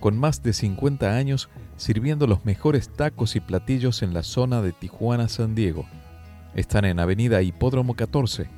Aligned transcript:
Con 0.00 0.18
más 0.18 0.42
de 0.42 0.52
50 0.52 1.16
años 1.16 1.48
sirviendo 1.76 2.26
los 2.26 2.44
mejores 2.44 2.88
tacos 2.88 3.36
y 3.36 3.40
platillos 3.40 4.02
en 4.02 4.14
la 4.14 4.22
zona 4.22 4.62
de 4.62 4.72
Tijuana, 4.72 5.28
San 5.28 5.54
Diego. 5.54 5.86
Están 6.54 6.84
en 6.84 7.00
Avenida 7.00 7.42
Hipódromo 7.42 7.94
14. 7.94 8.48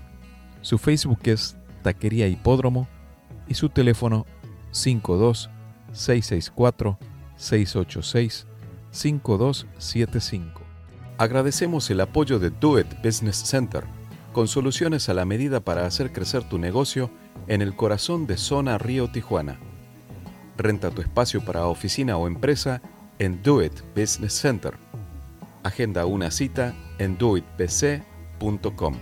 Su 0.62 0.78
Facebook 0.78 1.20
es 1.24 1.56
Taquería 1.82 2.28
Hipódromo 2.28 2.88
y 3.48 3.54
su 3.54 3.68
teléfono 3.68 4.26
52 4.70 5.50
664 5.92 6.98
686 7.36 8.46
5275. 8.90 10.60
Agradecemos 11.18 11.90
el 11.90 12.00
apoyo 12.00 12.38
de 12.38 12.50
Do 12.50 12.78
It 12.78 12.86
Business 13.04 13.36
Center, 13.36 13.84
con 14.32 14.48
soluciones 14.48 15.08
a 15.08 15.14
la 15.14 15.24
medida 15.24 15.60
para 15.60 15.86
hacer 15.86 16.12
crecer 16.12 16.48
tu 16.48 16.58
negocio 16.58 17.10
en 17.46 17.62
el 17.62 17.76
corazón 17.76 18.26
de 18.26 18.36
Zona 18.36 18.78
Río 18.78 19.10
Tijuana. 19.10 19.58
Renta 20.60 20.90
tu 20.90 21.00
espacio 21.00 21.42
para 21.42 21.64
oficina 21.64 22.18
o 22.18 22.26
empresa 22.26 22.82
en 23.18 23.42
Do 23.42 23.62
It 23.62 23.80
Business 23.96 24.34
Center. 24.34 24.74
Agenda 25.62 26.04
una 26.04 26.30
cita 26.30 26.74
en 26.98 27.16
doitbc.com. 27.16 28.94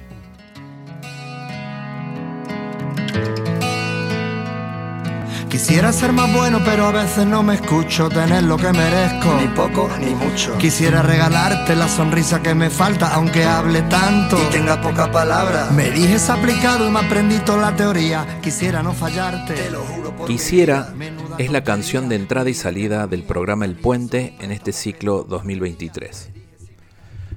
Quisiera 5.58 5.92
ser 5.92 6.12
más 6.12 6.32
bueno, 6.32 6.60
pero 6.64 6.86
a 6.86 6.92
veces 6.92 7.26
no 7.26 7.42
me 7.42 7.56
escucho 7.56 8.08
tener 8.08 8.44
lo 8.44 8.56
que 8.56 8.72
merezco. 8.72 9.34
Ni 9.40 9.48
poco 9.48 9.90
ni 9.98 10.14
mucho. 10.14 10.56
Quisiera 10.56 11.02
regalarte 11.02 11.74
la 11.74 11.88
sonrisa 11.88 12.40
que 12.40 12.54
me 12.54 12.70
falta, 12.70 13.12
aunque 13.12 13.42
hable 13.42 13.82
tanto. 13.82 14.38
Y 14.40 14.52
tenga 14.52 14.80
poca 14.80 15.10
palabra. 15.10 15.68
Me 15.72 15.90
dijes 15.90 16.30
aplicado 16.30 16.86
y 16.86 16.92
me 16.92 17.00
aprendí 17.00 17.40
toda 17.40 17.72
la 17.72 17.76
teoría. 17.76 18.38
Quisiera 18.40 18.84
no 18.84 18.92
fallarte. 18.92 19.54
Te 19.54 19.70
lo 19.72 19.80
juro 19.80 20.14
por 20.14 20.28
Quisiera 20.28 20.94
es 21.38 21.50
la 21.50 21.64
canción 21.64 22.08
de 22.08 22.14
entrada 22.14 22.48
y 22.48 22.54
salida 22.54 23.08
del 23.08 23.24
programa 23.24 23.64
El 23.64 23.74
Puente 23.74 24.36
en 24.38 24.52
este 24.52 24.70
ciclo 24.70 25.24
2023. 25.24 26.30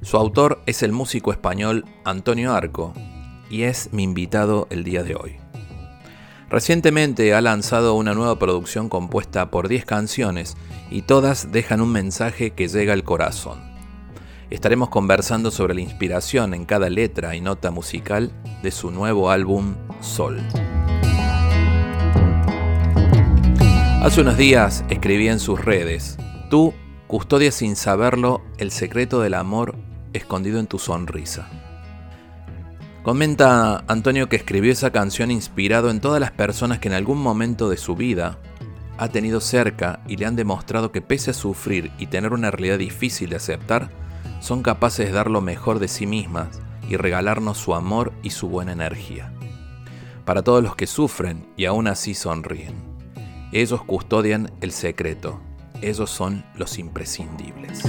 Su 0.03 0.17
autor 0.17 0.61
es 0.67 0.83
el 0.83 0.91
músico 0.91 1.31
español 1.31 1.85
Antonio 2.05 2.53
Arco 2.53 2.93
y 3.49 3.63
es 3.63 3.89
mi 3.91 4.03
invitado 4.03 4.67
el 4.69 4.83
día 4.83 5.01
de 5.01 5.15
hoy. 5.15 5.40
Recientemente 6.51 7.33
ha 7.33 7.39
lanzado 7.39 7.93
una 7.93 8.13
nueva 8.13 8.37
producción 8.37 8.89
compuesta 8.89 9.49
por 9.49 9.69
10 9.69 9.85
canciones 9.85 10.57
y 10.89 11.03
todas 11.03 11.53
dejan 11.53 11.79
un 11.79 11.93
mensaje 11.93 12.51
que 12.51 12.67
llega 12.67 12.91
al 12.91 13.05
corazón. 13.05 13.61
Estaremos 14.49 14.89
conversando 14.89 15.49
sobre 15.49 15.75
la 15.75 15.79
inspiración 15.79 16.53
en 16.53 16.65
cada 16.65 16.89
letra 16.89 17.37
y 17.37 17.41
nota 17.41 17.71
musical 17.71 18.33
de 18.63 18.71
su 18.71 18.91
nuevo 18.91 19.31
álbum 19.31 19.75
Sol. 20.01 20.41
Hace 24.03 24.19
unos 24.19 24.35
días 24.35 24.83
escribí 24.89 25.29
en 25.29 25.39
sus 25.39 25.63
redes, 25.63 26.17
tú 26.49 26.73
custodias 27.07 27.55
sin 27.55 27.77
saberlo 27.77 28.41
el 28.57 28.71
secreto 28.71 29.21
del 29.21 29.35
amor 29.35 29.75
escondido 30.11 30.59
en 30.59 30.67
tu 30.67 30.79
sonrisa. 30.79 31.60
Comenta 33.03 33.83
Antonio 33.87 34.29
que 34.29 34.35
escribió 34.35 34.71
esa 34.71 34.91
canción 34.91 35.31
inspirado 35.31 35.89
en 35.89 36.01
todas 36.01 36.19
las 36.19 36.29
personas 36.29 36.77
que 36.77 36.87
en 36.87 36.93
algún 36.93 37.17
momento 37.17 37.67
de 37.67 37.77
su 37.77 37.95
vida 37.95 38.37
ha 38.99 39.07
tenido 39.07 39.41
cerca 39.41 40.01
y 40.07 40.17
le 40.17 40.27
han 40.27 40.35
demostrado 40.35 40.91
que 40.91 41.01
pese 41.01 41.31
a 41.31 41.33
sufrir 41.33 41.91
y 41.97 42.05
tener 42.05 42.31
una 42.31 42.51
realidad 42.51 42.77
difícil 42.77 43.31
de 43.31 43.37
aceptar, 43.37 43.89
son 44.39 44.61
capaces 44.61 45.07
de 45.07 45.13
dar 45.13 45.31
lo 45.31 45.41
mejor 45.41 45.79
de 45.79 45.87
sí 45.87 46.05
mismas 46.05 46.61
y 46.87 46.95
regalarnos 46.95 47.57
su 47.57 47.73
amor 47.73 48.13
y 48.21 48.29
su 48.29 48.49
buena 48.49 48.73
energía. 48.73 49.33
Para 50.23 50.43
todos 50.43 50.61
los 50.61 50.75
que 50.75 50.85
sufren 50.85 51.47
y 51.57 51.65
aún 51.65 51.87
así 51.87 52.13
sonríen. 52.13 52.75
Ellos 53.51 53.83
custodian 53.83 54.51
el 54.61 54.71
secreto. 54.71 55.41
Ellos 55.81 56.11
son 56.11 56.45
los 56.55 56.77
imprescindibles. 56.77 57.81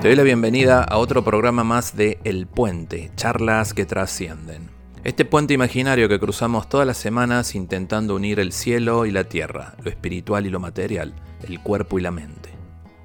Te 0.00 0.06
doy 0.06 0.16
la 0.16 0.22
bienvenida 0.22 0.84
a 0.84 0.98
otro 0.98 1.24
programa 1.24 1.64
más 1.64 1.96
de 1.96 2.20
El 2.22 2.46
Puente, 2.46 3.10
charlas 3.16 3.74
que 3.74 3.84
trascienden. 3.84 4.70
Este 5.02 5.24
puente 5.24 5.54
imaginario 5.54 6.08
que 6.08 6.20
cruzamos 6.20 6.68
todas 6.68 6.86
las 6.86 6.98
semanas 6.98 7.56
intentando 7.56 8.14
unir 8.14 8.38
el 8.38 8.52
cielo 8.52 9.06
y 9.06 9.10
la 9.10 9.24
tierra, 9.24 9.74
lo 9.82 9.90
espiritual 9.90 10.46
y 10.46 10.50
lo 10.50 10.60
material, 10.60 11.14
el 11.48 11.60
cuerpo 11.60 11.98
y 11.98 12.02
la 12.02 12.12
mente. 12.12 12.50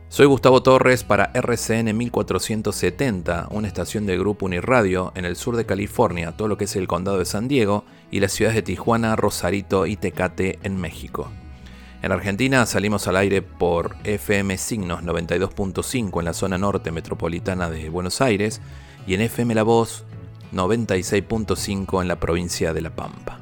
Soy 0.07 0.27
Gustavo 0.27 0.61
Torres 0.61 1.03
para 1.03 1.31
RCN 1.33 1.97
1470, 1.97 3.47
una 3.49 3.67
estación 3.67 4.05
de 4.05 4.15
Grupo 4.15 4.45
Uniradio 4.45 5.13
en 5.15 5.25
el 5.25 5.35
sur 5.35 5.55
de 5.55 5.65
California, 5.65 6.33
todo 6.37 6.47
lo 6.47 6.59
que 6.59 6.65
es 6.65 6.75
el 6.75 6.85
condado 6.85 7.17
de 7.17 7.25
San 7.25 7.47
Diego, 7.47 7.85
y 8.11 8.19
las 8.19 8.33
ciudades 8.33 8.55
de 8.55 8.61
Tijuana, 8.61 9.15
Rosarito 9.15 9.87
y 9.87 9.95
Tecate 9.95 10.59
en 10.61 10.79
México. 10.79 11.31
En 12.03 12.11
Argentina 12.11 12.65
salimos 12.65 13.07
al 13.07 13.15
aire 13.15 13.41
por 13.41 13.95
FM 14.03 14.57
Signos 14.57 15.03
92.5 15.03 16.19
en 16.19 16.25
la 16.25 16.33
zona 16.33 16.57
norte 16.57 16.91
metropolitana 16.91 17.69
de 17.69 17.87
Buenos 17.87 18.19
Aires 18.19 18.59
y 19.07 19.13
en 19.13 19.21
FM 19.21 19.55
La 19.55 19.63
Voz 19.63 20.03
96.5 20.51 22.01
en 22.01 22.09
la 22.09 22.19
provincia 22.19 22.73
de 22.73 22.81
La 22.81 22.93
Pampa. 22.93 23.39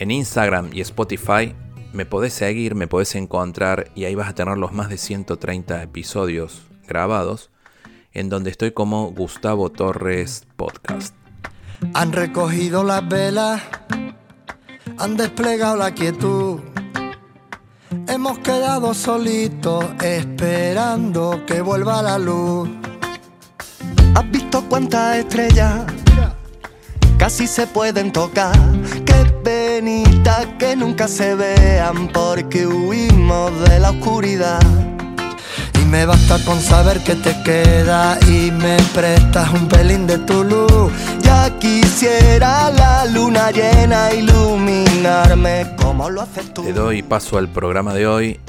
En 0.00 0.10
Instagram 0.10 0.70
y 0.72 0.80
Spotify 0.80 1.54
me 1.92 2.06
podés 2.06 2.32
seguir, 2.32 2.74
me 2.74 2.88
podés 2.88 3.14
encontrar 3.14 3.88
y 3.94 4.06
ahí 4.06 4.16
vas 4.16 4.30
a 4.30 4.34
tener 4.34 4.58
los 4.58 4.72
más 4.72 4.88
de 4.88 4.98
130 4.98 5.84
episodios 5.84 6.62
grabados 6.88 7.52
en 8.14 8.28
donde 8.30 8.50
estoy 8.50 8.72
como 8.72 9.12
Gustavo 9.12 9.70
Torres 9.70 10.44
Podcast. 10.56 11.14
Han 11.94 12.10
recogido 12.10 12.82
las 12.82 13.08
velas, 13.08 13.62
han 14.98 15.16
desplegado 15.16 15.76
la 15.76 15.92
quietud. 15.92 16.60
Hemos 18.08 18.38
quedado 18.38 18.94
solitos 18.94 19.84
esperando 20.02 21.44
que 21.46 21.60
vuelva 21.60 22.02
la 22.02 22.18
luz. 22.18 22.68
¿Has 24.14 24.30
visto 24.30 24.64
cuántas 24.68 25.16
estrellas 25.16 25.84
casi 27.18 27.46
se 27.46 27.66
pueden 27.66 28.12
tocar? 28.12 28.56
Qué 29.04 29.24
penita 29.44 30.56
que 30.58 30.76
nunca 30.76 31.08
se 31.08 31.34
vean 31.34 32.08
porque 32.12 32.66
huimos 32.66 33.52
de 33.68 33.80
la 33.80 33.90
oscuridad. 33.90 34.60
Me 35.90 36.04
basta 36.04 36.38
con 36.44 36.60
saber 36.60 37.02
que 37.04 37.14
te 37.14 37.42
queda 37.42 38.18
y 38.28 38.50
me 38.50 38.76
prestas 38.92 39.52
un 39.54 39.68
pelín 39.68 40.06
de 40.06 40.18
tu 40.18 40.42
luz. 40.42 40.92
Ya 41.22 41.56
quisiera 41.58 42.70
la 42.70 43.04
luna 43.06 43.50
llena 43.52 44.12
iluminarme 44.12 45.76
como 45.80 46.10
lo 46.10 46.22
haces 46.22 46.52
tú. 46.52 46.62
Te 46.64 46.72
doy 46.72 47.02
paso 47.02 47.38
al 47.38 47.48
programa 47.48 47.94
de 47.94 48.06
hoy 48.06 48.40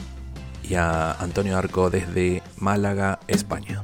y 0.63 0.75
a 0.75 1.11
Antonio 1.13 1.57
Arco 1.57 1.89
desde 1.89 2.41
Málaga, 2.57 3.19
España. 3.27 3.81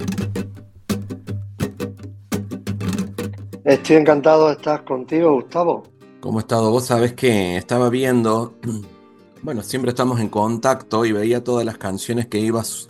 Estoy 3.64 3.96
encantado 3.98 4.48
de 4.48 4.54
estar 4.54 4.84
contigo, 4.84 5.34
Gustavo. 5.34 5.84
¿Cómo 6.20 6.40
has 6.40 6.46
estado? 6.46 6.72
Vos 6.72 6.88
sabés 6.88 7.14
que 7.14 7.56
estaba 7.56 7.90
viendo, 7.90 8.56
bueno, 9.44 9.62
siempre 9.62 9.90
estamos 9.90 10.20
en 10.20 10.30
contacto 10.30 11.06
y 11.06 11.12
veía 11.12 11.44
todas 11.44 11.66
las 11.66 11.78
canciones 11.78 12.28
que 12.28 12.40
ibas 12.40 12.90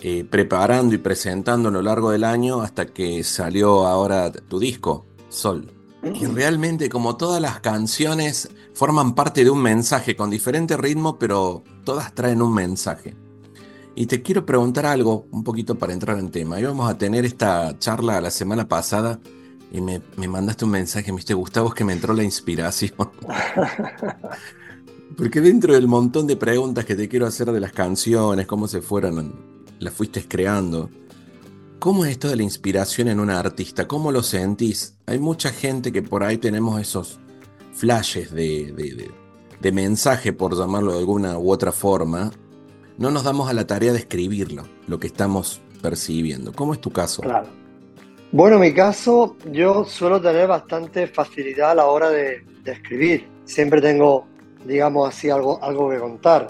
eh, 0.00 0.24
preparando 0.24 0.94
y 0.94 0.98
presentando 0.98 1.68
a 1.68 1.72
lo 1.72 1.82
largo 1.82 2.10
del 2.10 2.24
año 2.24 2.62
hasta 2.62 2.86
que 2.86 3.24
salió 3.24 3.86
ahora 3.86 4.30
tu 4.30 4.58
disco, 4.58 5.06
Sol. 5.28 5.72
Y 6.02 6.26
realmente 6.26 6.88
como 6.88 7.16
todas 7.16 7.42
las 7.42 7.60
canciones 7.60 8.48
forman 8.74 9.14
parte 9.14 9.42
de 9.42 9.50
un 9.50 9.60
mensaje 9.60 10.14
con 10.14 10.30
diferente 10.30 10.76
ritmo, 10.76 11.18
pero 11.18 11.64
todas 11.84 12.14
traen 12.14 12.40
un 12.40 12.54
mensaje. 12.54 13.16
Y 13.96 14.06
te 14.06 14.22
quiero 14.22 14.46
preguntar 14.46 14.86
algo 14.86 15.26
un 15.32 15.42
poquito 15.42 15.74
para 15.74 15.92
entrar 15.92 16.18
en 16.18 16.30
tema. 16.30 16.60
Íbamos 16.60 16.88
a 16.88 16.96
tener 16.96 17.24
esta 17.24 17.76
charla 17.80 18.20
la 18.20 18.30
semana 18.30 18.68
pasada 18.68 19.18
y 19.72 19.80
me, 19.80 20.00
me 20.16 20.28
mandaste 20.28 20.64
un 20.64 20.70
mensaje, 20.70 21.10
me 21.10 21.16
dijiste, 21.16 21.34
Gustavo, 21.34 21.70
es 21.70 21.74
que 21.74 21.84
me 21.84 21.94
entró 21.94 22.14
la 22.14 22.22
inspiración. 22.22 22.92
Porque 25.16 25.40
dentro 25.40 25.74
del 25.74 25.88
montón 25.88 26.28
de 26.28 26.36
preguntas 26.36 26.84
que 26.84 26.94
te 26.94 27.08
quiero 27.08 27.26
hacer 27.26 27.50
de 27.50 27.58
las 27.58 27.72
canciones, 27.72 28.46
cómo 28.46 28.68
se 28.68 28.80
fueron, 28.80 29.57
las 29.78 29.94
fuiste 29.94 30.26
creando, 30.26 30.90
¿cómo 31.78 32.04
es 32.04 32.12
esto 32.12 32.28
de 32.28 32.36
la 32.36 32.42
inspiración 32.42 33.08
en 33.08 33.20
una 33.20 33.38
artista? 33.38 33.86
¿Cómo 33.86 34.12
lo 34.12 34.22
sentís? 34.22 34.96
Hay 35.06 35.18
mucha 35.18 35.50
gente 35.50 35.92
que 35.92 36.02
por 36.02 36.22
ahí 36.22 36.38
tenemos 36.38 36.80
esos 36.80 37.18
flashes 37.72 38.32
de, 38.32 38.72
de, 38.72 38.94
de, 38.94 39.10
de 39.60 39.72
mensaje, 39.72 40.32
por 40.32 40.56
llamarlo 40.56 40.92
de 40.92 40.98
alguna 40.98 41.38
u 41.38 41.50
otra 41.50 41.72
forma. 41.72 42.30
No 42.96 43.10
nos 43.10 43.24
damos 43.24 43.48
a 43.48 43.52
la 43.52 43.66
tarea 43.66 43.92
de 43.92 43.98
escribirlo, 43.98 44.64
lo 44.86 44.98
que 44.98 45.06
estamos 45.06 45.60
percibiendo. 45.80 46.52
¿Cómo 46.52 46.74
es 46.74 46.80
tu 46.80 46.90
caso? 46.90 47.22
Claro. 47.22 47.48
Bueno, 48.30 48.56
en 48.56 48.62
mi 48.62 48.74
caso, 48.74 49.36
yo 49.50 49.84
suelo 49.84 50.20
tener 50.20 50.46
bastante 50.48 51.06
facilidad 51.06 51.70
a 51.70 51.74
la 51.76 51.86
hora 51.86 52.10
de, 52.10 52.44
escribir. 52.66 53.26
Siempre 53.46 53.80
tengo, 53.80 54.26
digamos 54.66 55.08
así, 55.08 55.30
algo, 55.30 55.58
algo 55.62 55.88
que 55.88 55.98
contar 55.98 56.48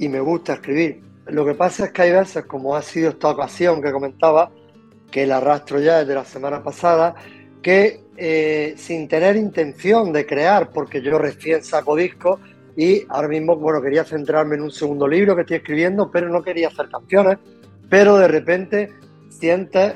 y 0.00 0.08
me 0.08 0.18
gusta 0.18 0.54
escribir. 0.54 1.05
Lo 1.28 1.44
que 1.44 1.54
pasa 1.54 1.86
es 1.86 1.92
que 1.92 2.02
hay 2.02 2.12
veces, 2.12 2.44
como 2.44 2.76
ha 2.76 2.82
sido 2.82 3.10
esta 3.10 3.30
ocasión 3.30 3.82
que 3.82 3.90
comentaba, 3.90 4.50
que 5.10 5.26
la 5.26 5.38
arrastro 5.38 5.80
ya 5.80 5.98
desde 5.98 6.14
la 6.14 6.24
semana 6.24 6.62
pasada, 6.62 7.14
que 7.62 8.04
eh, 8.16 8.74
sin 8.76 9.08
tener 9.08 9.36
intención 9.36 10.12
de 10.12 10.24
crear, 10.24 10.70
porque 10.70 11.02
yo 11.02 11.18
recién 11.18 11.64
saco 11.64 11.96
discos 11.96 12.40
y 12.76 13.04
ahora 13.08 13.28
mismo, 13.28 13.56
bueno, 13.56 13.82
quería 13.82 14.04
centrarme 14.04 14.56
en 14.56 14.62
un 14.62 14.70
segundo 14.70 15.08
libro 15.08 15.34
que 15.34 15.42
estoy 15.42 15.56
escribiendo, 15.56 16.10
pero 16.10 16.28
no 16.28 16.42
quería 16.42 16.68
hacer 16.68 16.88
canciones, 16.88 17.38
pero 17.88 18.16
de 18.18 18.28
repente 18.28 18.92
sientes 19.28 19.94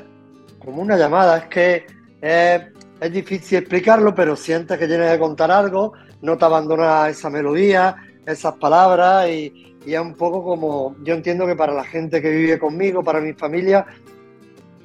como 0.59 0.81
una 0.81 0.97
llamada. 0.97 1.37
Es 1.37 1.45
que 1.45 1.85
es 2.21 3.13
difícil 3.13 3.59
explicarlo, 3.59 4.13
pero 4.13 4.35
sientes 4.35 4.77
que 4.77 4.87
tienes 4.87 5.11
que 5.11 5.19
contar 5.19 5.51
algo, 5.51 5.93
no 6.21 6.37
te 6.37 6.45
abandonas 6.45 7.09
esa 7.09 7.29
melodía, 7.29 7.95
esas 8.25 8.55
palabras 8.55 9.29
y, 9.29 9.70
es 9.85 9.99
un 9.99 10.13
poco 10.13 10.43
como, 10.43 10.95
yo 11.03 11.13
entiendo 11.13 11.45
que 11.47 11.55
para 11.55 11.73
la 11.73 11.83
gente 11.83 12.21
que 12.21 12.29
vive 12.29 12.59
conmigo, 12.59 13.03
para 13.03 13.19
mi 13.19 13.33
familia, 13.33 13.85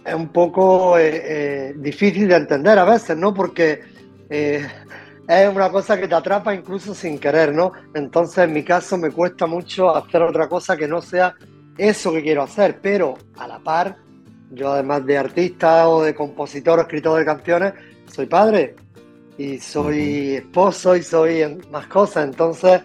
es 0.04 0.14
un 0.14 0.28
poco 0.28 0.98
eh, 0.98 1.22
eh, 1.24 1.74
difícil 1.76 2.28
de 2.28 2.36
entender 2.36 2.78
a 2.78 2.84
veces, 2.84 3.16
¿no? 3.16 3.34
Porque 3.34 3.80
eh, 4.30 4.66
es 5.28 5.48
una 5.48 5.70
cosa 5.70 5.98
que 5.98 6.08
te 6.08 6.14
atrapa 6.14 6.54
incluso 6.54 6.94
sin 6.94 7.18
querer, 7.18 7.52
¿no? 7.52 7.72
Entonces 7.94 8.38
en 8.38 8.52
mi 8.52 8.62
caso 8.62 8.96
me 8.96 9.10
cuesta 9.10 9.46
mucho 9.46 9.94
hacer 9.94 10.22
otra 10.22 10.48
cosa 10.48 10.76
que 10.76 10.86
no 10.86 11.02
sea 11.02 11.34
eso 11.76 12.12
que 12.12 12.22
quiero 12.22 12.42
hacer, 12.42 12.78
pero 12.80 13.14
a 13.36 13.46
la 13.46 13.58
par 13.58 13.96
yo 14.50 14.72
además 14.72 15.04
de 15.04 15.18
artista 15.18 15.88
o 15.88 16.02
de 16.02 16.14
compositor 16.14 16.78
o 16.78 16.82
escritor 16.82 17.18
de 17.18 17.24
canciones, 17.24 17.72
soy 18.06 18.26
padre 18.26 18.76
y 19.36 19.58
soy 19.58 20.36
esposo 20.36 20.96
y 20.96 21.02
soy 21.02 21.58
más 21.70 21.86
cosas. 21.88 22.24
Entonces, 22.24 22.82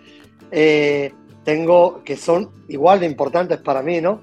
eh, 0.49 1.13
tengo 1.43 2.03
que 2.03 2.15
son 2.15 2.49
igual 2.67 2.99
de 2.99 3.05
importantes 3.07 3.59
para 3.59 3.81
mí, 3.81 4.01
¿no? 4.01 4.21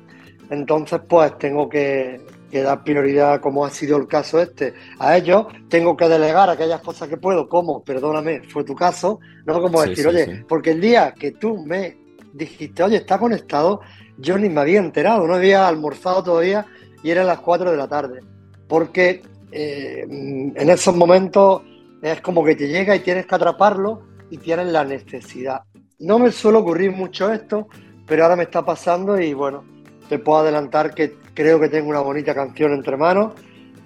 Entonces, 0.50 1.00
pues 1.06 1.36
tengo 1.38 1.68
que, 1.68 2.20
dar 2.50 2.82
prioridad, 2.82 3.40
como 3.40 3.66
ha 3.66 3.70
sido 3.70 3.98
el 3.98 4.06
caso 4.06 4.40
este, 4.40 4.72
a 4.98 5.16
ellos. 5.16 5.46
Tengo 5.68 5.96
que 5.96 6.08
delegar 6.08 6.48
aquellas 6.48 6.80
cosas 6.80 7.08
que 7.08 7.16
puedo, 7.18 7.48
como, 7.48 7.82
perdóname, 7.82 8.42
fue 8.42 8.64
tu 8.64 8.74
caso, 8.74 9.20
no 9.44 9.60
como 9.60 9.82
decir, 9.82 10.06
oye, 10.06 10.44
porque 10.48 10.70
el 10.70 10.80
día 10.80 11.12
que 11.12 11.32
tú 11.32 11.58
me 11.58 11.98
dijiste, 12.32 12.82
oye, 12.82 12.96
está 12.96 13.18
conectado, 13.18 13.80
yo 14.16 14.38
ni 14.38 14.48
me 14.48 14.60
había 14.60 14.78
enterado, 14.78 15.26
no 15.26 15.34
había 15.34 15.68
almorzado 15.68 16.22
todavía 16.22 16.66
y 17.02 17.10
eran 17.10 17.26
las 17.26 17.40
4 17.40 17.70
de 17.70 17.76
la 17.76 17.88
tarde. 17.88 18.20
Porque 18.66 19.22
eh, 19.52 20.04
en 20.08 20.70
esos 20.70 20.94
momentos 20.94 21.62
es 22.02 22.20
como 22.20 22.44
que 22.44 22.54
te 22.54 22.68
llega 22.68 22.94
y 22.96 23.00
tienes 23.00 23.26
que 23.26 23.34
atraparlo 23.34 24.02
y 24.30 24.38
tienes 24.38 24.66
la 24.68 24.84
necesidad. 24.84 25.62
No 26.00 26.20
me 26.20 26.30
suele 26.30 26.58
ocurrir 26.58 26.92
mucho 26.92 27.32
esto, 27.32 27.68
pero 28.06 28.22
ahora 28.22 28.36
me 28.36 28.44
está 28.44 28.64
pasando 28.64 29.20
y 29.20 29.34
bueno, 29.34 29.64
te 30.08 30.20
puedo 30.20 30.38
adelantar 30.38 30.94
que 30.94 31.16
creo 31.34 31.58
que 31.58 31.68
tengo 31.68 31.90
una 31.90 32.00
bonita 32.00 32.34
canción 32.34 32.72
entre 32.72 32.96
manos 32.96 33.32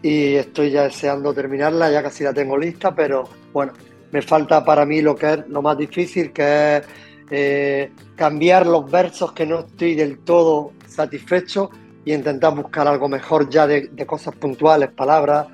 y 0.03 0.35
estoy 0.35 0.71
ya 0.71 0.83
deseando 0.83 1.33
terminarla, 1.33 1.91
ya 1.91 2.03
casi 2.03 2.23
la 2.25 2.35
tengo 2.35 2.59
lista, 2.59 2.95
pero 2.95 3.25
bueno, 3.53 3.73
me 4.11 4.21
falta 4.21 4.63
para 4.63 4.85
mí 4.85 5.01
lo 5.01 5.17
que 5.17 5.33
es 5.33 5.49
lo 5.49 5.63
más 5.63 5.79
difícil, 5.79 6.33
que 6.33 6.77
es 6.77 6.83
eh, 7.31 7.91
cambiar 8.15 8.67
los 8.67 8.91
versos 8.91 9.33
que 9.33 9.47
no 9.47 9.61
estoy 9.61 9.95
del 9.95 10.19
todo 10.19 10.73
satisfecho 10.87 11.71
y 12.05 12.13
intentar 12.13 12.55
buscar 12.55 12.87
algo 12.89 13.09
mejor 13.09 13.49
ya 13.49 13.67
de, 13.67 13.89
cosas 14.07 14.35
puntuales, 14.37 14.91
palabras, 14.91 15.47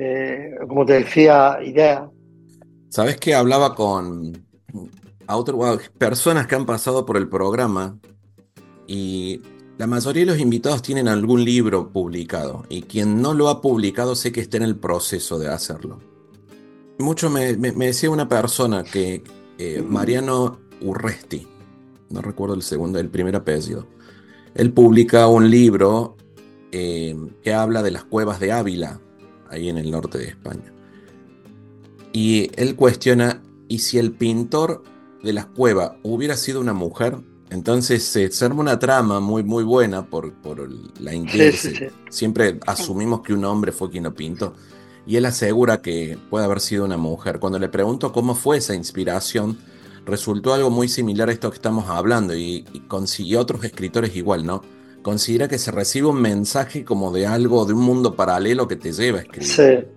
eh, 0.00 0.50
como 0.66 0.84
te 0.84 0.94
decía, 0.94 1.58
ideas. 1.62 2.02
Sabes 2.88 3.18
que 3.18 3.34
hablaba 3.34 3.74
con 3.74 4.32
personas 5.98 6.46
que 6.46 6.54
han 6.54 6.66
pasado 6.66 7.04
por 7.06 7.16
el 7.16 7.28
programa 7.28 7.98
y 8.86 9.40
la 9.78 9.86
mayoría 9.86 10.22
de 10.22 10.32
los 10.32 10.40
invitados 10.40 10.82
tienen 10.82 11.08
algún 11.08 11.44
libro 11.44 11.90
publicado 11.90 12.64
y 12.68 12.82
quien 12.82 13.20
no 13.22 13.34
lo 13.34 13.48
ha 13.48 13.60
publicado 13.60 14.14
sé 14.14 14.30
que 14.30 14.40
está 14.40 14.58
en 14.58 14.62
el 14.64 14.76
proceso 14.76 15.38
de 15.38 15.48
hacerlo. 15.48 15.98
Mucho 16.98 17.30
me, 17.30 17.56
decía 17.56 18.10
una 18.10 18.28
persona 18.28 18.84
que 18.84 19.24
eh, 19.58 19.82
Mariano 19.86 20.60
Urresti, 20.82 21.48
no 22.10 22.20
recuerdo 22.20 22.54
el 22.54 22.62
segundo, 22.62 22.98
el 22.98 23.08
primer 23.08 23.34
apellido, 23.34 23.86
él 24.54 24.72
publica 24.72 25.26
un 25.26 25.50
libro 25.50 26.16
eh, 26.70 27.16
que 27.42 27.52
habla 27.52 27.82
de 27.82 27.90
las 27.90 28.04
cuevas 28.04 28.40
de 28.40 28.52
Ávila, 28.52 29.00
ahí 29.48 29.68
en 29.68 29.78
el 29.78 29.90
norte 29.90 30.18
de 30.18 30.28
España. 30.28 30.72
Y 32.12 32.50
él 32.56 32.76
cuestiona, 32.76 33.42
¿y 33.68 33.78
si 33.78 33.98
el 33.98 34.12
pintor 34.12 34.82
de 35.22 35.32
las 35.32 35.46
cuevas 35.46 35.92
hubiera 36.02 36.36
sido 36.36 36.60
una 36.60 36.72
mujer? 36.72 37.16
Entonces 37.50 38.02
se 38.04 38.30
arma 38.44 38.60
una 38.60 38.78
trama 38.78 39.20
muy, 39.20 39.42
muy 39.42 39.62
buena 39.62 40.06
por, 40.06 40.32
por 40.32 40.66
la 41.00 41.14
inglés. 41.14 41.70
Siempre 42.08 42.58
asumimos 42.66 43.20
que 43.20 43.34
un 43.34 43.44
hombre 43.44 43.72
fue 43.72 43.90
quien 43.90 44.04
lo 44.04 44.14
pintó. 44.14 44.54
Y 45.06 45.16
él 45.16 45.26
asegura 45.26 45.82
que 45.82 46.16
puede 46.30 46.46
haber 46.46 46.60
sido 46.60 46.84
una 46.84 46.96
mujer. 46.96 47.40
Cuando 47.40 47.58
le 47.58 47.68
pregunto 47.68 48.12
cómo 48.12 48.34
fue 48.34 48.56
esa 48.56 48.74
inspiración, 48.74 49.58
resultó 50.06 50.54
algo 50.54 50.70
muy 50.70 50.88
similar 50.88 51.28
a 51.28 51.32
esto 51.32 51.50
que 51.50 51.56
estamos 51.56 51.88
hablando 51.88 52.34
y, 52.34 52.64
consiguió 52.88 53.40
otros 53.40 53.64
escritores 53.64 54.16
igual, 54.16 54.46
¿no? 54.46 54.62
Considera 55.02 55.48
que 55.48 55.58
se 55.58 55.72
recibe 55.72 56.06
un 56.06 56.20
mensaje 56.20 56.84
como 56.84 57.12
de 57.12 57.26
algo, 57.26 57.64
de 57.64 57.72
un 57.72 57.80
mundo 57.80 58.14
paralelo 58.14 58.68
que 58.68 58.76
te 58.76 58.92
lleva 58.92 59.18
a 59.18 59.22
escribir. 59.22 59.88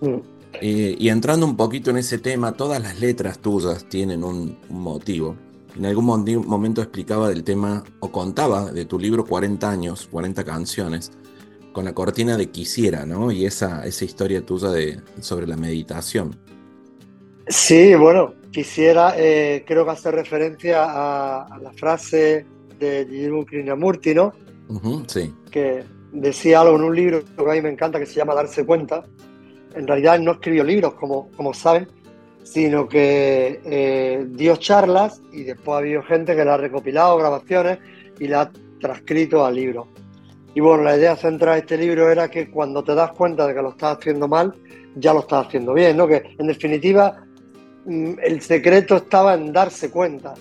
Sí. 0.00 0.06
Mm. 0.06 0.33
Y 0.66 1.10
entrando 1.10 1.44
un 1.44 1.56
poquito 1.56 1.90
en 1.90 1.98
ese 1.98 2.18
tema, 2.18 2.52
todas 2.52 2.80
las 2.80 2.98
letras 2.98 3.38
tuyas 3.38 3.86
tienen 3.86 4.24
un, 4.24 4.58
motivo. 4.70 5.36
En 5.76 5.84
algún 5.84 6.06
momento 6.46 6.80
explicaba 6.80 7.28
del 7.28 7.44
tema, 7.44 7.84
o 8.00 8.10
contaba 8.10 8.72
de 8.72 8.86
tu 8.86 8.98
libro 8.98 9.26
40 9.26 9.68
años, 9.68 10.08
40 10.10 10.42
canciones, 10.44 11.12
con 11.72 11.84
la 11.84 11.92
cortina 11.92 12.38
de 12.38 12.50
Quisiera, 12.50 13.04
¿no? 13.04 13.30
Y 13.30 13.44
esa, 13.44 13.84
esa 13.84 14.04
historia 14.06 14.46
tuya 14.46 14.70
de, 14.70 15.00
sobre 15.20 15.46
la 15.46 15.56
meditación. 15.56 16.34
Sí, 17.48 17.94
bueno, 17.94 18.32
quisiera, 18.50 19.14
eh, 19.18 19.64
creo 19.66 19.84
que 19.84 19.90
hacer 19.90 20.14
referencia 20.14 20.84
a, 20.86 21.58
la 21.58 21.72
frase 21.72 22.46
de 22.78 23.04
Guillermo 23.04 23.44
Krishnamurti, 23.44 24.14
¿no? 24.14 24.32
sí. 25.08 25.30
Que 25.50 25.84
decía 26.12 26.62
algo 26.62 26.76
en 26.76 26.84
un 26.84 26.96
libro 26.96 27.22
que 27.22 27.42
a 27.42 27.52
mí 27.52 27.60
me 27.60 27.70
encanta 27.70 27.98
que 27.98 28.06
se 28.06 28.14
llama 28.14 28.34
Darse 28.34 28.64
Cuenta. 28.64 29.04
En 29.74 29.86
realidad 29.86 30.18
no 30.18 30.32
escribió 30.32 30.64
libros, 30.64 30.94
como, 30.94 31.30
como 31.36 31.52
saben, 31.54 31.88
sino 32.42 32.88
que 32.88 33.60
eh, 33.64 34.24
dio 34.28 34.56
charlas 34.56 35.22
y 35.32 35.44
después 35.44 35.74
ha 35.74 35.78
habido 35.78 36.02
gente 36.02 36.36
que 36.36 36.44
la 36.44 36.54
ha 36.54 36.58
recopilado, 36.58 37.16
grabaciones, 37.16 37.78
y 38.18 38.28
la 38.28 38.42
ha 38.42 38.50
transcrito 38.80 39.44
al 39.44 39.54
libro. 39.54 39.88
Y 40.54 40.60
bueno, 40.60 40.84
la 40.84 40.96
idea 40.96 41.16
central 41.16 41.54
de 41.54 41.60
este 41.60 41.78
libro 41.78 42.10
era 42.10 42.30
que 42.30 42.50
cuando 42.50 42.84
te 42.84 42.94
das 42.94 43.12
cuenta 43.12 43.46
de 43.46 43.54
que 43.54 43.62
lo 43.62 43.70
estás 43.70 43.98
haciendo 43.98 44.28
mal, 44.28 44.54
ya 44.96 45.12
lo 45.12 45.20
estás 45.20 45.46
haciendo 45.46 45.74
bien, 45.74 45.96
¿no? 45.96 46.06
Que 46.06 46.22
en 46.38 46.46
definitiva 46.46 47.24
Mm, 47.86 48.14
el 48.22 48.40
secreto 48.40 48.96
estaba 48.96 49.34
en 49.34 49.52
darse 49.52 49.90
cuenta. 49.90 50.34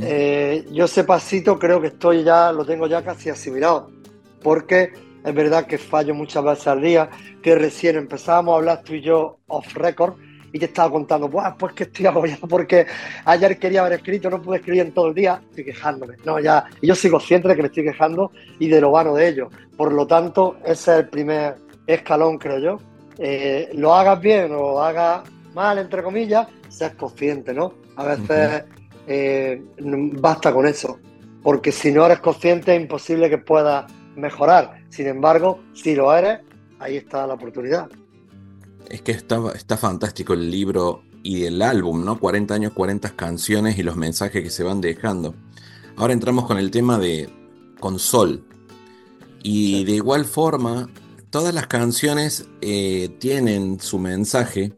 Eh, 0.00 0.66
yo 0.72 0.86
ese 0.86 1.04
pasito 1.04 1.58
creo 1.58 1.80
que 1.80 1.88
estoy 1.88 2.24
ya, 2.24 2.52
lo 2.52 2.64
tengo 2.64 2.86
ya 2.86 3.02
casi 3.02 3.30
asimilado, 3.30 3.90
porque 4.42 4.92
es 5.24 5.34
verdad 5.34 5.66
que 5.66 5.78
fallo 5.78 6.14
muchas 6.14 6.44
veces 6.44 6.66
al 6.66 6.82
día, 6.82 7.08
que 7.42 7.54
recién 7.54 7.96
empezábamos 7.96 8.52
a 8.52 8.56
hablar 8.58 8.82
tú 8.82 8.94
y 8.94 9.00
yo 9.00 9.38
off 9.46 9.74
record 9.74 10.14
y 10.52 10.58
te 10.60 10.66
estaba 10.66 10.90
contando, 10.90 11.28
pues 11.58 11.72
que 11.72 11.84
estoy 11.84 12.06
agobiado 12.06 12.46
porque 12.46 12.86
ayer 13.24 13.58
quería 13.58 13.80
haber 13.80 13.94
escrito, 13.94 14.30
no 14.30 14.40
pude 14.40 14.58
escribir 14.58 14.82
en 14.82 14.92
todo 14.92 15.08
el 15.08 15.14
día, 15.14 15.42
estoy 15.48 15.64
quejándome. 15.64 16.16
No, 16.24 16.38
ya, 16.38 16.64
y 16.80 16.86
yo 16.86 16.94
soy 16.94 17.10
consciente 17.10 17.48
de 17.48 17.56
que 17.56 17.62
me 17.62 17.68
estoy 17.68 17.82
quejando 17.82 18.30
y 18.60 18.68
de 18.68 18.80
lo 18.80 18.92
vano 18.92 19.14
de 19.14 19.28
ello. 19.28 19.50
Por 19.76 19.92
lo 19.92 20.06
tanto, 20.06 20.58
ese 20.64 20.92
es 20.92 20.98
el 20.98 21.08
primer 21.08 21.56
escalón, 21.86 22.38
creo 22.38 22.58
yo. 22.58 22.78
Eh, 23.18 23.70
lo 23.74 23.94
hagas 23.94 24.20
bien 24.20 24.52
o 24.52 24.58
lo 24.58 24.82
hagas 24.82 25.22
mal, 25.54 25.78
entre 25.78 26.02
comillas, 26.02 26.46
seas 26.68 26.94
consciente, 26.94 27.52
¿no? 27.52 27.74
A 27.96 28.04
veces 28.04 28.64
eh, 29.06 29.60
basta 29.78 30.52
con 30.52 30.66
eso, 30.66 30.98
porque 31.42 31.72
si 31.72 31.90
no 31.90 32.06
eres 32.06 32.20
consciente 32.20 32.76
es 32.76 32.80
imposible 32.80 33.28
que 33.28 33.38
puedas 33.38 33.90
mejorar. 34.14 34.83
Sin 34.94 35.06
embargo, 35.06 35.60
si 35.74 35.94
lo 35.94 36.14
eres, 36.14 36.40
ahí 36.78 36.96
está 36.96 37.26
la 37.26 37.34
oportunidad. 37.34 37.88
Es 38.88 39.02
que 39.02 39.12
está, 39.12 39.40
está 39.54 39.76
fantástico 39.76 40.34
el 40.34 40.50
libro 40.50 41.02
y 41.22 41.44
el 41.44 41.62
álbum, 41.62 42.04
¿no? 42.04 42.20
40 42.20 42.54
años, 42.54 42.72
40 42.72 43.10
canciones 43.16 43.78
y 43.78 43.82
los 43.82 43.96
mensajes 43.96 44.42
que 44.42 44.50
se 44.50 44.62
van 44.62 44.80
dejando. 44.80 45.34
Ahora 45.96 46.12
entramos 46.12 46.46
con 46.46 46.58
el 46.58 46.70
tema 46.70 46.98
de 46.98 47.28
Consol. 47.80 48.44
Y 49.42 49.84
de 49.84 49.92
igual 49.92 50.24
forma, 50.24 50.88
todas 51.30 51.54
las 51.54 51.66
canciones 51.66 52.48
eh, 52.60 53.16
tienen 53.18 53.80
su 53.80 53.98
mensaje 53.98 54.76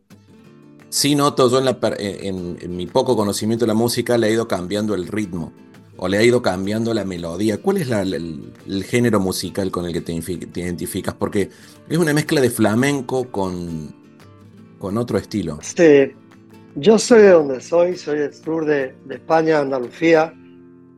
Sí 0.97 1.15
noto, 1.15 1.51
yo 1.51 1.59
en, 1.99 2.77
mi 2.77 2.87
poco 2.87 3.17
conocimiento 3.17 3.65
de 3.65 3.69
la 3.69 3.75
música 3.75 4.17
le 4.17 4.29
he 4.29 4.33
ido 4.33 4.49
cambiando 4.49 4.95
el 4.95 5.09
ritmo. 5.09 5.53
O 5.99 6.09
le 6.09 6.19
ha 6.19 6.23
ido 6.23 6.43
cambiando 6.43 6.93
la 6.95 7.05
melodía? 7.05 7.59
¿Cuál 7.59 7.79
es 7.79 7.91
el, 7.91 8.85
género 8.85 9.21
musical 9.21 9.71
con 9.71 9.87
el 9.87 9.93
que 9.93 10.01
te, 10.01 10.13
identificas? 10.13 11.15
Porque 11.15 11.51
es 11.89 11.99
una 11.99 12.13
mezcla 12.13 12.41
de 12.41 12.51
flamenco 12.51 13.31
con, 13.31 13.95
con 14.79 14.99
otro 14.99 15.19
estilo. 15.19 15.59
Sí, 15.63 16.13
yo 16.75 16.99
soy 16.99 17.23
de 17.23 17.31
donde 17.31 17.61
soy, 17.61 17.97
soy 17.97 18.19
del 18.19 18.35
sur 18.35 18.67
de, 18.67 18.95
España, 19.11 19.61
Andalucía, 19.61 20.35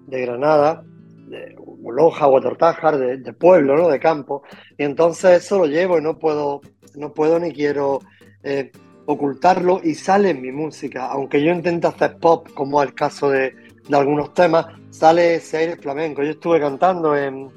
de 0.06 0.20
Granada, 0.22 0.82
de 1.28 1.56
Loja 1.84 2.26
o 2.26 2.40
de, 2.40 3.16
de, 3.18 3.32
pueblo, 3.32 3.76
¿no? 3.76 3.88
de 3.88 4.00
campo. 4.00 4.42
Y 4.76 4.84
entonces 4.84 5.44
eso 5.44 5.58
lo 5.58 5.66
llevo 5.66 5.98
y 5.98 6.02
no 6.02 6.18
puedo, 6.18 6.60
no 6.96 7.12
puedo 7.12 7.38
ni 7.38 7.52
quiero 7.52 8.00
eh, 8.42 8.72
ocultarlo 9.06 9.80
y 9.82 9.94
sale 9.94 10.30
en 10.30 10.42
mi 10.42 10.50
música. 10.50 11.06
Aunque 11.06 11.42
yo 11.42 11.52
intente 11.52 11.86
hacer 11.86 12.18
pop, 12.18 12.48
como 12.54 12.82
es 12.82 12.88
el 12.88 12.94
caso 12.94 13.30
de, 13.30 13.54
de 13.88 13.96
algunos 13.96 14.34
temas, 14.34 14.66
sale 14.90 15.36
ese 15.36 15.58
aire 15.58 15.76
flamenco. 15.76 16.22
Yo 16.22 16.30
estuve 16.30 16.60
cantando 16.60 17.16
en, 17.16 17.50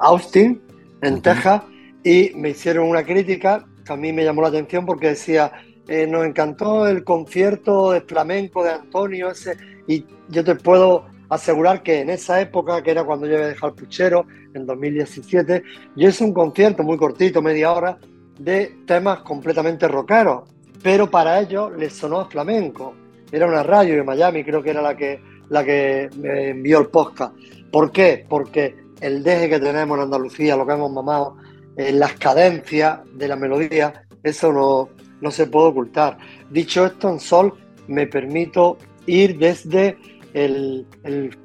Austin, 0.00 0.60
en 1.02 1.20
Texas, 1.20 1.62
y 2.02 2.32
me 2.34 2.50
hicieron 2.50 2.88
una 2.88 3.04
crítica 3.04 3.66
que 3.84 3.92
a 3.92 3.96
mí 3.96 4.12
me 4.12 4.24
llamó 4.24 4.42
la 4.42 4.48
atención 4.48 4.86
porque 4.86 5.08
decía, 5.08 5.52
eh, 5.86 6.06
nos 6.06 6.24
encantó 6.24 6.88
el 6.88 7.04
concierto 7.04 7.92
de 7.92 8.00
flamenco 8.00 8.64
de 8.64 8.70
Antonio 8.70 9.30
ese, 9.30 9.56
y 9.86 10.06
yo 10.28 10.42
te 10.44 10.54
puedo 10.54 11.04
asegurar 11.28 11.82
que 11.82 12.00
en 12.00 12.10
esa 12.10 12.40
época, 12.40 12.82
que 12.82 12.90
era 12.90 13.04
cuando 13.04 13.26
yo 13.26 13.34
había 13.34 13.48
dejado 13.48 13.72
el 13.72 13.78
puchero, 13.78 14.26
en 14.54 14.66
2017, 14.66 15.62
yo 15.96 16.08
hice 16.08 16.24
un 16.24 16.32
concierto 16.32 16.82
muy 16.82 16.96
cortito, 16.96 17.42
media 17.42 17.72
hora, 17.72 17.98
de 18.38 18.78
temas 18.86 19.20
completamente 19.20 19.86
rockeros, 19.86 20.48
pero 20.82 21.10
para 21.10 21.40
ellos 21.40 21.72
les 21.76 21.92
sonó 21.92 22.20
a 22.20 22.30
flamenco. 22.30 22.94
Era 23.30 23.46
una 23.46 23.62
radio 23.62 23.94
de 23.96 24.02
Miami, 24.02 24.42
creo 24.42 24.62
que 24.62 24.70
era 24.70 24.82
la 24.82 24.96
que, 24.96 25.20
la 25.50 25.64
que 25.64 26.08
me 26.16 26.50
envió 26.50 26.80
el 26.80 26.86
podcast. 26.86 27.34
¿Por 27.70 27.92
qué? 27.92 28.24
Porque 28.28 28.76
el 29.00 29.22
deje 29.22 29.50
que 29.50 29.60
tenemos 29.60 29.98
en 29.98 30.04
Andalucía, 30.04 30.56
lo 30.56 30.66
que 30.66 30.72
hemos 30.72 30.90
mamado, 30.90 31.36
en 31.76 31.98
las 31.98 32.14
cadencias 32.14 33.00
de 33.14 33.28
la 33.28 33.36
melodía, 33.36 34.06
eso 34.22 34.52
no, 34.52 34.88
no 35.20 35.30
se 35.30 35.46
puede 35.46 35.68
ocultar. 35.68 36.18
Dicho 36.50 36.86
esto, 36.86 37.10
en 37.10 37.20
Sol 37.20 37.54
me 37.88 38.06
permito 38.06 38.78
ir 39.06 39.38
desde 39.38 39.96
el, 40.34 40.86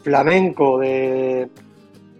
flamenco 0.03 0.79
de, 0.79 1.49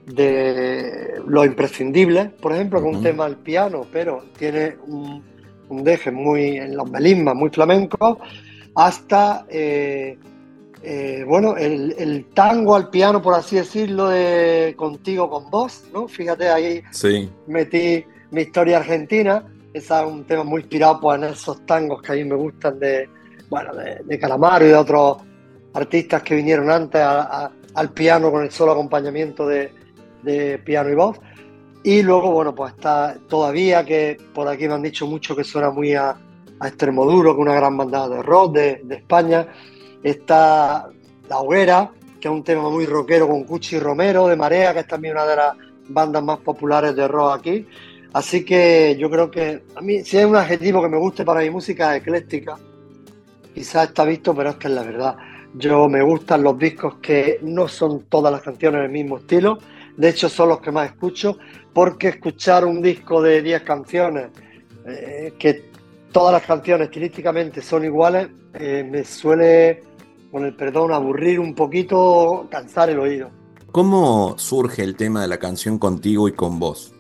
de 0.08 1.22
lo 1.28 1.46
imprescindible, 1.46 2.32
por 2.42 2.54
ejemplo, 2.54 2.82
con 2.82 2.96
un 2.98 3.04
tema 3.04 3.26
al 3.26 3.38
piano, 3.38 3.86
pero 3.92 4.24
tiene 4.38 4.78
un, 4.88 5.24
un 5.70 5.84
deje 5.84 6.12
muy 6.12 6.58
en 6.58 6.76
los 6.76 6.90
melismas, 6.90 7.36
muy 7.36 7.50
flamenco, 7.50 8.20
hasta 8.76 9.46
eh, 9.50 10.18
eh, 10.88 11.24
bueno, 11.28 11.58
el, 11.58 12.28
tango 12.34 12.76
al 12.76 12.90
piano, 12.90 13.20
por 13.20 13.34
así 13.34 13.56
decirlo, 13.56 14.10
de 14.10 14.76
Contigo 14.78 15.30
con 15.30 15.50
vos, 15.50 15.86
¿no? 15.92 16.08
Fíjate, 16.08 16.50
ahí 16.50 16.84
metí 17.48 18.06
mi 18.30 18.42
historia 18.42 18.78
argentina, 18.78 19.44
es 19.74 19.90
un 19.90 20.24
tema 20.26 20.44
muy 20.44 20.62
inspirado 20.62 21.00
pues, 21.02 21.18
en 21.18 21.24
esos 21.26 21.66
tangos 21.66 22.02
que 22.02 22.12
a 22.12 22.16
mí 22.16 22.24
me 22.24 22.36
gustan 22.36 22.80
de, 22.80 23.10
bueno, 23.50 23.72
de, 23.74 24.20
Calamaro 24.20 24.66
y 24.66 24.70
de 24.70 24.76
otros 24.76 25.18
artistas 25.74 26.22
que 26.22 26.36
vinieron 26.36 26.70
antes 26.70 27.02
al 27.02 27.92
piano 27.92 28.32
con 28.32 28.44
el 28.44 28.52
solo 28.52 28.74
acompañamiento 28.74 29.48
de, 29.48 29.72
piano 30.64 30.90
y 30.90 30.96
voz. 30.96 31.20
Y 31.84 32.04
luego, 32.04 32.32
bueno, 32.32 32.54
pues 32.54 32.74
está 32.74 33.18
todavía, 33.28 33.84
que 33.84 34.18
por 34.34 34.48
aquí 34.48 34.68
me 34.68 34.76
han 34.76 34.82
dicho 34.84 35.08
mucho 35.08 35.36
que 35.36 35.44
suena 35.44 35.72
muy 35.72 35.94
a, 35.94 36.16
a 36.60 36.68
Extremoduro, 36.68 37.36
que 37.36 37.42
una 37.42 37.56
gran 37.56 37.76
banda 37.76 38.08
de 38.08 38.22
rock 38.22 38.54
de, 38.54 38.82
España. 38.92 39.48
Está 40.06 40.88
La 41.28 41.40
Hoguera, 41.40 41.90
que 42.22 42.28
es 42.28 42.32
un 42.32 42.44
tema 42.44 42.70
muy 42.70 42.86
rockero 42.86 43.28
con 43.28 43.44
Cuchi 43.44 43.80
Romero, 43.80 44.28
de 44.28 44.36
Marea, 44.36 44.72
que 44.72 44.82
es 44.82 44.88
también 44.88 45.16
una 45.16 45.26
de 45.26 45.36
las 45.36 45.58
bandas 45.90 46.24
más 46.24 46.38
populares 46.42 46.96
de 46.96 47.08
rock 47.08 47.40
aquí. 47.40 47.68
Así 48.14 48.46
que 48.46 48.96
yo 49.00 49.10
creo 49.10 49.32
que 49.32 49.64
a 49.76 49.82
mí, 49.82 50.04
si 50.04 50.18
hay 50.18 50.26
un 50.26 50.36
adjetivo 50.36 50.80
que 50.84 50.90
me 50.90 51.00
guste 51.00 51.26
para 51.26 51.42
mi 51.42 51.50
música, 51.50 51.96
ecléctica. 51.96 52.56
Quizás 53.52 53.88
está 53.88 54.06
visto, 54.06 54.36
pero 54.36 54.52
es 54.52 54.58
que 54.58 54.68
es 54.68 54.74
la 54.76 54.84
verdad. 54.84 55.16
Yo 55.56 55.90
me 55.90 56.04
gustan 56.04 56.44
los 56.44 56.56
discos 56.60 56.98
que 57.02 57.40
no 57.42 57.68
son 57.68 58.04
todas 58.04 58.32
las 58.32 58.44
canciones 58.44 58.84
del 58.84 58.92
mismo 58.92 59.18
estilo. 59.18 59.58
De 59.98 60.10
hecho, 60.10 60.30
son 60.30 60.50
los 60.50 60.62
que 60.62 60.72
más 60.72 60.92
escucho, 60.92 61.40
porque 61.74 62.10
escuchar 62.10 62.64
un 62.64 62.80
disco 62.80 63.24
de 63.24 63.42
10 63.42 63.64
canciones 63.64 64.28
eh, 64.86 65.34
que 65.40 65.72
todas 66.12 66.32
las 66.32 66.44
canciones 66.44 66.90
estilísticamente 66.90 67.62
son 67.62 67.84
iguales, 67.84 68.30
eh, 68.54 68.88
me 68.90 69.04
suele, 69.04 69.84
con 70.32 70.46
el 70.46 70.56
perdón, 70.56 70.92
aburrir 70.92 71.40
un 71.40 71.56
poquito, 71.56 72.48
cansar 72.50 72.90
el 72.90 73.00
oído. 73.00 73.30
¿Cómo 73.72 74.38
surge 74.38 74.84
el 74.84 74.96
tema 74.96 75.22
de 75.22 75.28
la 75.28 75.38
canción 75.38 75.78
contigo 75.78 76.28
y 76.28 76.34
con 76.34 76.60
vos? 76.60 76.94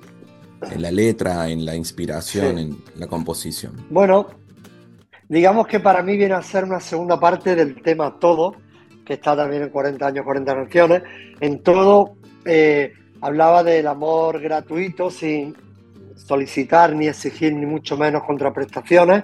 En 0.71 0.81
la 0.81 0.91
letra, 0.91 1.49
en 1.49 1.65
la 1.65 1.75
inspiración, 1.75 2.57
en 2.57 2.77
la 2.95 3.07
composición. 3.07 3.73
Bueno, 3.89 4.27
digamos 5.29 5.67
que 5.67 5.79
para 5.79 6.01
mí 6.01 6.17
viene 6.17 6.33
a 6.33 6.41
ser 6.41 6.63
una 6.63 6.79
segunda 6.79 7.19
parte 7.19 7.55
del 7.55 7.81
tema 7.81 8.17
Todo, 8.19 8.55
que 9.05 9.13
está 9.13 9.35
también 9.35 9.63
en 9.63 9.69
40 9.69 10.07
años, 10.07 10.25
40 10.25 10.55
canciones. 10.55 11.03
En 11.39 11.61
Todo 11.61 12.17
eh, 12.45 12.93
hablaba 13.21 13.63
del 13.63 13.87
amor 13.87 14.41
gratuito 14.41 15.11
sin, 15.11 15.55
solicitar 16.15 16.95
ni 16.95 17.07
exigir 17.07 17.53
ni 17.53 17.65
mucho 17.65 17.97
menos 17.97 18.23
contraprestaciones 18.23 19.23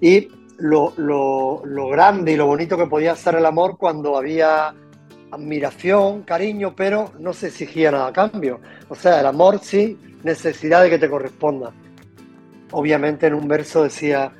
y 0.00 0.28
lo, 0.60 1.88
grande 1.88 2.32
y 2.32 2.36
lo 2.36 2.46
bonito 2.46 2.76
que 2.76 2.86
podía 2.86 3.16
ser 3.16 3.36
el 3.36 3.46
amor 3.46 3.76
cuando 3.78 4.16
había 4.16 4.74
admiración, 5.30 6.22
cariño, 6.22 6.74
pero 6.76 7.12
no 7.18 7.32
se 7.32 7.48
exigía 7.48 7.90
nada 7.90 8.08
a 8.08 8.12
cambio. 8.12 8.60
O 8.88 8.94
sea, 8.94 9.20
el 9.20 9.26
amor 9.26 9.60
sí, 9.62 9.98
necesidad 10.22 10.82
de 10.82 10.90
que 10.90 10.98
te 10.98 11.08
corresponda. 11.08 11.72
Obviamente 12.72 13.26
en 13.26 13.34
un 13.34 13.48
verso 13.48 13.84
decía, 13.84 14.32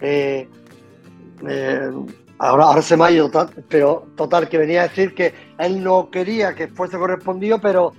eh, 0.00 0.48
eh, 1.48 1.90
ahora, 2.38 2.64
ahora 2.64 2.82
se 2.82 2.96
me 2.96 3.04
ha 3.04 3.10
ido, 3.10 3.30
pero 3.68 4.08
total, 4.16 4.48
que 4.48 4.58
venía 4.58 4.82
a 4.82 4.88
decir 4.88 5.14
que 5.14 5.34
él 5.58 5.82
no 5.82 6.10
quería 6.10 6.54
que 6.54 6.68
fuese 6.68 6.96
correspondido, 6.96 7.60
pero 7.60 7.92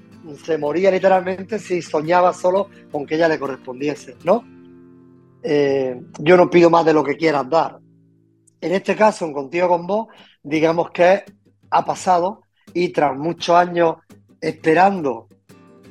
se 0.44 0.58
moría 0.58 0.92
literalmente 0.92 1.60
si 1.60 1.82
soñaba 1.82 2.34
solo 2.34 2.70
con 2.92 3.06
que 3.06 3.16
ella 3.16 3.28
le 3.30 3.40
correspondiese, 3.40 4.16
¿no? 4.24 4.44
Eh, 5.50 5.98
yo 6.20 6.36
no 6.36 6.50
pido 6.50 6.70
más 6.70 6.86
de 6.86 6.92
lo 6.92 7.06
que 7.06 7.16
quieras 7.16 7.50
dar. 7.50 7.80
En 8.60 8.74
este 8.74 8.98
caso, 8.98 9.24
en 9.24 9.32
Contigo 9.32 9.70
con 9.70 9.88
vos, 9.88 10.08
digamos 10.44 10.92
que 10.92 11.24
ha 11.70 11.86
pasado 11.86 12.42
y 12.74 12.90
tras 12.90 13.18
muchos 13.18 13.56
años 13.56 13.96
esperando 14.42 15.30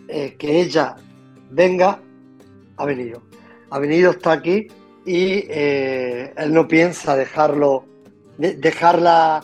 eh, 0.09 0.37
que 0.39 0.61
ella 0.61 0.97
venga, 1.51 2.03
ha 2.77 2.85
venido. 2.85 3.23
Ha 3.71 3.79
venido, 3.79 4.11
está 4.11 4.33
aquí 4.33 4.67
y 5.07 5.47
eh, 5.49 6.35
él 6.37 6.53
no 6.53 6.69
piensa 6.69 7.17
dejarlo, 7.17 7.87
dejarla, 8.37 9.43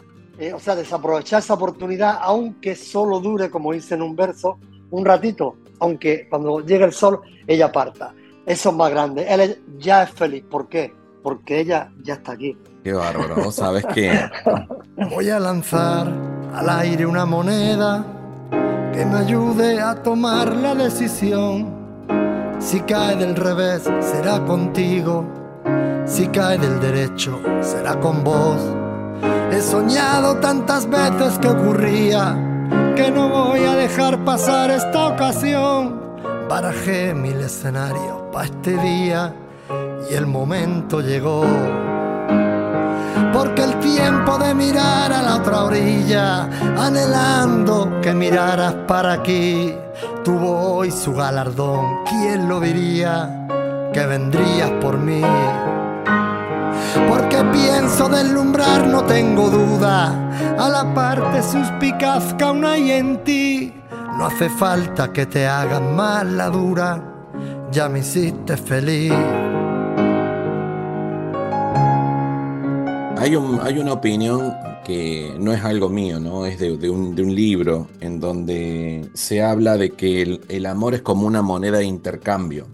o 0.54 0.58
sea, 0.58 0.76
desaprovechar 0.76 1.38
esa 1.38 1.54
oportunidad, 1.54 2.18
aunque 2.20 2.76
solo 2.76 3.18
dure, 3.18 3.48
como 3.48 3.72
dice 3.72 3.94
en 3.94 4.02
un 4.02 4.14
verso, 4.14 4.58
un 4.90 5.06
ratito, 5.06 5.56
aunque 5.78 6.28
cuando 6.28 6.60
llegue 6.60 6.84
el 6.84 6.92
sol 6.92 7.22
ella 7.46 7.72
parta. 7.72 8.14
Eso 8.46 8.70
es 8.70 8.76
más 8.76 8.90
grande. 8.90 9.26
Él 9.28 9.62
ya 9.78 10.02
es 10.02 10.10
feliz. 10.10 10.44
¿Por 10.50 10.68
qué? 10.68 10.94
Porque 11.22 11.60
ella 11.60 11.92
ya 12.02 12.14
está 12.14 12.32
aquí. 12.32 12.58
Qué 12.82 12.92
bárbaro, 12.92 13.50
¿sabes 13.52 13.86
qué? 13.94 14.28
Voy 15.10 15.30
a 15.30 15.38
lanzar 15.38 16.12
al 16.52 16.68
aire 16.68 17.06
una 17.06 17.24
moneda 17.24 18.04
que 18.92 19.06
me 19.06 19.18
ayude 19.18 19.80
a 19.80 20.02
tomar 20.02 20.54
la 20.56 20.74
decisión. 20.74 21.80
Si 22.58 22.80
cae 22.80 23.16
del 23.16 23.36
revés, 23.36 23.88
será 24.00 24.44
contigo. 24.44 25.24
Si 26.04 26.26
cae 26.28 26.58
del 26.58 26.80
derecho, 26.80 27.40
será 27.60 27.98
con 28.00 28.24
vos. 28.24 28.60
He 29.52 29.60
soñado 29.60 30.36
tantas 30.38 30.88
veces 30.90 31.38
que 31.38 31.48
ocurría 31.48 32.36
que 32.96 33.10
no 33.10 33.28
voy 33.28 33.60
a 33.60 33.76
dejar 33.76 34.24
pasar 34.24 34.70
esta 34.70 35.08
ocasión. 35.08 36.00
Barajé 36.48 37.14
mil 37.14 37.40
escenarios 37.40 38.21
para 38.32 38.46
este 38.46 38.76
día 38.78 39.34
y 40.10 40.14
el 40.14 40.26
momento 40.26 41.00
llegó. 41.00 41.44
Porque 43.32 43.62
el 43.62 43.78
tiempo 43.78 44.38
de 44.38 44.54
mirar 44.54 45.12
a 45.12 45.22
la 45.22 45.36
otra 45.36 45.64
orilla, 45.64 46.44
anhelando 46.78 48.00
que 48.00 48.14
miraras 48.14 48.74
para 48.86 49.14
aquí, 49.14 49.74
tuvo 50.24 50.74
hoy 50.74 50.90
su 50.90 51.12
galardón. 51.14 52.04
¿Quién 52.08 52.48
lo 52.48 52.60
diría 52.60 53.46
que 53.92 54.06
vendrías 54.06 54.70
por 54.80 54.98
mí? 54.98 55.22
porque 57.08 57.44
pienso 57.52 58.08
deslumbrar, 58.08 58.86
no 58.86 59.04
tengo 59.04 59.48
duda. 59.50 60.30
A 60.58 60.68
la 60.68 60.94
parte 60.94 61.42
suspicaz 61.42 62.34
que 62.34 62.44
aún 62.44 62.64
hay 62.64 62.92
en 62.92 63.24
ti, 63.24 63.74
no 64.18 64.26
hace 64.26 64.48
falta 64.48 65.12
que 65.12 65.26
te 65.26 65.46
hagan 65.46 65.94
más 65.96 66.24
la 66.24 66.48
dura, 66.48 67.11
ya 67.72 67.88
me 67.88 68.00
hiciste 68.00 68.56
feliz. 68.56 69.12
Hay, 73.16 73.36
un, 73.36 73.60
hay 73.62 73.78
una 73.78 73.94
opinión 73.94 74.52
que 74.84 75.34
no 75.38 75.52
es 75.52 75.64
algo 75.64 75.88
mío, 75.88 76.20
¿no? 76.20 76.44
Es 76.44 76.58
de, 76.58 76.90
un, 76.90 77.34
libro 77.34 77.88
en 78.00 78.20
donde 78.20 79.08
se 79.14 79.42
habla 79.42 79.76
de 79.76 79.90
que 79.90 80.40
el, 80.48 80.66
amor 80.66 80.94
es 80.94 81.02
como 81.02 81.26
una 81.26 81.40
moneda 81.40 81.78
de 81.78 81.84
intercambio. 81.84 82.66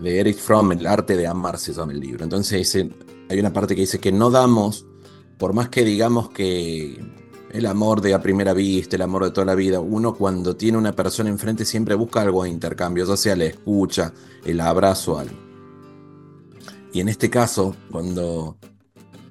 De 0.00 0.18
Eric 0.18 0.38
Fromm, 0.38 0.72
El 0.72 0.86
arte 0.86 1.16
de 1.16 1.26
amar 1.26 1.58
se 1.58 1.72
llama 1.72 1.92
el 1.92 2.00
libro. 2.00 2.24
Entonces 2.24 2.74
hay 3.28 3.38
una 3.38 3.52
parte 3.52 3.74
que 3.74 3.82
dice 3.82 3.98
que 3.98 4.12
no 4.12 4.30
damos, 4.30 4.86
por 5.36 5.52
más 5.52 5.68
que 5.68 5.84
digamos 5.84 6.30
que 6.30 6.98
el 7.54 7.66
amor 7.66 8.00
de 8.00 8.12
a 8.14 8.20
primera 8.20 8.52
vista, 8.52 8.96
el 8.96 9.02
amor 9.02 9.22
de 9.24 9.30
toda 9.30 9.44
la 9.44 9.54
vida, 9.54 9.78
uno 9.78 10.12
cuando 10.16 10.56
tiene 10.56 10.76
una 10.76 10.92
persona 10.92 11.30
enfrente 11.30 11.64
siempre 11.64 11.94
busca 11.94 12.20
algo 12.20 12.42
de 12.42 12.50
intercambio, 12.50 13.06
ya 13.06 13.16
sea 13.16 13.36
la 13.36 13.44
escucha, 13.44 14.12
el 14.44 14.60
abrazo, 14.60 15.16
algo. 15.16 15.36
Y 16.92 16.98
en 16.98 17.08
este 17.08 17.30
caso, 17.30 17.76
cuando 17.92 18.56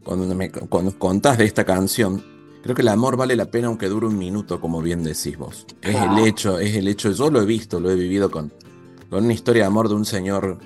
cuando 0.06 0.34
me 0.36 0.50
cuando 0.50 0.98
contás 0.98 1.38
de 1.38 1.44
esta 1.44 1.65
canción, 1.65 2.24
creo 2.62 2.74
que 2.74 2.82
el 2.82 2.88
amor 2.88 3.18
vale 3.18 3.36
la 3.36 3.51
pena 3.51 3.68
aunque 3.68 3.89
dure 3.89 4.08
un 4.08 4.18
minuto, 4.18 4.62
como 4.62 4.82
bien 4.82 5.03
decís 5.03 5.38
vos. 5.38 5.65
Es 5.82 5.96
el 5.98 6.18
hecho, 6.25 6.60
es 6.60 6.77
el 6.77 6.88
hecho, 6.88 7.12
yo 7.12 7.30
lo 7.30 7.42
he 7.42 7.46
visto, 7.46 7.82
lo 7.82 7.92
he 7.92 7.96
vivido 7.96 8.32
con, 8.32 8.53
con 9.10 9.25
una 9.25 9.34
historia 9.34 9.63
de 9.63 9.68
amor 9.68 9.89
de 9.89 9.96
un 9.96 10.06
señor 10.06 10.60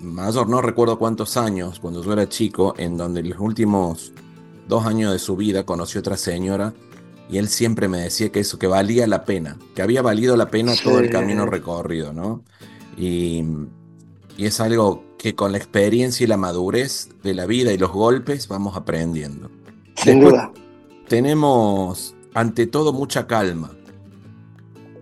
mayor, 0.00 0.48
no 0.48 0.60
recuerdo 0.60 0.98
cuántos 0.98 1.36
años, 1.36 1.78
cuando 1.78 2.02
yo 2.02 2.12
era 2.12 2.28
chico, 2.28 2.74
en 2.76 2.96
donde 2.96 3.20
en 3.20 3.30
los 3.30 3.38
últimos 3.38 4.12
dos 4.66 4.84
años 4.84 5.12
de 5.12 5.20
su 5.20 5.36
vida 5.36 5.64
conoció 5.64 6.00
otra 6.00 6.16
señora 6.16 6.74
y 7.28 7.38
él 7.38 7.48
siempre 7.48 7.88
me 7.88 7.98
decía 7.98 8.30
que 8.30 8.40
eso, 8.40 8.58
que 8.58 8.66
valía 8.66 9.06
la 9.06 9.24
pena, 9.24 9.58
que 9.74 9.82
había 9.82 10.02
valido 10.02 10.36
la 10.36 10.48
pena 10.48 10.72
todo 10.82 10.98
el 10.98 11.10
camino 11.10 11.46
recorrido, 11.46 12.12
¿no? 12.12 12.42
Y, 12.96 13.44
y 14.36 14.46
es 14.46 14.60
algo 14.60 15.04
que 15.18 15.34
con 15.34 15.52
la 15.52 15.58
experiencia 15.58 16.24
y 16.24 16.26
la 16.26 16.36
madurez 16.36 17.08
de 17.22 17.34
la 17.34 17.46
vida 17.46 17.72
y 17.72 17.78
los 17.78 17.90
golpes 17.90 18.48
vamos 18.48 18.76
aprendiendo. 18.76 19.50
Sin 19.94 20.20
duda. 20.20 20.50
Tenemos 21.08 22.14
ante 22.34 22.66
todo 22.66 22.92
mucha 22.92 23.26
calma. 23.26 23.72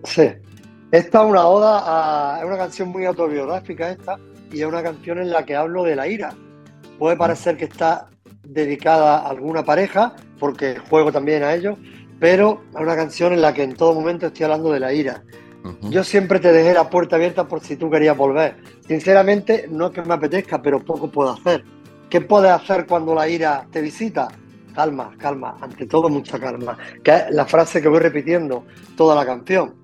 Sí. 0.03 0.23
Esta 0.91 1.21
es 1.21 1.29
una 1.29 1.45
oda 1.45 1.83
a. 2.35 2.39
es 2.39 2.45
una 2.45 2.57
canción 2.57 2.89
muy 2.89 3.05
autobiográfica 3.05 3.91
esta, 3.91 4.17
y 4.51 4.61
es 4.61 4.65
una 4.65 4.81
canción 4.81 5.19
en 5.19 5.31
la 5.31 5.45
que 5.45 5.55
hablo 5.55 5.83
de 5.83 5.95
la 5.95 6.07
ira. 6.07 6.33
Puede 6.97 7.17
parecer 7.17 7.57
que 7.57 7.65
está 7.65 8.09
dedicada 8.43 9.17
a 9.19 9.29
alguna 9.29 9.63
pareja, 9.63 10.15
porque 10.39 10.77
juego 10.89 11.11
también 11.11 11.43
a 11.43 11.53
ello, 11.53 11.77
pero 12.19 12.63
es 12.73 12.81
una 12.81 12.95
canción 12.95 13.33
en 13.33 13.41
la 13.41 13.53
que 13.53 13.63
en 13.63 13.75
todo 13.75 13.93
momento 13.93 14.27
estoy 14.27 14.45
hablando 14.45 14.71
de 14.71 14.79
la 14.79 14.93
ira. 14.93 15.23
Yo 15.81 16.03
siempre 16.03 16.39
te 16.39 16.53
dejé 16.53 16.73
la 16.73 16.89
puerta 16.89 17.17
abierta 17.17 17.47
por 17.47 17.61
si 17.61 17.75
tú 17.75 17.89
querías 17.89 18.15
volver. 18.15 18.55
Sinceramente, 18.87 19.67
no 19.69 19.87
es 19.87 19.91
que 19.91 20.01
me 20.01 20.13
apetezca, 20.13 20.61
pero 20.61 20.79
poco 20.79 21.09
puedo 21.09 21.31
hacer. 21.31 21.63
¿Qué 22.09 22.21
puedes 22.21 22.51
hacer 22.51 22.85
cuando 22.85 23.13
la 23.13 23.27
ira 23.27 23.67
te 23.69 23.81
visita? 23.81 24.29
Calma, 24.73 25.13
calma, 25.17 25.57
ante 25.59 25.85
todo 25.85 26.07
mucha 26.07 26.39
calma. 26.39 26.77
Que 27.03 27.15
es 27.15 27.31
la 27.31 27.45
frase 27.45 27.81
que 27.81 27.89
voy 27.89 27.99
repitiendo 27.99 28.65
toda 28.95 29.13
la 29.15 29.25
canción. 29.25 29.75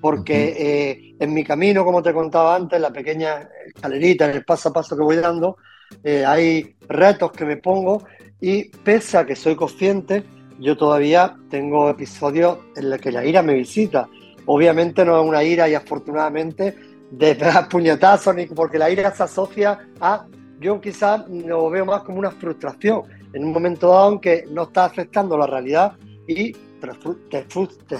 Porque 0.00 0.54
eh, 0.56 1.16
en 1.18 1.34
mi 1.34 1.42
camino, 1.42 1.84
como 1.84 2.02
te 2.02 2.12
contaba 2.12 2.54
antes, 2.54 2.80
la 2.80 2.92
pequeña 2.92 3.48
escalerita, 3.66 4.26
en 4.26 4.36
el 4.36 4.44
paso 4.44 4.68
a 4.68 4.72
paso 4.72 4.96
que 4.96 5.02
voy 5.02 5.16
dando, 5.16 5.56
eh, 6.04 6.24
hay 6.24 6.76
retos 6.88 7.32
que 7.32 7.44
me 7.44 7.56
pongo 7.56 8.04
y 8.40 8.64
pese 8.64 9.18
a 9.18 9.26
que 9.26 9.34
soy 9.34 9.56
consciente, 9.56 10.22
yo 10.58 10.76
todavía 10.76 11.36
tengo 11.50 11.90
episodios 11.90 12.58
en 12.76 12.90
los 12.90 13.00
que 13.00 13.12
la 13.12 13.24
ira 13.24 13.42
me 13.42 13.54
visita. 13.54 14.08
Obviamente 14.46 15.04
no 15.04 15.20
es 15.20 15.28
una 15.28 15.42
ira 15.42 15.68
y 15.68 15.74
afortunadamente 15.74 16.74
de 17.10 17.34
pegar 17.36 17.68
puñetazos, 17.68 18.34
porque 18.54 18.78
la 18.78 18.90
ira 18.90 19.14
se 19.14 19.22
asocia 19.22 19.78
a, 20.00 20.26
yo 20.60 20.80
quizás 20.80 21.28
lo 21.28 21.70
veo 21.70 21.84
más 21.84 22.02
como 22.02 22.18
una 22.18 22.30
frustración. 22.30 23.02
En 23.32 23.44
un 23.44 23.52
momento 23.52 23.88
dado 23.88 24.12
en 24.12 24.18
que 24.20 24.44
no 24.50 24.62
está 24.64 24.86
afectando 24.86 25.36
la 25.36 25.46
realidad 25.46 25.92
y 26.26 26.52
te, 27.28 27.42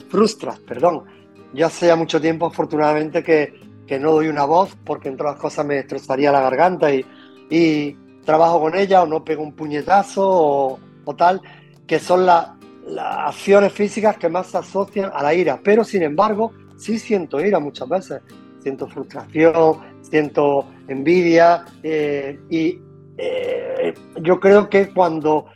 frustras, 0.08 0.58
perdón. 0.60 1.04
Ya 1.52 1.66
hace 1.66 1.94
mucho 1.94 2.20
tiempo 2.20 2.46
afortunadamente 2.46 3.22
que, 3.22 3.54
que, 3.86 3.98
no 3.98 4.12
doy 4.12 4.28
una 4.28 4.44
voz 4.44 4.76
porque 4.84 5.08
entre 5.08 5.26
las 5.26 5.36
cosas 5.36 5.64
me 5.64 5.76
destrozaría 5.76 6.32
la 6.32 6.40
garganta 6.40 6.92
y, 6.92 7.04
y 7.50 7.96
trabajo 8.24 8.60
con 8.60 8.76
ella 8.76 9.02
o 9.02 9.06
no 9.06 9.24
pego 9.24 9.42
un 9.42 9.52
puñetazo 9.52 10.28
o, 10.28 10.78
o 11.04 11.16
tal, 11.16 11.40
que 11.86 11.98
son 11.98 12.26
las 12.26 12.56
las 12.86 13.34
acciones 13.34 13.72
físicas 13.72 14.16
que 14.16 14.28
más 14.28 14.48
se 14.48 14.58
asocian 14.58 15.10
a 15.12 15.22
la 15.22 15.34
ira, 15.34 15.60
pero 15.62 15.84
sin 15.84 16.02
embargo 16.02 16.52
sí 16.76 16.98
siento 16.98 17.40
ira 17.40 17.58
muchas 17.58 17.88
veces, 17.88 18.22
siento 18.60 18.86
frustración, 18.86 19.78
siento 20.02 20.66
envidia 20.88 21.64
eh, 21.82 22.38
y 22.48 22.80
eh, 23.18 23.94
yo 24.22 24.38
creo 24.38 24.68
que 24.68 24.90
cuando 24.90 25.46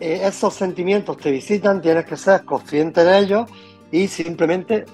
eh, 0.00 0.20
esos 0.24 0.54
sentimientos 0.54 1.16
te 1.16 1.30
visitan 1.30 1.80
tienes 1.80 2.04
que 2.04 2.16
ser 2.16 2.44
consciente 2.44 3.04
de 3.04 3.18
ellos 3.18 3.50
y 3.90 4.08
simplemente, 4.08 4.84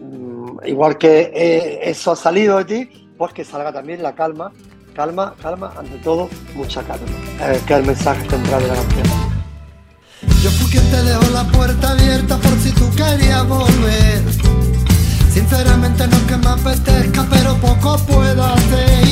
mm, 0.00 0.66
igual 0.66 0.98
que 0.98 1.80
eso 1.84 2.12
ha 2.12 2.16
salido 2.16 2.58
de 2.58 2.64
ti, 2.64 3.08
pues 3.16 3.32
que 3.32 3.44
salga 3.44 3.72
también 3.72 4.02
la 4.02 4.14
calma, 4.14 4.50
calma, 4.94 5.34
calma, 5.40 5.72
ante 5.76 5.98
todo, 5.98 6.28
mucha 6.54 6.82
calma, 6.82 7.06
que 7.66 7.74
es 7.74 7.80
el 7.80 7.86
mensaje 7.86 8.28
central 8.28 8.62
de 8.62 8.68
la 8.68 8.74
canción. 8.74 9.33
Yo 10.42 10.50
fui 10.50 10.70
quien 10.70 10.88
te 10.90 11.02
dejó 11.02 11.24
la 11.32 11.44
puerta 11.44 11.90
abierta 11.90 12.36
por 12.38 12.58
si 12.60 12.70
tú 12.72 12.90
querías 12.94 13.46
volver. 13.46 14.22
Sinceramente 15.32 16.06
no 16.06 16.16
es 16.16 16.22
que 16.22 16.36
me 16.36 16.48
apetezca, 16.48 17.26
pero 17.30 17.56
poco 17.56 17.96
puedo 18.06 18.44
hacer. 18.44 19.08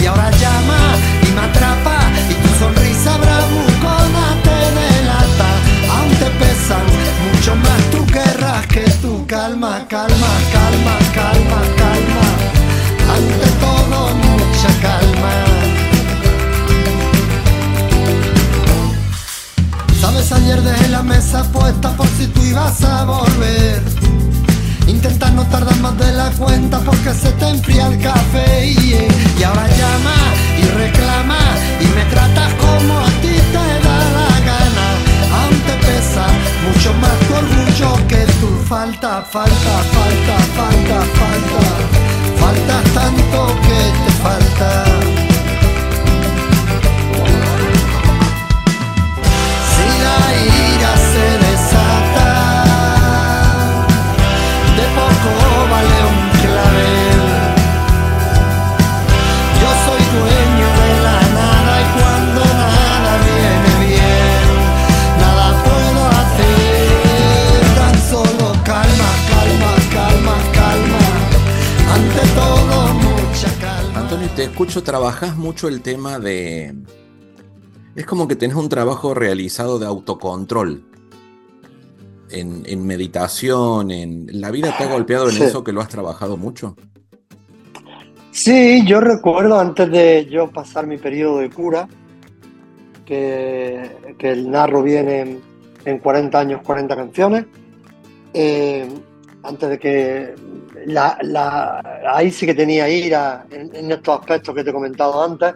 Y 0.00 0.06
ahora 0.06 0.30
llama 0.32 0.78
y 1.22 1.32
me 1.32 1.40
atrapa 1.40 1.98
y 2.28 2.34
tu 2.34 2.58
sonrisa 2.58 3.16
bravucona 3.18 4.26
te 4.42 4.58
delata. 4.80 5.48
Aún 5.94 6.10
te 6.16 6.30
pesan 6.40 6.84
mucho 7.32 7.56
más 7.56 7.80
tú 7.90 8.04
querrás 8.06 8.66
que 8.66 8.84
tu 9.00 9.26
calma, 9.26 9.86
calma, 9.88 10.32
calma, 10.52 10.98
calma, 11.14 11.60
calma. 11.76 11.93
Ayer 20.32 20.62
dejé 20.62 20.88
la 20.88 21.02
mesa 21.02 21.44
puesta 21.52 21.90
por 21.96 22.08
si 22.08 22.26
tú 22.26 22.42
ibas 22.42 22.82
a 22.82 23.04
volver. 23.04 23.82
Intenta 24.86 25.30
no 25.30 25.44
tardar 25.46 25.76
más 25.76 25.96
de 25.98 26.12
la 26.12 26.30
cuenta 26.30 26.80
porque 26.80 27.12
se 27.12 27.30
te 27.32 27.48
enfría 27.48 27.86
el 27.88 28.00
café 28.00 28.66
y, 28.66 28.94
ahora 29.44 29.68
llama 29.68 30.16
y 30.58 30.64
reclama 30.78 31.38
y 31.78 31.86
me 31.86 32.04
tratas 32.06 32.54
como 32.54 32.98
a 32.98 33.06
ti 33.20 33.36
te 33.52 33.66
da 33.86 33.98
la 34.16 34.30
gana. 34.48 34.86
Aún 35.36 35.58
te 35.60 35.86
pesa 35.86 36.26
mucho 36.66 36.94
más 36.94 37.16
tu 37.26 37.34
orgullo 37.34 38.08
que 38.08 38.24
tu 38.40 38.48
falta, 38.66 39.22
falta, 39.22 39.74
falta, 39.94 40.36
falta, 40.56 40.98
falta. 41.20 41.60
Falta 42.40 42.82
tanto 42.94 43.60
que 43.62 44.04
te 44.04 44.12
falta. 44.22 45.13
Te 74.34 74.44
escucho, 74.44 74.82
trabajas 74.82 75.36
mucho 75.36 75.68
el 75.68 75.80
tema 75.80 76.18
de... 76.18 76.74
Es 77.96 78.06
como 78.06 78.26
que 78.26 78.36
tenés 78.36 78.56
un 78.56 78.68
trabajo 78.68 79.14
realizado 79.14 79.78
de 79.78 79.86
autocontrol. 79.86 80.84
En, 82.30 82.84
meditación, 82.84 83.92
en... 83.92 84.26
¿La 84.40 84.50
vida 84.50 84.74
te 84.76 84.82
ha 84.82 84.88
golpeado 84.88 85.30
en 85.30 85.40
eso 85.40 85.62
que 85.62 85.72
lo 85.72 85.80
has 85.80 85.88
trabajado 85.88 86.36
mucho? 86.36 86.74
Sí, 88.32 88.84
yo 88.84 89.00
recuerdo 89.00 89.60
antes 89.60 89.88
de 89.88 90.26
yo 90.28 90.50
pasar 90.50 90.88
mi 90.88 90.98
periodo 90.98 91.38
de 91.38 91.50
cura, 91.50 91.86
que, 93.04 93.88
el 94.18 94.50
narro 94.50 94.82
viene 94.82 95.38
en, 95.84 95.98
40 95.98 96.40
años, 96.40 96.62
40 96.64 96.96
canciones, 96.96 97.46
eh, 98.32 98.88
antes 99.44 99.68
de 99.68 99.78
que 99.78 100.34
la, 100.86 101.80
ahí 102.12 102.32
sí 102.32 102.46
que 102.46 102.54
tenía 102.54 102.88
ira 102.88 103.46
en, 103.50 103.92
estos 103.92 104.18
aspectos 104.18 104.52
que 104.54 104.64
te 104.64 104.70
he 104.70 104.72
comentado 104.72 105.22
antes 105.22 105.54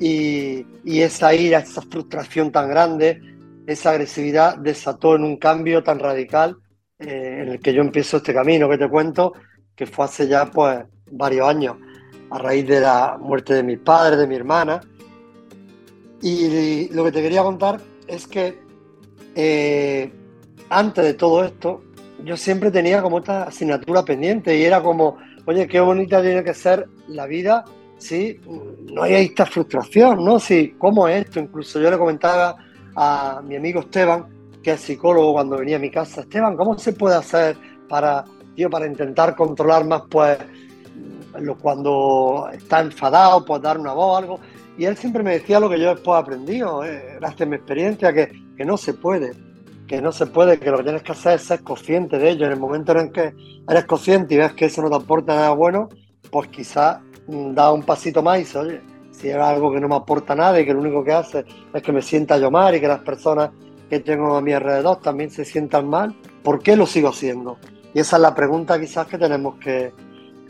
y, 0.00 1.00
esa 1.00 1.34
ira, 1.34 1.58
esa 1.58 1.82
frustración 1.82 2.50
tan 2.50 2.68
grande, 2.70 3.20
esa 3.66 3.90
agresividad 3.90 4.56
desató 4.56 5.14
en 5.14 5.24
un 5.24 5.36
cambio 5.36 5.84
tan 5.84 5.98
radical 5.98 6.56
eh, 6.98 7.40
en 7.42 7.48
el 7.50 7.60
que 7.60 7.74
yo 7.74 7.82
empiezo 7.82 8.16
este 8.16 8.32
camino 8.32 8.68
que 8.68 8.78
te 8.78 8.88
cuento, 8.88 9.34
que 9.76 9.86
fue 9.86 10.06
hace 10.06 10.26
ya 10.26 10.46
pues 10.46 10.80
varios 11.10 11.46
años, 11.46 11.76
a 12.30 12.38
raíz 12.38 12.66
de 12.66 12.80
la 12.80 13.18
muerte 13.20 13.52
de 13.54 13.62
mis 13.62 13.78
padres, 13.78 14.18
de 14.18 14.26
mi 14.26 14.36
hermana. 14.36 14.80
Y 16.22 16.88
lo 16.92 17.04
que 17.04 17.12
te 17.12 17.22
quería 17.22 17.42
contar 17.42 17.80
es 18.06 18.26
que 18.26 18.58
eh, 19.34 20.10
antes 20.70 21.04
de 21.04 21.14
todo 21.14 21.44
esto, 21.44 21.82
yo 22.24 22.36
siempre 22.36 22.70
tenía 22.70 23.02
como 23.02 23.18
esta 23.18 23.44
asignatura 23.44 24.04
pendiente 24.04 24.56
y 24.56 24.64
era 24.64 24.82
como, 24.82 25.18
oye, 25.46 25.66
qué 25.66 25.80
bonita 25.80 26.22
tiene 26.22 26.44
que 26.44 26.54
ser 26.54 26.88
la 27.08 27.26
vida 27.26 27.64
si 28.00 28.40
no 28.92 29.02
hay 29.02 29.14
esta 29.14 29.46
frustración, 29.46 30.24
¿no? 30.24 30.38
Si, 30.38 30.72
¿cómo 30.72 31.06
es 31.06 31.26
esto? 31.26 31.40
Incluso 31.40 31.80
yo 31.80 31.90
le 31.90 31.98
comentaba 31.98 32.56
a 32.96 33.42
mi 33.46 33.56
amigo 33.56 33.80
Esteban, 33.80 34.26
que 34.62 34.72
es 34.72 34.80
psicólogo, 34.80 35.32
cuando 35.32 35.58
venía 35.58 35.76
a 35.76 35.80
mi 35.80 35.90
casa, 35.90 36.22
Esteban, 36.22 36.56
¿cómo 36.56 36.78
se 36.78 36.92
puede 36.92 37.16
hacer 37.16 37.56
para, 37.88 38.24
para 38.70 38.86
intentar 38.86 39.36
controlar 39.36 39.84
más, 39.86 40.02
pues, 40.10 40.38
cuando 41.60 42.48
está 42.52 42.80
enfadado, 42.80 43.44
pues 43.44 43.62
dar 43.62 43.78
una 43.78 43.92
voz 43.92 44.18
algo? 44.18 44.40
Y 44.76 44.86
él 44.86 44.96
siempre 44.96 45.22
me 45.22 45.32
decía 45.32 45.60
lo 45.60 45.68
que 45.68 45.78
yo 45.78 45.94
después 45.94 46.16
he 46.16 46.22
aprendido, 46.22 46.84
eh, 46.84 47.16
gracias 47.20 47.42
a 47.42 47.46
mi 47.46 47.56
experiencia, 47.56 48.12
que, 48.12 48.32
que 48.56 48.64
no 48.64 48.76
se 48.76 48.94
puede 48.94 49.32
que 49.86 50.00
no 50.00 50.12
se 50.12 50.26
puede, 50.26 50.60
que 50.60 50.70
lo 50.70 50.76
que 50.76 50.84
tienes 50.84 51.02
que 51.02 51.10
hacer 51.10 51.34
es 51.34 51.42
ser 51.42 51.64
consciente 51.64 52.16
de 52.16 52.30
ello. 52.30 52.46
En 52.46 52.52
el 52.52 52.60
momento 52.60 52.96
en 52.96 53.10
que 53.10 53.34
eres 53.68 53.84
consciente 53.86 54.34
y 54.34 54.38
ves 54.38 54.52
que 54.52 54.66
eso 54.66 54.82
no 54.82 54.88
te 54.88 54.94
aporta 54.94 55.34
nada 55.34 55.50
bueno, 55.50 55.88
pues 56.30 56.46
quizás 56.46 56.98
da 57.30 57.72
un 57.72 57.82
pasito 57.82 58.22
más 58.22 58.38
y 58.38 58.40
dices, 58.40 58.56
oye, 58.56 58.80
si 59.12 59.28
es 59.28 59.36
algo 59.36 59.72
que 59.72 59.80
no 59.80 59.88
me 59.88 59.96
aporta 59.96 60.34
nada 60.34 60.60
y 60.60 60.64
que 60.64 60.72
lo 60.72 60.80
único 60.80 61.04
que 61.04 61.12
hace 61.12 61.44
es 61.72 61.82
que 61.82 61.92
me 61.92 62.02
sienta 62.02 62.38
yo 62.38 62.50
mal 62.50 62.74
y 62.74 62.80
que 62.80 62.88
las 62.88 63.00
personas 63.00 63.50
que 63.88 64.00
tengo 64.00 64.36
a 64.36 64.40
mi 64.40 64.52
alrededor 64.52 65.00
también 65.00 65.30
se 65.30 65.44
sientan 65.44 65.88
mal, 65.88 66.14
¿por 66.42 66.62
qué 66.62 66.76
lo 66.76 66.86
sigo 66.86 67.08
haciendo? 67.08 67.58
Y 67.92 68.00
esa 68.00 68.16
es 68.16 68.22
la 68.22 68.34
pregunta 68.34 68.80
quizás 68.80 69.06
que 69.06 69.18
tenemos 69.18 69.56
que, 69.56 69.92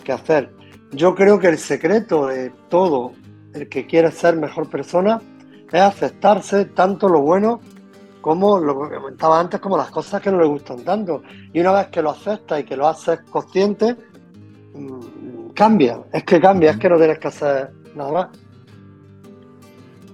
que 0.05 0.13
hacer. 0.13 0.53
Yo 0.93 1.15
creo 1.15 1.39
que 1.39 1.49
el 1.49 1.59
secreto 1.59 2.27
de 2.27 2.51
todo 2.69 3.13
el 3.55 3.69
que 3.69 3.87
quiere 3.87 4.11
ser 4.11 4.37
mejor 4.37 4.69
persona 4.69 5.21
es 5.73 5.81
aceptarse 5.81 6.67
tanto 6.67 7.09
lo 7.09 7.21
bueno 7.23 7.61
como 8.21 8.59
lo 8.59 8.89
que 8.89 8.97
comentaba 8.97 9.41
antes, 9.41 9.61
como 9.61 9.77
las 9.77 9.91
cosas 9.91 10.21
que 10.21 10.31
no 10.31 10.39
le 10.39 10.47
gustan 10.47 10.85
tanto. 10.85 11.23
Y 11.53 11.61
una 11.61 11.73
vez 11.73 11.89
que 11.89 12.03
lo 12.03 12.11
aceptas 12.11 12.61
y 12.61 12.65
que 12.65 12.77
lo 12.77 12.87
haces 12.87 13.21
consciente, 13.31 13.97
mm, 14.75 15.40
cambia. 15.61 16.01
Es 16.11 16.25
que 16.25 16.41
cambia, 16.41 16.71
es 16.71 16.79
que 16.79 16.89
no 16.89 16.97
tienes 16.97 17.19
que 17.19 17.29
hacer 17.29 17.71
nada 17.95 18.11
más. 18.11 18.29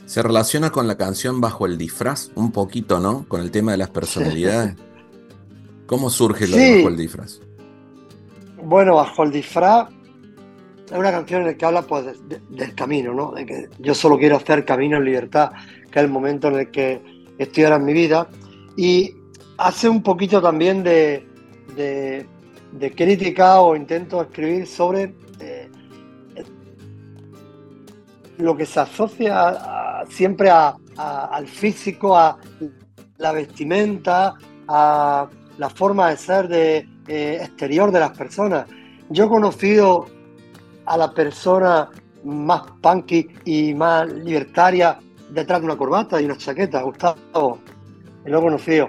Se 0.05 0.21
relaciona 0.21 0.71
con 0.71 0.89
la 0.89 0.97
canción 0.97 1.41
Bajo 1.41 1.67
el 1.67 1.79
disfraz, 1.79 2.33
un 2.35 2.51
poquito, 2.51 2.99
¿no? 2.99 3.29
Con 3.29 3.41
el 3.41 3.53
tema 3.53 3.71
de 3.71 3.79
las 3.79 3.91
personalidades. 3.91 4.75
¿Cómo 5.87 6.11
surge 6.11 6.49
lo 6.49 6.57
de 6.57 6.79
Bajo 6.79 6.89
el 6.89 6.97
disfraz? 6.97 7.41
Bueno, 8.61 8.97
Bajo 8.97 9.23
el 9.23 9.31
disfraz 9.31 9.89
es 10.87 10.99
una 10.99 11.13
canción 11.13 11.43
en 11.43 11.47
la 11.47 11.55
que 11.55 11.65
habla 11.65 11.83
pues, 11.83 12.07
del 12.51 12.75
camino, 12.75 13.15
¿no? 13.15 13.31
De 13.31 13.47
que 13.47 13.69
yo 13.79 13.95
solo 13.95 14.19
quiero 14.19 14.39
hacer 14.39 14.65
camino 14.65 14.97
en 14.97 15.05
libertad, 15.05 15.53
que 15.93 16.01
es 16.01 16.05
el 16.05 16.11
momento 16.11 16.49
en 16.49 16.55
el 16.57 16.71
que 16.73 17.01
estoy 17.39 17.63
ahora 17.63 17.77
en 17.77 17.85
mi 17.85 17.93
vida. 17.93 18.29
Y 18.77 19.15
hace 19.59 19.89
un 19.89 20.03
poquito 20.03 20.43
también 20.43 20.83
de, 20.83 21.25
de, 21.77 22.27
crítica 22.97 23.61
o 23.61 23.77
intento 23.77 24.21
escribir 24.21 24.67
sobre 24.67 25.15
lo 28.39 28.57
que 28.57 28.67
se 28.67 28.81
asocia 28.81 30.05
siempre 30.09 30.51
al 30.51 31.47
físico, 31.47 32.17
a 32.17 32.39
la 33.19 33.33
vestimenta, 33.33 34.35
a 34.69 35.29
la 35.59 35.71
forma 35.71 36.11
de 36.11 36.17
ser 36.17 36.49
de, 36.49 36.89
eh, 37.09 37.39
exterior 37.41 37.91
de 37.91 38.01
las 38.01 38.17
personas. 38.17 38.67
Yo 39.09 39.25
he 39.25 39.29
conocido 39.29 40.07
a 40.85 40.97
la 40.97 41.13
persona 41.13 41.91
más 42.25 42.63
punky 42.83 43.29
y 43.45 43.75
más 43.75 44.13
libertaria 44.13 44.99
detrás 45.31 45.61
de 45.61 45.67
una 45.67 45.77
corbata 45.77 46.21
y 46.21 46.25
una 46.25 46.37
chaqueta, 46.37 46.83
Gustavo. 46.83 47.59
Lo 48.25 48.39
he 48.39 48.43
conocido. 48.43 48.89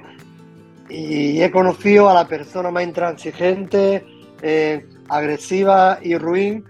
Y 0.90 1.42
he 1.42 1.52
conocido 1.52 2.10
a 2.10 2.14
la 2.14 2.28
persona 2.28 2.72
más 2.72 2.84
intransigente, 2.84 4.06
eh, 4.42 4.88
agresiva 5.10 6.00
y 6.02 6.18
ruin, 6.18 6.64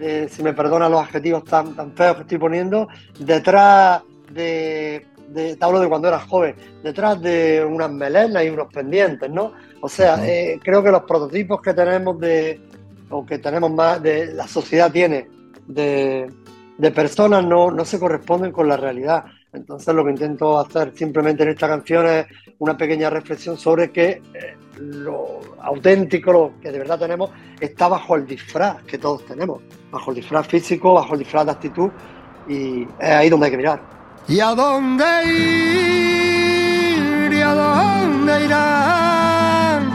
eh, 0.00 0.28
si 0.30 0.42
me 0.42 0.52
perdonan 0.54 0.90
los 0.90 1.02
adjetivos 1.02 1.44
tan, 1.44 1.74
tan 1.74 1.92
feos 1.92 2.16
que 2.16 2.22
estoy 2.22 2.38
poniendo, 2.38 2.88
detrás 3.18 4.02
de, 4.32 5.06
de, 5.28 5.56
te 5.56 5.64
hablo 5.64 5.80
de 5.80 5.88
cuando 5.88 6.08
era 6.08 6.20
joven, 6.20 6.54
detrás 6.82 7.20
de 7.20 7.64
unas 7.64 7.90
melenas 7.90 8.44
y 8.44 8.48
unos 8.48 8.72
pendientes, 8.72 9.30
¿no? 9.30 9.52
O 9.80 9.88
sea, 9.88 10.18
eh, 10.26 10.58
creo 10.62 10.82
que 10.82 10.90
los 10.90 11.02
prototipos 11.02 11.60
que 11.60 11.74
tenemos 11.74 12.18
de, 12.18 12.60
o 13.10 13.24
que 13.24 13.38
tenemos 13.38 13.70
más, 13.70 14.02
de 14.02 14.32
la 14.34 14.46
sociedad 14.46 14.90
tiene 14.90 15.28
de, 15.66 16.30
de 16.78 16.90
personas 16.90 17.44
no, 17.44 17.70
no 17.70 17.84
se 17.84 17.98
corresponden 17.98 18.52
con 18.52 18.68
la 18.68 18.76
realidad. 18.76 19.24
Entonces 19.52 19.94
lo 19.94 20.04
que 20.04 20.12
intento 20.12 20.58
hacer 20.58 20.92
simplemente 20.94 21.42
en 21.42 21.50
esta 21.50 21.68
canción 21.68 22.06
es 22.06 22.26
una 22.58 22.76
pequeña 22.76 23.10
reflexión 23.10 23.56
sobre 23.56 23.90
que 23.90 24.22
eh, 24.34 24.56
lo 24.80 25.40
auténtico, 25.60 26.32
lo 26.32 26.52
que 26.60 26.72
de 26.72 26.78
verdad 26.78 26.98
tenemos, 26.98 27.30
está 27.60 27.88
bajo 27.88 28.16
el 28.16 28.26
disfraz 28.26 28.82
que 28.84 28.98
todos 28.98 29.24
tenemos, 29.26 29.62
bajo 29.90 30.10
el 30.10 30.16
disfraz 30.16 30.46
físico, 30.46 30.94
bajo 30.94 31.14
el 31.14 31.20
disfraz 31.20 31.44
de 31.46 31.52
actitud 31.52 31.90
y 32.48 32.82
es 32.98 33.10
ahí 33.10 33.28
donde 33.28 33.46
hay 33.46 33.50
que 33.52 33.58
mirar. 33.58 33.80
¿Y 34.26 34.40
a 34.40 34.54
dónde 34.54 35.04
ir? 35.26 36.12
¿Y 37.32 37.40
a 37.40 37.54
dónde 37.54 38.44
irán? 38.44 39.90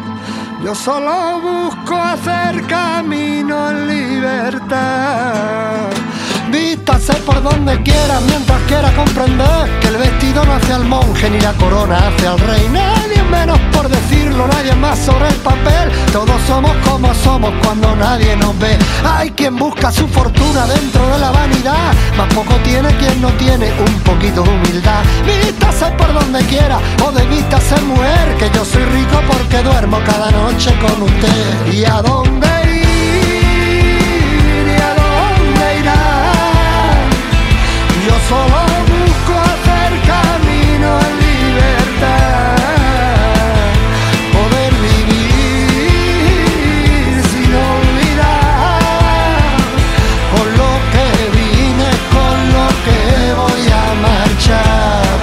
Yo 0.64 0.74
solo 0.76 1.42
busco 1.42 1.96
hacer 1.96 2.62
camino 2.68 3.72
en 3.72 3.88
libertad 3.88 5.26
Vístase 6.86 7.20
por 7.24 7.42
donde 7.42 7.82
quiera 7.82 8.20
mientras 8.28 8.62
quiera 8.68 8.94
comprender 8.94 9.80
que 9.80 9.88
el 9.88 9.98
vestido 9.98 10.46
no 10.46 10.54
hace 10.54 10.72
al 10.72 10.86
monje 10.86 11.32
ni 11.32 11.40
la 11.40 11.52
corona 11.54 11.98
hace 11.98 12.28
al 12.28 12.38
rey. 12.38 12.70
Nadie 12.72 13.24
menos 13.24 13.58
por 13.74 13.90
decirlo, 13.90 14.46
nadie 14.48 14.76
más 14.76 15.00
sobre 15.00 15.28
el 15.30 15.36
papel. 15.38 15.90
Todos 16.14 16.40
somos 16.48 16.72
como 16.88 17.12
somos 17.16 17.52
cuando 17.64 17.96
nadie 17.96 18.36
nos 18.38 18.56
ve. 18.60 18.78
Hay 19.04 19.32
quien 19.32 19.56
busca 19.56 19.92
su 19.92 20.08
fortuna 20.08 20.68
dentro 20.68 21.08
de 21.08 21.18
la 21.18 21.32
vanidad, 21.32 21.92
más 22.18 22.32
poco 22.36 22.54
tiene 22.64 22.90
quien 22.98 23.20
no 23.20 23.30
tiene 23.30 23.74
un 23.80 24.00
poquito 24.02 24.44
de 24.44 24.50
humildad. 24.52 25.02
Vístase 25.26 25.88
por 25.98 26.14
donde 26.14 26.46
quiera 26.46 26.78
o 27.04 27.12
de 27.12 27.26
vista 27.26 27.60
ser 27.62 27.82
mujer, 27.82 28.38
que 28.38 28.52
yo 28.52 28.64
soy 28.64 28.84
rico 28.84 29.20
porque 29.28 29.64
duermo 29.64 29.98
cada 30.06 30.30
noche 30.30 30.72
con 30.80 31.02
usted. 31.02 31.74
¿Y 31.74 31.84
a 31.84 32.04
dónde 32.04 32.55
solo 38.30 38.60
busco 38.92 39.34
hacer 39.52 39.92
camino 40.14 40.90
en 41.08 41.14
libertad, 41.28 42.56
poder 44.36 44.72
vivir 44.88 45.96
sin 47.32 47.52
olvidar 47.78 48.80
con 50.34 50.48
lo 50.62 50.72
que 50.94 51.08
vine, 51.38 51.90
con 52.16 52.36
lo 52.56 52.68
que 52.86 53.00
voy 53.42 53.64
a 53.82 53.86
marchar. 54.08 55.16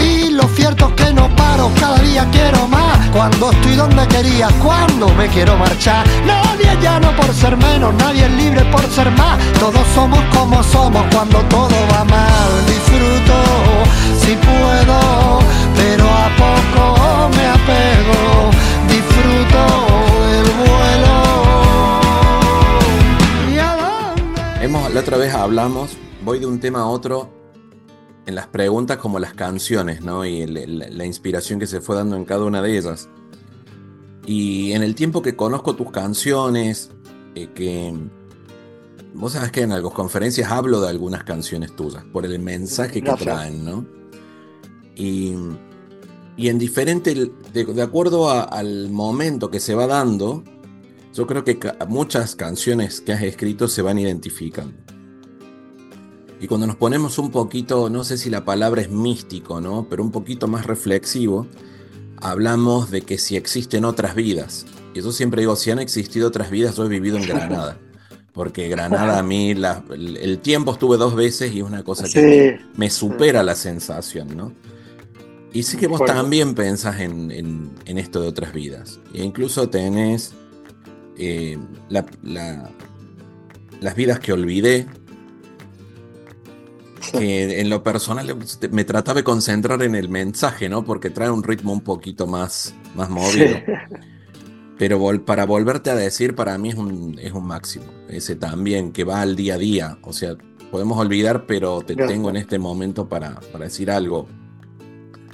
Y 0.00 0.10
lo 0.30 0.44
cierto 0.56 0.82
es 0.88 0.94
que 1.04 1.08
no 1.12 1.24
paro, 1.36 1.64
cada 1.78 1.98
día 1.98 2.24
quiero 2.32 2.60
más, 2.68 2.85
cuando 3.16 3.50
estoy 3.50 3.74
donde 3.76 4.06
quería, 4.08 4.48
cuando 4.62 5.08
me 5.14 5.26
quiero 5.28 5.56
marchar. 5.56 6.06
Nadie 6.26 6.76
ya 6.82 7.00
no 7.00 7.16
por 7.16 7.32
ser 7.32 7.56
menos, 7.56 7.94
nadie 7.94 8.26
es 8.26 8.32
libre 8.32 8.62
por 8.66 8.82
ser 8.90 9.10
más. 9.12 9.38
Todos 9.58 9.80
somos 9.94 10.20
como 10.36 10.62
somos 10.62 11.02
cuando 11.12 11.38
todo 11.44 11.74
va 11.92 12.04
mal. 12.04 12.66
Disfruto 12.66 13.34
si 14.20 14.36
puedo, 14.36 15.40
pero 15.74 16.04
a 16.04 16.28
poco 16.42 17.30
me 17.36 17.46
apego. 17.58 18.50
Disfruto 18.86 19.60
el 20.36 20.46
vuelo. 20.60 21.14
Hemos, 24.60 24.92
la 24.92 25.00
otra 25.00 25.16
vez 25.16 25.34
hablamos, 25.34 25.96
voy 26.22 26.38
de 26.38 26.46
un 26.46 26.60
tema 26.60 26.80
a 26.80 26.86
otro 26.86 27.35
en 28.26 28.34
las 28.34 28.48
preguntas 28.48 28.98
como 28.98 29.18
las 29.18 29.34
canciones, 29.34 30.02
¿no? 30.02 30.24
Y 30.24 30.46
la 30.46 31.04
inspiración 31.06 31.60
que 31.60 31.66
se 31.66 31.80
fue 31.80 31.96
dando 31.96 32.16
en 32.16 32.24
cada 32.24 32.44
una 32.44 32.60
de 32.60 32.76
ellas. 32.76 33.08
Y 34.26 34.72
en 34.72 34.82
el 34.82 34.96
tiempo 34.96 35.22
que 35.22 35.36
conozco 35.36 35.76
tus 35.76 35.92
canciones, 35.92 36.90
eh, 37.36 37.48
que 37.54 37.94
vos 39.14 39.32
sabes 39.32 39.52
que 39.52 39.62
en 39.62 39.72
algunas 39.72 39.94
conferencias 39.94 40.50
hablo 40.50 40.80
de 40.80 40.88
algunas 40.88 41.22
canciones 41.22 41.74
tuyas, 41.76 42.04
por 42.12 42.26
el 42.26 42.38
mensaje 42.40 43.00
que 43.00 43.12
traen, 43.12 43.64
¿no? 43.64 43.86
Y, 44.96 45.34
en 46.38 46.58
diferente, 46.58 47.14
de, 47.52 47.82
acuerdo 47.82 48.30
al 48.30 48.90
momento 48.90 49.50
que 49.50 49.60
se 49.60 49.74
va 49.74 49.86
dando, 49.86 50.42
yo 51.14 51.26
creo 51.26 51.44
que 51.44 51.58
muchas 51.88 52.34
canciones 52.34 53.00
que 53.00 53.12
has 53.12 53.22
escrito 53.22 53.68
se 53.68 53.82
van 53.82 53.98
identificando. 53.98 54.85
Y 56.40 56.48
cuando 56.48 56.66
nos 56.66 56.76
ponemos 56.76 57.18
un 57.18 57.30
poquito, 57.30 57.88
no 57.88 58.04
sé 58.04 58.18
si 58.18 58.28
la 58.28 58.44
palabra 58.44 58.82
es 58.82 58.90
místico, 58.90 59.60
¿no? 59.60 59.86
Pero 59.88 60.02
un 60.02 60.10
poquito 60.10 60.48
más 60.48 60.66
reflexivo, 60.66 61.46
hablamos 62.18 62.90
de 62.90 63.02
que 63.02 63.18
si 63.18 63.36
existen 63.36 63.84
otras 63.84 64.14
vidas. 64.14 64.66
Y 64.94 65.00
yo 65.00 65.12
siempre 65.12 65.42
digo, 65.42 65.56
si 65.56 65.70
han 65.70 65.78
existido 65.78 66.28
otras 66.28 66.50
vidas, 66.50 66.76
yo 66.76 66.84
he 66.84 66.88
vivido 66.88 67.16
en 67.16 67.26
Granada. 67.26 67.78
porque 68.36 68.68
Granada 68.68 69.18
a 69.18 69.22
mí, 69.22 69.52
el, 69.52 70.38
tiempo 70.40 70.72
estuve 70.72 70.98
dos 70.98 71.14
veces 71.14 71.54
y 71.54 71.60
es 71.60 71.64
una 71.64 71.82
cosa 71.82 72.06
que 72.06 72.60
me, 72.76 72.90
supera 72.90 73.42
la 73.42 73.54
sensación, 73.54 74.36
¿no? 74.36 74.52
Y 75.54 75.62
sí 75.62 75.78
que 75.78 75.86
vos 75.86 76.04
también 76.04 76.54
pensás 76.54 77.00
en, 77.00 77.72
esto 77.86 78.20
de 78.20 78.28
otras 78.28 78.52
vidas. 78.52 79.00
E 79.14 79.24
incluso 79.24 79.70
tenés 79.70 80.34
eh, 81.16 81.56
las 81.88 82.04
vidas 83.96 84.20
que 84.20 84.34
olvidé, 84.34 84.86
que 87.10 87.60
en 87.60 87.70
lo 87.70 87.82
personal 87.82 88.36
me 88.70 88.84
trataba 88.84 89.18
de 89.18 89.24
concentrar 89.24 89.82
en 89.82 89.94
el 89.94 90.08
mensaje, 90.08 90.68
¿no? 90.68 90.84
Porque 90.84 91.10
trae 91.10 91.30
un 91.30 91.42
ritmo 91.42 91.72
un 91.72 91.80
poquito 91.80 92.26
más, 92.26 92.74
más 92.94 93.10
movido. 93.10 93.56
Pero 94.78 95.00
para 95.24 95.46
volverte 95.46 95.90
a 95.90 95.94
decir, 95.94 96.34
para 96.34 96.58
mí 96.58 96.70
es 96.70 96.74
un, 96.74 97.18
es 97.20 97.32
un 97.32 97.46
máximo. 97.46 97.86
Ese 98.08 98.36
también, 98.36 98.92
que 98.92 99.04
va 99.04 99.22
al 99.22 99.34
día 99.34 99.54
a 99.54 99.58
día. 99.58 99.98
O 100.02 100.12
sea, 100.12 100.36
podemos 100.70 100.98
olvidar, 100.98 101.46
pero 101.46 101.80
te 101.80 101.96
tengo 101.96 102.28
en 102.28 102.36
este 102.36 102.58
momento 102.58 103.08
para, 103.08 103.40
para 103.52 103.64
decir 103.64 103.90
algo 103.90 104.28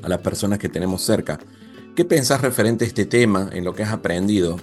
a 0.03 0.09
las 0.09 0.21
personas 0.21 0.59
que 0.59 0.69
tenemos 0.69 1.03
cerca. 1.03 1.41
¿Qué 1.97 2.05
pensás 2.05 2.41
referente 2.41 2.85
a 2.85 2.89
este 2.89 3.05
tema, 3.05 3.51
en 3.53 3.65
lo 3.65 3.75
que 3.75 3.83
has 3.83 3.93
aprendido, 3.93 4.59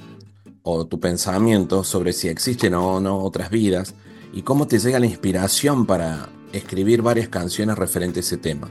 o 0.64 0.88
tu 0.88 1.00
pensamiento 1.00 1.84
sobre 1.84 2.14
si 2.14 2.28
existen 2.28 2.74
o 2.74 3.00
no 3.00 3.20
otras 3.20 3.50
vidas, 3.50 3.96
y 4.34 4.44
cómo 4.44 4.68
te 4.68 4.80
llega 4.80 5.00
la 5.00 5.06
inspiración 5.06 5.86
para 5.86 6.30
escribir 6.54 7.02
varias 7.02 7.30
canciones 7.30 7.78
referente 7.78 8.20
a 8.20 8.22
ese 8.22 8.38
tema? 8.38 8.70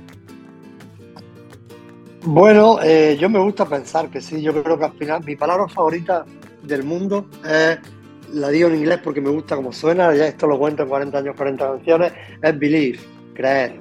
Bueno, 2.24 2.78
eh, 2.82 3.16
yo 3.18 3.30
me 3.30 3.38
gusta 3.38 3.64
pensar 3.64 4.10
que 4.10 4.20
sí, 4.20 4.42
yo 4.42 4.62
creo 4.62 4.78
que 4.78 4.84
al 4.84 4.92
final 4.92 5.24
mi 5.24 5.36
palabra 5.36 5.68
favorita 5.68 6.24
del 6.62 6.82
mundo 6.82 7.26
es, 7.44 7.78
la 8.34 8.48
digo 8.50 8.68
en 8.68 8.76
inglés 8.76 9.00
porque 9.02 9.20
me 9.20 9.30
gusta 9.30 9.56
como 9.56 9.72
suena, 9.72 10.14
ya 10.14 10.26
esto 10.26 10.46
lo 10.46 10.58
cuento 10.58 10.82
en 10.82 10.88
40 10.88 11.18
años, 11.18 11.36
40 11.36 11.66
canciones, 11.66 12.12
es 12.42 12.58
believe, 12.58 12.98
creer. 13.34 13.80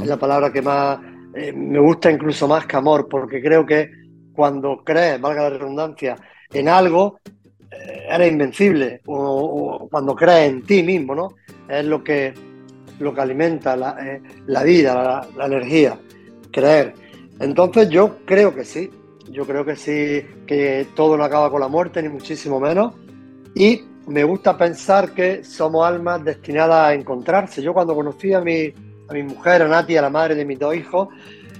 Es 0.00 0.06
la 0.06 0.16
palabra 0.16 0.52
que 0.52 0.62
más 0.62 0.98
eh, 1.34 1.52
me 1.52 1.78
gusta 1.78 2.10
incluso 2.10 2.48
más 2.48 2.66
que 2.66 2.76
amor, 2.76 3.08
porque 3.08 3.40
creo 3.40 3.64
que 3.64 3.90
cuando 4.32 4.82
crees, 4.84 5.20
valga 5.20 5.42
la 5.42 5.50
redundancia, 5.50 6.16
en 6.52 6.68
algo, 6.68 7.20
eh, 7.70 8.06
eres 8.10 8.32
invencible, 8.32 9.00
o, 9.06 9.88
cuando 9.90 10.16
crees 10.16 10.50
en 10.50 10.62
ti 10.62 10.82
mismo, 10.82 11.14
¿no? 11.14 11.34
Es 11.68 11.84
lo 11.84 12.02
que, 12.02 12.34
lo 13.00 13.14
que 13.14 13.20
alimenta 13.20 13.76
la, 13.76 14.62
vida, 14.62 14.94
la, 14.94 15.28
la 15.36 15.46
energía, 15.46 15.98
creer. 16.50 16.94
Entonces 17.40 17.88
yo 17.88 18.18
creo 18.24 18.54
que 18.54 18.64
sí, 18.64 18.90
yo 19.30 19.46
creo 19.46 19.64
que 19.64 19.76
sí, 19.76 20.24
que 20.46 20.86
todo 20.94 21.16
no 21.16 21.24
acaba 21.24 21.50
con 21.50 21.60
la 21.60 21.68
muerte, 21.68 22.02
ni 22.02 22.08
muchísimo 22.08 22.60
menos. 22.60 22.94
Y 23.54 23.82
me 24.06 24.24
gusta 24.24 24.56
pensar 24.56 25.12
que 25.12 25.44
somos 25.44 25.86
almas 25.86 26.24
destinadas 26.24 26.88
a 26.88 26.94
encontrarse. 26.94 27.62
Yo 27.62 27.72
cuando 27.72 27.94
conocí 27.94 28.32
a 28.32 28.40
mi, 28.40 28.72
a 29.08 29.12
mi 29.12 29.22
mujer, 29.22 29.62
a 29.62 29.68
Nati, 29.68 29.96
a 29.96 30.02
la 30.02 30.10
madre 30.10 30.34
de 30.34 30.44
mis 30.44 30.58
dos 30.58 30.74
hijos, 30.74 31.08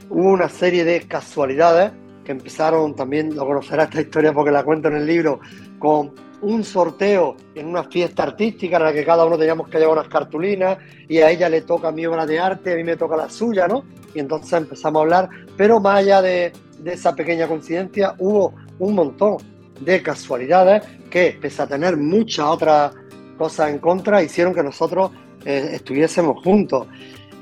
hubo 0.08 0.30
una 0.30 0.48
serie 0.48 0.84
de 0.84 1.02
casualidades 1.02 1.92
que 2.24 2.32
empezaron, 2.32 2.94
también 2.94 3.34
lo 3.34 3.46
conocerá 3.46 3.84
esta 3.84 4.00
historia 4.00 4.32
porque 4.32 4.50
la 4.50 4.64
cuento 4.64 4.88
en 4.88 4.96
el 4.96 5.06
libro, 5.06 5.40
con 5.78 6.12
un 6.42 6.64
sorteo 6.64 7.36
en 7.54 7.66
una 7.66 7.84
fiesta 7.84 8.22
artística 8.22 8.76
en 8.76 8.84
la 8.84 8.92
que 8.92 9.04
cada 9.04 9.24
uno 9.24 9.36
teníamos 9.36 9.68
que 9.68 9.78
llevar 9.78 9.98
unas 9.98 10.08
cartulinas 10.08 10.78
y 11.08 11.18
a 11.18 11.30
ella 11.30 11.48
le 11.48 11.62
toca 11.62 11.92
mi 11.92 12.06
obra 12.06 12.26
de 12.26 12.38
arte, 12.38 12.72
a 12.72 12.76
mí 12.76 12.84
me 12.84 12.96
toca 12.96 13.16
la 13.16 13.28
suya, 13.28 13.68
¿no? 13.68 13.84
Y 14.14 14.20
entonces 14.20 14.52
empezamos 14.54 15.00
a 15.00 15.02
hablar, 15.02 15.28
pero 15.56 15.80
más 15.80 15.98
allá 15.98 16.22
de, 16.22 16.52
esa 16.84 17.14
pequeña 17.14 17.46
coincidencia, 17.46 18.14
hubo 18.18 18.54
un 18.78 18.94
montón 18.94 19.36
de 19.80 20.02
casualidades 20.02 20.82
que, 21.10 21.38
pese 21.40 21.62
a 21.62 21.66
tener 21.66 21.96
muchas 21.96 22.46
otras 22.46 22.92
cosas 23.36 23.70
en 23.70 23.78
contra, 23.78 24.22
hicieron 24.22 24.54
que 24.54 24.62
nosotros 24.62 25.10
eh, 25.44 25.70
estuviésemos 25.74 26.42
juntos. 26.42 26.86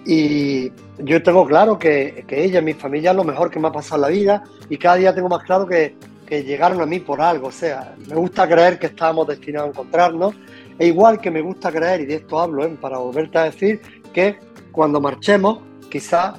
Y 0.05 0.73
yo 0.99 1.23
tengo 1.23 1.47
claro 1.47 1.79
que, 1.79 2.25
que 2.27 2.45
ella, 2.45 2.61
mi 2.61 2.75
familia, 2.75 3.11
es 3.11 3.17
lo 3.17 3.25
mejor 3.25 3.51
que 3.51 3.61
me 3.61 3.69
ha 3.69 3.73
pasado 3.73 3.97
en 3.97 4.01
la 4.01 4.09
vida 4.09 4.45
y 4.69 4.77
cada 4.77 4.97
día 4.97 5.15
tengo 5.15 5.29
más 5.29 5.45
claro 5.45 5.67
que 5.67 5.95
que 6.29 6.45
llegaron 6.45 6.81
a 6.83 6.87
mí 6.87 7.01
por 7.01 7.23
algo. 7.23 7.49
O 7.49 7.53
sea, 7.53 7.95
me 8.07 8.15
gusta 8.15 8.47
creer 8.47 8.79
que 8.79 8.87
estábamos 8.87 9.27
destinados 9.27 9.69
a 9.69 9.71
encontrarnos. 9.71 10.35
E 10.79 10.87
igual 10.87 11.21
que 11.21 11.31
me 11.31 11.41
gusta 11.41 11.73
creer, 11.73 12.03
y 12.03 12.07
de 12.07 12.17
esto 12.17 12.39
hablo, 12.39 12.65
¿eh? 12.65 12.77
para 12.81 12.99
volverte 12.99 13.39
a 13.39 13.45
decir, 13.45 13.81
que 14.13 14.39
cuando 14.71 15.01
marchemos, 15.01 15.61
quizá 15.91 16.35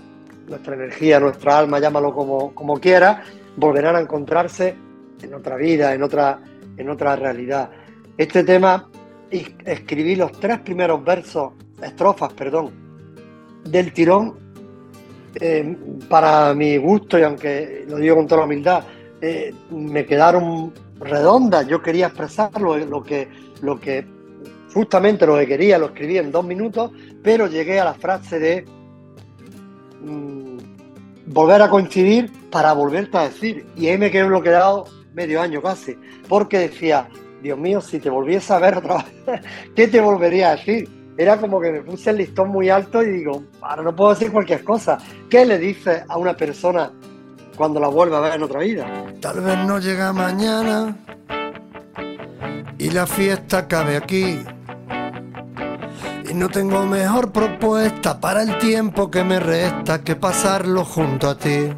nuestra 0.48 0.76
energía, 0.76 1.20
nuestra 1.20 1.58
alma, 1.58 1.80
llámalo 1.80 2.14
como, 2.14 2.54
como 2.54 2.80
quiera, 2.80 3.24
volverán 3.58 3.96
a 3.96 4.00
encontrarse 4.00 4.76
en 5.22 5.34
otra 5.34 5.58
vida, 5.58 5.94
en 5.94 6.04
otra, 6.04 6.40
en 6.78 6.90
otra 6.90 7.16
realidad. 7.16 7.72
Este 8.16 8.44
tema, 8.44 8.88
escribí 9.30 10.16
los 10.16 10.32
tres 10.34 10.60
primeros 10.60 11.04
versos, 11.04 11.54
estrofas, 11.82 12.32
perdón, 12.34 12.72
del 13.66 13.92
tirón, 13.92 14.38
eh, 15.42 15.76
para 16.08 16.54
mi 16.54 16.78
gusto, 16.78 17.20
y 17.20 17.24
aunque 17.24 17.86
lo 17.88 17.98
digo 17.98 18.16
con 18.16 18.28
toda 18.28 18.46
humildad, 18.46 18.84
eh, 19.22 19.54
me 19.70 20.06
quedaron 20.06 20.74
redondas. 21.00 21.68
Yo 21.68 21.82
quería 21.82 22.08
expresarlo, 22.08 22.78
lo 22.78 23.04
que, 23.04 23.28
lo 23.62 23.80
que 23.80 24.06
justamente 24.74 25.26
lo 25.26 25.38
que 25.38 25.48
quería, 25.48 25.78
lo 25.78 25.88
escribí 25.88 26.18
en 26.18 26.32
dos 26.32 26.46
minutos, 26.46 26.92
pero 27.24 27.48
llegué 27.48 27.80
a 27.80 27.86
la 27.86 27.94
frase 27.94 28.40
de 28.40 28.66
mm, 30.02 30.58
volver 31.28 31.62
a 31.62 31.70
coincidir 31.70 32.32
para 32.50 32.74
volverte 32.74 33.18
a 33.18 33.24
decir. 33.24 33.66
Y 33.76 33.88
ahí 33.88 33.98
me 33.98 34.12
quedé 34.12 34.24
bloqueado 34.24 34.86
medio 35.14 35.42
año 35.42 35.62
casi, 35.62 35.98
porque 36.28 36.60
decía, 36.60 37.10
Dios 37.42 37.58
mío, 37.58 37.82
si 37.82 38.00
te 38.00 38.10
volviese 38.10 38.54
a 38.54 38.60
ver 38.60 38.78
otra 38.78 39.06
vez, 39.26 39.42
¿qué 39.76 39.88
te 39.88 40.00
volvería 40.00 40.52
a 40.52 40.56
decir? 40.56 40.88
Era 41.18 41.38
como 41.38 41.60
que 41.60 41.72
me 41.72 41.82
puse 41.82 42.12
el 42.12 42.18
listón 42.18 42.50
muy 42.50 42.70
alto 42.70 43.04
y 43.04 43.10
digo, 43.10 43.44
ahora 43.62 43.84
no 43.84 43.94
puedo 43.94 44.12
decir 44.12 44.32
cualquier 44.32 44.64
cosa. 44.64 44.98
¿Qué 45.30 45.46
le 45.46 45.58
dices 45.58 46.04
a 46.08 46.18
una 46.18 46.34
persona 46.34 46.94
cuando 47.60 47.82
la 47.82 47.90
vuelva 47.90 48.20
a 48.20 48.22
ver 48.22 48.34
en 48.36 48.44
otra 48.44 48.62
vida. 48.62 48.88
Tal 49.20 49.42
vez 49.42 49.58
no 49.68 49.80
llega 49.80 50.14
mañana 50.14 50.96
y 52.78 52.90
la 52.90 53.06
fiesta 53.06 53.68
cabe 53.68 53.98
aquí. 53.98 54.40
Y 56.30 56.34
no 56.36 56.48
tengo 56.48 56.86
mejor 56.86 57.34
propuesta 57.34 58.22
para 58.22 58.44
el 58.44 58.58
tiempo 58.60 59.12
que 59.12 59.26
me 59.26 59.42
resta 59.42 60.06
que 60.06 60.16
pasarlo 60.16 60.86
junto 60.86 61.32
a 61.32 61.38
ti. 61.38 61.74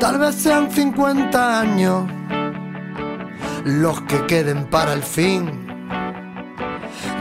Tal 0.00 0.18
vez 0.18 0.34
sean 0.34 0.70
50 0.70 1.60
años 1.60 2.10
los 3.64 4.00
que 4.00 4.24
queden 4.24 4.64
para 4.70 4.94
el 4.94 5.02
fin. 5.02 5.66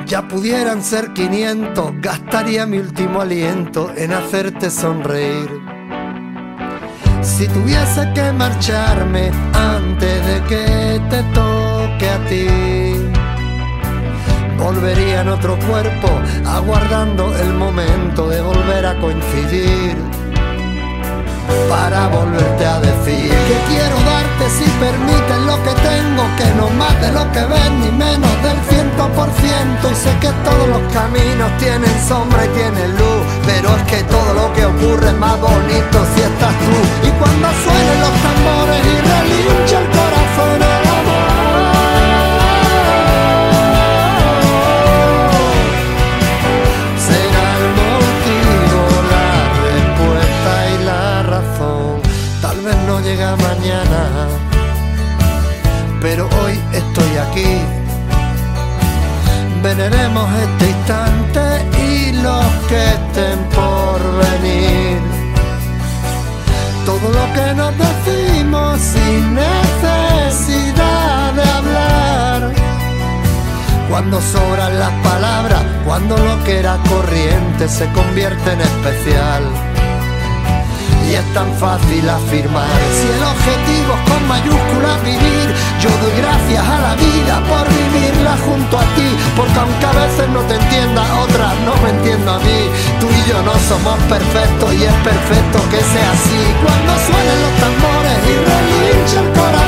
Ya 0.05 0.25
pudieran 0.29 0.81
ser 0.81 1.11
500, 1.11 1.99
gastaría 1.99 2.65
mi 2.65 2.77
último 2.77 3.19
aliento 3.19 3.91
en 3.97 4.13
hacerte 4.13 4.69
sonreír 4.69 5.74
si 7.25 7.47
tuviese 7.47 8.11
que 8.13 8.31
marcharme 8.31 9.31
antes 9.53 10.25
de 10.27 10.41
que 10.47 11.01
te 11.09 11.23
toque 11.33 12.09
a 12.09 12.19
ti, 12.29 12.47
volvería 14.57 15.21
en 15.21 15.29
otro 15.29 15.57
cuerpo, 15.67 16.07
aguardando 16.45 17.35
el 17.35 17.53
momento 17.53 18.29
de 18.29 18.41
volver 18.41 18.85
a 18.85 18.95
coincidir. 18.99 20.24
Para 21.69 22.07
volverte 22.07 22.65
a 22.65 22.79
decir 22.79 23.29
que 23.29 23.57
quiero 23.69 23.97
darte 24.05 24.49
si 24.49 24.65
permites 24.79 25.39
lo 25.45 25.55
que 25.63 25.73
tengo, 25.81 26.23
que 26.37 26.47
no 26.57 26.69
más 26.77 26.95
de 27.01 27.11
lo 27.11 27.23
que 27.31 27.43
ves 27.45 27.71
ni 27.81 27.91
menos 27.91 28.33
del 28.43 28.59
ciento 28.69 29.07
por 29.15 29.29
ciento. 29.41 29.85
Sé 29.95 30.11
que 30.19 30.31
todos 30.43 30.67
los 30.69 30.83
caminos 30.93 31.49
tienen 31.57 31.95
sombra 32.07 32.45
y 32.45 32.49
tienen 32.49 32.91
luz, 32.97 33.23
pero 33.45 33.75
es 33.75 33.83
que 33.83 34.03
todo 34.03 34.33
lo 34.33 34.53
que 34.53 34.65
ocurre 34.65 35.07
es 35.09 35.17
más 35.17 35.39
bonito 35.39 35.97
si 36.13 36.21
estás 36.21 36.55
tú. 36.65 36.77
Y 37.07 37.11
cuando 37.19 37.47
suenen 37.63 37.97
los 38.03 38.15
tambores 38.25 38.81
y 38.85 38.95
relincha 39.09 39.79
el 39.79 39.87
corazón 39.89 40.14
Veneremos 59.65 60.29
este 60.31 60.69
instante 60.69 61.41
y 61.81 62.11
los 62.21 62.45
que 62.69 62.85
estén 62.85 63.39
por 63.49 63.99
venir 64.29 65.01
todo 66.85 67.09
lo 67.09 67.33
que 67.33 67.51
nos 67.55 67.73
decimos 67.75 68.79
sin 68.79 69.33
necesidad 69.33 71.33
de 71.33 71.41
hablar. 71.41 72.53
Cuando 73.89 74.21
sobran 74.21 74.77
las 74.77 74.91
palabras, 75.01 75.63
cuando 75.83 76.15
lo 76.15 76.43
que 76.43 76.59
era 76.59 76.77
corriente 76.87 77.67
se 77.67 77.91
convierte 77.91 78.53
en 78.53 78.61
especial 78.61 79.64
y 81.09 81.15
es 81.15 81.33
tan 81.33 81.53
fácil 81.55 82.09
afirmar. 82.09 82.67
Si 82.97 83.07
el 83.07 83.23
objetivo 83.23 83.91
es 83.95 84.11
con 84.11 84.27
mayúsculas 84.27 85.03
vivir, 85.03 85.47
yo 85.81 85.89
doy 86.01 86.13
gracias 86.17 86.63
a 86.65 86.77
la 86.79 86.95
vida 86.95 87.35
por 87.49 87.65
vivirla 87.69 88.35
junto 88.45 88.77
a 88.77 88.85
ti, 88.95 89.09
porque 89.35 89.59
aunque 89.59 89.85
a 89.85 89.93
veces 90.05 90.29
no 90.29 90.41
te 90.41 90.55
entienda, 90.55 91.01
otras 91.23 91.53
no 91.65 91.73
me 91.83 91.89
entiendo 91.89 92.31
a 92.31 92.39
mí. 92.39 92.59
Tú 92.99 93.07
y 93.09 93.29
yo 93.29 93.41
no 93.43 93.53
somos 93.69 93.97
perfectos 94.09 94.73
y 94.73 94.83
es 94.83 94.97
perfecto 95.03 95.57
que 95.69 95.81
sea 95.81 96.11
así. 96.11 96.41
Cuando 96.63 96.91
suenen 97.07 97.37
los 97.43 97.53
tambores 97.63 98.17
y 98.29 98.35
relincha 98.49 99.19
el 99.21 99.29
corazón. 99.33 99.64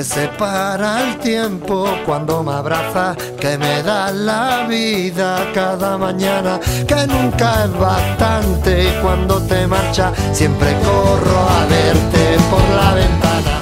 Que 0.00 0.04
separa 0.04 1.10
el 1.10 1.18
tiempo 1.18 1.84
cuando 2.06 2.42
me 2.42 2.52
abrazas, 2.52 3.18
que 3.38 3.58
me 3.58 3.82
das 3.82 4.14
la 4.14 4.66
vida 4.66 5.46
cada 5.52 5.98
mañana, 5.98 6.58
que 6.88 7.06
nunca 7.06 7.64
es 7.64 7.78
bastante 7.78 8.84
y 8.84 9.02
cuando 9.02 9.46
te 9.46 9.66
marchas 9.66 10.16
siempre 10.32 10.68
corro 10.82 11.38
a 11.38 11.66
verte 11.66 12.38
por 12.50 12.66
la 12.80 12.94
ventana. 12.94 13.60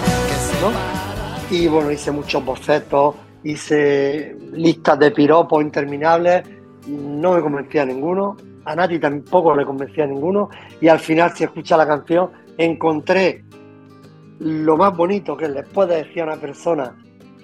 que 1.51 1.57
Y 1.57 1.67
bueno, 1.67 1.91
hice 1.91 2.13
muchos 2.13 2.45
bocetos, 2.45 3.17
hice 3.43 4.37
listas 4.53 4.97
de 4.97 5.11
piropos 5.11 5.61
interminables, 5.61 6.45
no 6.87 7.33
me 7.33 7.41
convencía 7.41 7.85
ninguno, 7.85 8.37
a 8.65 8.77
Nati 8.77 9.01
tampoco 9.01 9.57
le 9.57 9.67
convencía 9.67 10.07
ninguno, 10.07 10.51
y 10.81 10.87
al 10.87 11.01
final, 11.01 11.33
si 11.35 11.43
escucha 11.43 11.77
la 11.77 11.89
canción, 11.89 12.31
encontré 12.57 13.43
lo 14.41 14.77
más 14.77 14.97
bonito 14.97 15.37
que 15.37 15.49
les 15.49 15.69
puede 15.69 16.05
decir 16.05 16.23
a 16.23 16.27
una 16.27 16.37
persona 16.37 16.97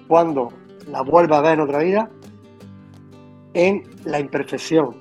cuando 0.07 0.51
la 0.89 1.01
vuelva 1.01 1.39
a 1.39 1.41
ver 1.41 1.53
en 1.53 1.59
otra 1.61 1.79
vida, 1.79 2.09
en 3.53 3.83
la 4.05 4.19
imperfección, 4.19 4.97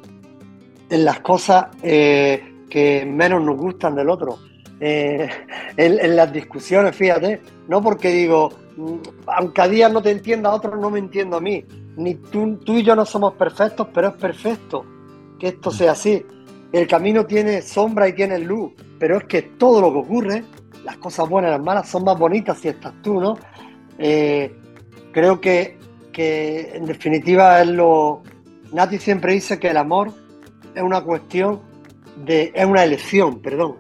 en 0.91 1.05
las 1.05 1.21
cosas 1.21 1.67
eh, 1.83 2.43
que 2.71 3.05
menos 3.05 3.43
nos 3.43 3.57
gustan 3.57 3.95
del 3.95 4.09
otro, 4.09 4.39
eh, 4.81 5.29
en, 5.77 6.17
las 6.17 6.33
discusiones, 6.33 6.97
fíjate, 6.97 7.41
no 7.69 7.83
porque 7.83 8.11
digo, 8.11 8.51
mm, 8.77 8.95
aunque 9.27 9.61
a 9.61 9.69
días 9.69 9.93
no 9.93 10.03
te 10.03 10.11
entienda, 10.11 10.51
a 10.51 10.55
otros 10.55 10.79
no 10.81 10.91
me 10.91 10.99
entiendo 10.99 11.37
a 11.37 11.41
mí, 11.41 11.65
ni 11.97 12.15
tú, 12.17 12.57
tú 12.59 12.75
y 12.75 12.83
yo 12.83 12.97
no 12.97 13.05
somos 13.05 13.35
perfectos, 13.35 13.89
pero 13.95 14.09
es 14.09 14.15
perfecto 14.15 14.85
que 15.39 15.49
esto 15.49 15.71
sea 15.71 15.93
así. 15.93 16.25
El 16.73 16.89
camino 16.89 17.25
tiene 17.25 17.63
sombra 17.63 18.09
y 18.09 18.15
tiene 18.15 18.39
luz, 18.39 18.73
pero 18.99 19.19
es 19.19 19.25
que 19.25 19.43
todo 19.43 19.81
lo 19.81 19.93
que 19.93 19.99
ocurre, 19.99 20.45
las 20.85 20.97
cosas 20.99 21.29
buenas 21.29 21.51
y 21.51 21.53
las 21.53 21.63
malas, 21.63 21.89
son 21.89 22.05
más 22.05 22.19
bonitas 22.19 22.59
si 22.59 22.69
estás 22.69 22.93
tú, 23.03 23.21
¿no? 23.21 23.37
Eh, 23.99 24.55
creo 25.13 25.41
que, 25.41 25.79
que 26.13 26.73
en 26.75 26.85
definitiva 26.87 27.61
es 27.63 27.69
lo... 27.69 28.23
Nati 28.73 28.99
siempre 28.99 29.33
dice 29.33 29.59
que 29.59 29.69
el 29.69 29.77
amor 29.77 30.13
es 30.75 30.83
una 30.83 31.01
cuestión 31.03 31.61
de... 32.25 32.53
es 32.55 32.65
una 32.67 32.85
elección, 32.85 33.41
perdón. 33.41 33.77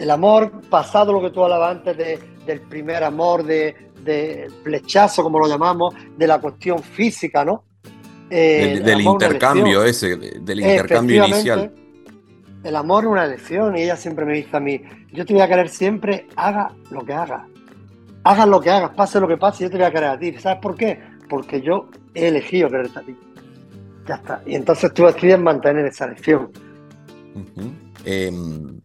El 0.00 0.10
amor 0.10 0.60
pasado, 0.68 1.12
lo 1.12 1.20
que 1.22 1.30
tú 1.30 1.44
hablabas 1.44 1.76
antes 1.76 1.96
de- 1.96 2.18
del 2.44 2.60
primer 2.62 3.04
amor, 3.04 3.44
de, 3.44 3.90
de 4.04 4.50
flechazo, 4.64 5.22
como 5.22 5.38
lo 5.38 5.46
llamamos, 5.48 5.94
de 6.16 6.26
la 6.26 6.40
cuestión 6.40 6.80
física, 6.82 7.44
¿no? 7.44 7.62
Eh, 8.28 8.80
Del, 8.84 9.00
intercambio 9.02 9.84
ese, 9.84 10.16
del 10.16 10.60
intercambio 10.60 11.26
inicial. 11.26 11.72
El 12.66 12.74
amor 12.74 13.04
es 13.04 13.10
una 13.10 13.24
elección 13.24 13.76
y 13.76 13.82
ella 13.82 13.96
siempre 13.96 14.24
me 14.24 14.34
dice 14.34 14.56
a 14.56 14.58
mí, 14.58 14.82
yo 15.12 15.24
te 15.24 15.32
voy 15.32 15.40
a 15.40 15.46
querer 15.46 15.68
siempre, 15.68 16.26
haga 16.34 16.72
lo 16.90 17.04
que 17.04 17.12
hagas. 17.12 17.42
Hagas 18.24 18.48
lo 18.48 18.60
que 18.60 18.70
hagas, 18.70 18.90
pase 18.90 19.20
lo 19.20 19.28
que 19.28 19.36
pase, 19.36 19.62
yo 19.62 19.70
te 19.70 19.76
voy 19.76 19.86
a 19.86 19.92
querer 19.92 20.08
a 20.08 20.18
ti. 20.18 20.32
¿Sabes 20.32 20.58
por 20.60 20.74
qué? 20.74 20.98
Porque 21.28 21.62
yo 21.62 21.88
he 22.12 22.26
elegido 22.26 22.68
quererte 22.68 22.98
a 22.98 23.02
ti. 23.02 23.16
Ya 24.08 24.16
está. 24.16 24.42
Y 24.44 24.56
entonces 24.56 24.92
tú 24.92 25.06
decides 25.06 25.38
mantener 25.38 25.86
esa 25.86 26.06
elección. 26.06 26.50
Em, 28.04 28.80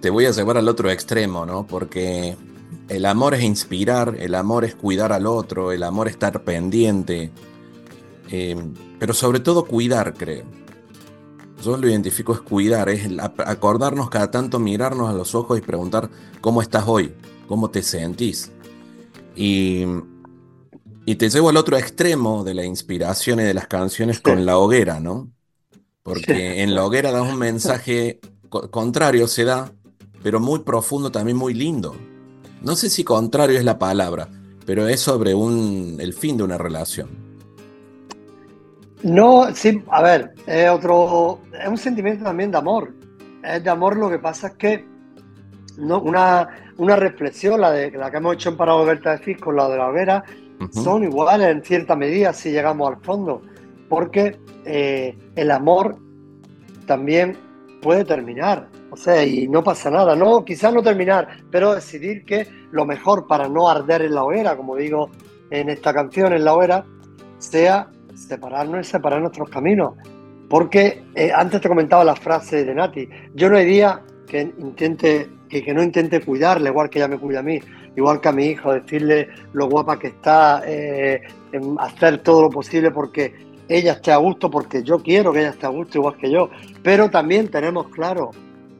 te 0.00 0.08
voy 0.08 0.24
a 0.24 0.30
llevar 0.30 0.56
al 0.56 0.66
otro 0.66 0.90
extremo, 0.90 1.44
¿no? 1.44 1.66
Porque 1.66 2.34
el 2.88 3.04
amor 3.04 3.34
es 3.34 3.42
inspirar, 3.42 4.14
el 4.18 4.34
amor 4.34 4.64
es 4.64 4.76
cuidar 4.76 5.12
al 5.12 5.26
otro, 5.26 5.72
el 5.72 5.82
amor 5.82 6.06
es 6.06 6.14
estar 6.14 6.42
pendiente, 6.42 7.30
em, 8.30 8.72
pero 8.98 9.12
sobre 9.12 9.40
todo 9.40 9.66
cuidar, 9.66 10.14
creo. 10.14 10.63
Yo 11.62 11.76
lo 11.76 11.88
identifico 11.88 12.32
es 12.34 12.40
cuidar, 12.40 12.88
es 12.88 13.08
acordarnos 13.38 14.10
cada 14.10 14.30
tanto, 14.30 14.58
mirarnos 14.58 15.08
a 15.08 15.12
los 15.14 15.34
ojos 15.34 15.58
y 15.58 15.62
preguntar 15.62 16.10
cómo 16.40 16.60
estás 16.60 16.84
hoy, 16.86 17.14
cómo 17.48 17.70
te 17.70 17.82
sentís. 17.82 18.52
Y, 19.36 19.84
y 21.06 21.16
te 21.16 21.28
llevo 21.28 21.48
al 21.50 21.56
otro 21.56 21.76
extremo 21.76 22.44
de 22.44 22.54
la 22.54 22.64
inspiración 22.64 23.40
y 23.40 23.44
de 23.44 23.54
las 23.54 23.66
canciones 23.66 24.20
con 24.20 24.44
la 24.46 24.58
hoguera, 24.58 25.00
¿no? 25.00 25.30
Porque 26.02 26.62
en 26.62 26.74
la 26.74 26.84
hoguera 26.84 27.12
das 27.12 27.28
un 27.28 27.38
mensaje 27.38 28.20
co- 28.48 28.70
contrario, 28.70 29.28
se 29.28 29.44
da, 29.44 29.72
pero 30.22 30.40
muy 30.40 30.60
profundo, 30.60 31.10
también 31.10 31.36
muy 31.36 31.54
lindo. 31.54 31.96
No 32.62 32.76
sé 32.76 32.90
si 32.90 33.04
contrario 33.04 33.58
es 33.58 33.64
la 33.64 33.78
palabra, 33.78 34.28
pero 34.66 34.88
es 34.88 35.00
sobre 35.00 35.34
un, 35.34 35.96
el 36.00 36.14
fin 36.14 36.36
de 36.36 36.44
una 36.44 36.58
relación. 36.58 37.33
No, 39.04 39.54
sí, 39.54 39.82
a 39.90 40.02
ver, 40.02 40.32
es 40.46 40.70
otro, 40.70 41.40
es 41.52 41.68
un 41.68 41.76
sentimiento 41.76 42.24
también 42.24 42.50
de 42.50 42.56
amor. 42.56 42.94
Es 43.42 43.62
de 43.62 43.68
amor, 43.68 43.98
lo 43.98 44.08
que 44.08 44.18
pasa 44.18 44.46
es 44.48 44.54
que 44.54 44.86
no, 45.76 46.00
una, 46.00 46.48
una 46.78 46.96
reflexión, 46.96 47.60
la, 47.60 47.70
de, 47.70 47.90
la 47.90 48.10
que 48.10 48.16
hemos 48.16 48.34
hecho 48.34 48.48
en 48.48 48.56
Para 48.56 48.72
Volverte 48.72 49.10
a 49.10 49.18
decir 49.18 49.38
con 49.38 49.56
la 49.56 49.68
de 49.68 49.76
la 49.76 49.88
hoguera, 49.88 50.24
son 50.70 51.04
iguales 51.04 51.48
en 51.48 51.62
cierta 51.62 51.94
medida 51.94 52.32
si 52.32 52.50
llegamos 52.50 52.88
al 52.88 53.02
fondo, 53.02 53.42
porque 53.90 54.38
eh, 54.64 55.18
el 55.36 55.50
amor 55.50 55.98
también 56.86 57.36
puede 57.82 58.06
terminar, 58.06 58.68
o 58.90 58.96
sea, 58.96 59.22
y 59.22 59.46
no 59.48 59.62
pasa 59.62 59.90
nada, 59.90 60.16
no, 60.16 60.46
quizás 60.46 60.72
no 60.72 60.82
terminar, 60.82 61.28
pero 61.50 61.74
decidir 61.74 62.24
que 62.24 62.48
lo 62.70 62.86
mejor 62.86 63.26
para 63.26 63.50
no 63.50 63.68
arder 63.68 64.00
en 64.00 64.14
la 64.14 64.24
hoguera, 64.24 64.56
como 64.56 64.76
digo 64.76 65.10
en 65.50 65.68
esta 65.68 65.92
canción, 65.92 66.32
en 66.32 66.44
la 66.44 66.54
hoguera, 66.54 66.86
sea 67.36 67.90
separarnos 68.14 68.86
y 68.86 68.90
separar 68.90 69.20
nuestros 69.20 69.48
caminos. 69.50 69.94
Porque 70.48 71.02
eh, 71.14 71.30
antes 71.34 71.60
te 71.60 71.68
comentaba 71.68 72.04
la 72.04 72.16
frase 72.16 72.64
de 72.64 72.74
Nati, 72.74 73.08
yo 73.34 73.48
no 73.48 73.56
hay 73.56 73.66
día 73.66 74.00
que 74.26 74.40
intente, 74.58 75.28
que, 75.48 75.74
no 75.74 75.82
intente 75.82 76.20
cuidarle, 76.20 76.70
igual 76.70 76.90
que 76.90 76.98
ella 76.98 77.08
me 77.08 77.18
cuida 77.18 77.40
a 77.40 77.42
mí, 77.42 77.60
igual 77.96 78.20
que 78.20 78.28
a 78.28 78.32
mi 78.32 78.46
hijo, 78.46 78.72
decirle 78.72 79.28
lo 79.52 79.68
guapa 79.68 79.98
que 79.98 80.08
está, 80.08 80.62
eh, 80.66 81.22
en 81.52 81.76
hacer 81.78 82.18
todo 82.18 82.42
lo 82.42 82.50
posible 82.50 82.90
porque 82.90 83.32
ella 83.68 83.92
esté 83.92 84.12
a 84.12 84.16
gusto, 84.16 84.50
porque 84.50 84.82
yo 84.82 85.02
quiero 85.02 85.32
que 85.32 85.40
ella 85.40 85.50
esté 85.50 85.66
a 85.66 85.70
gusto 85.70 85.98
igual 85.98 86.16
que 86.16 86.30
yo. 86.30 86.50
Pero 86.82 87.10
también 87.10 87.48
tenemos 87.48 87.88
claro 87.88 88.30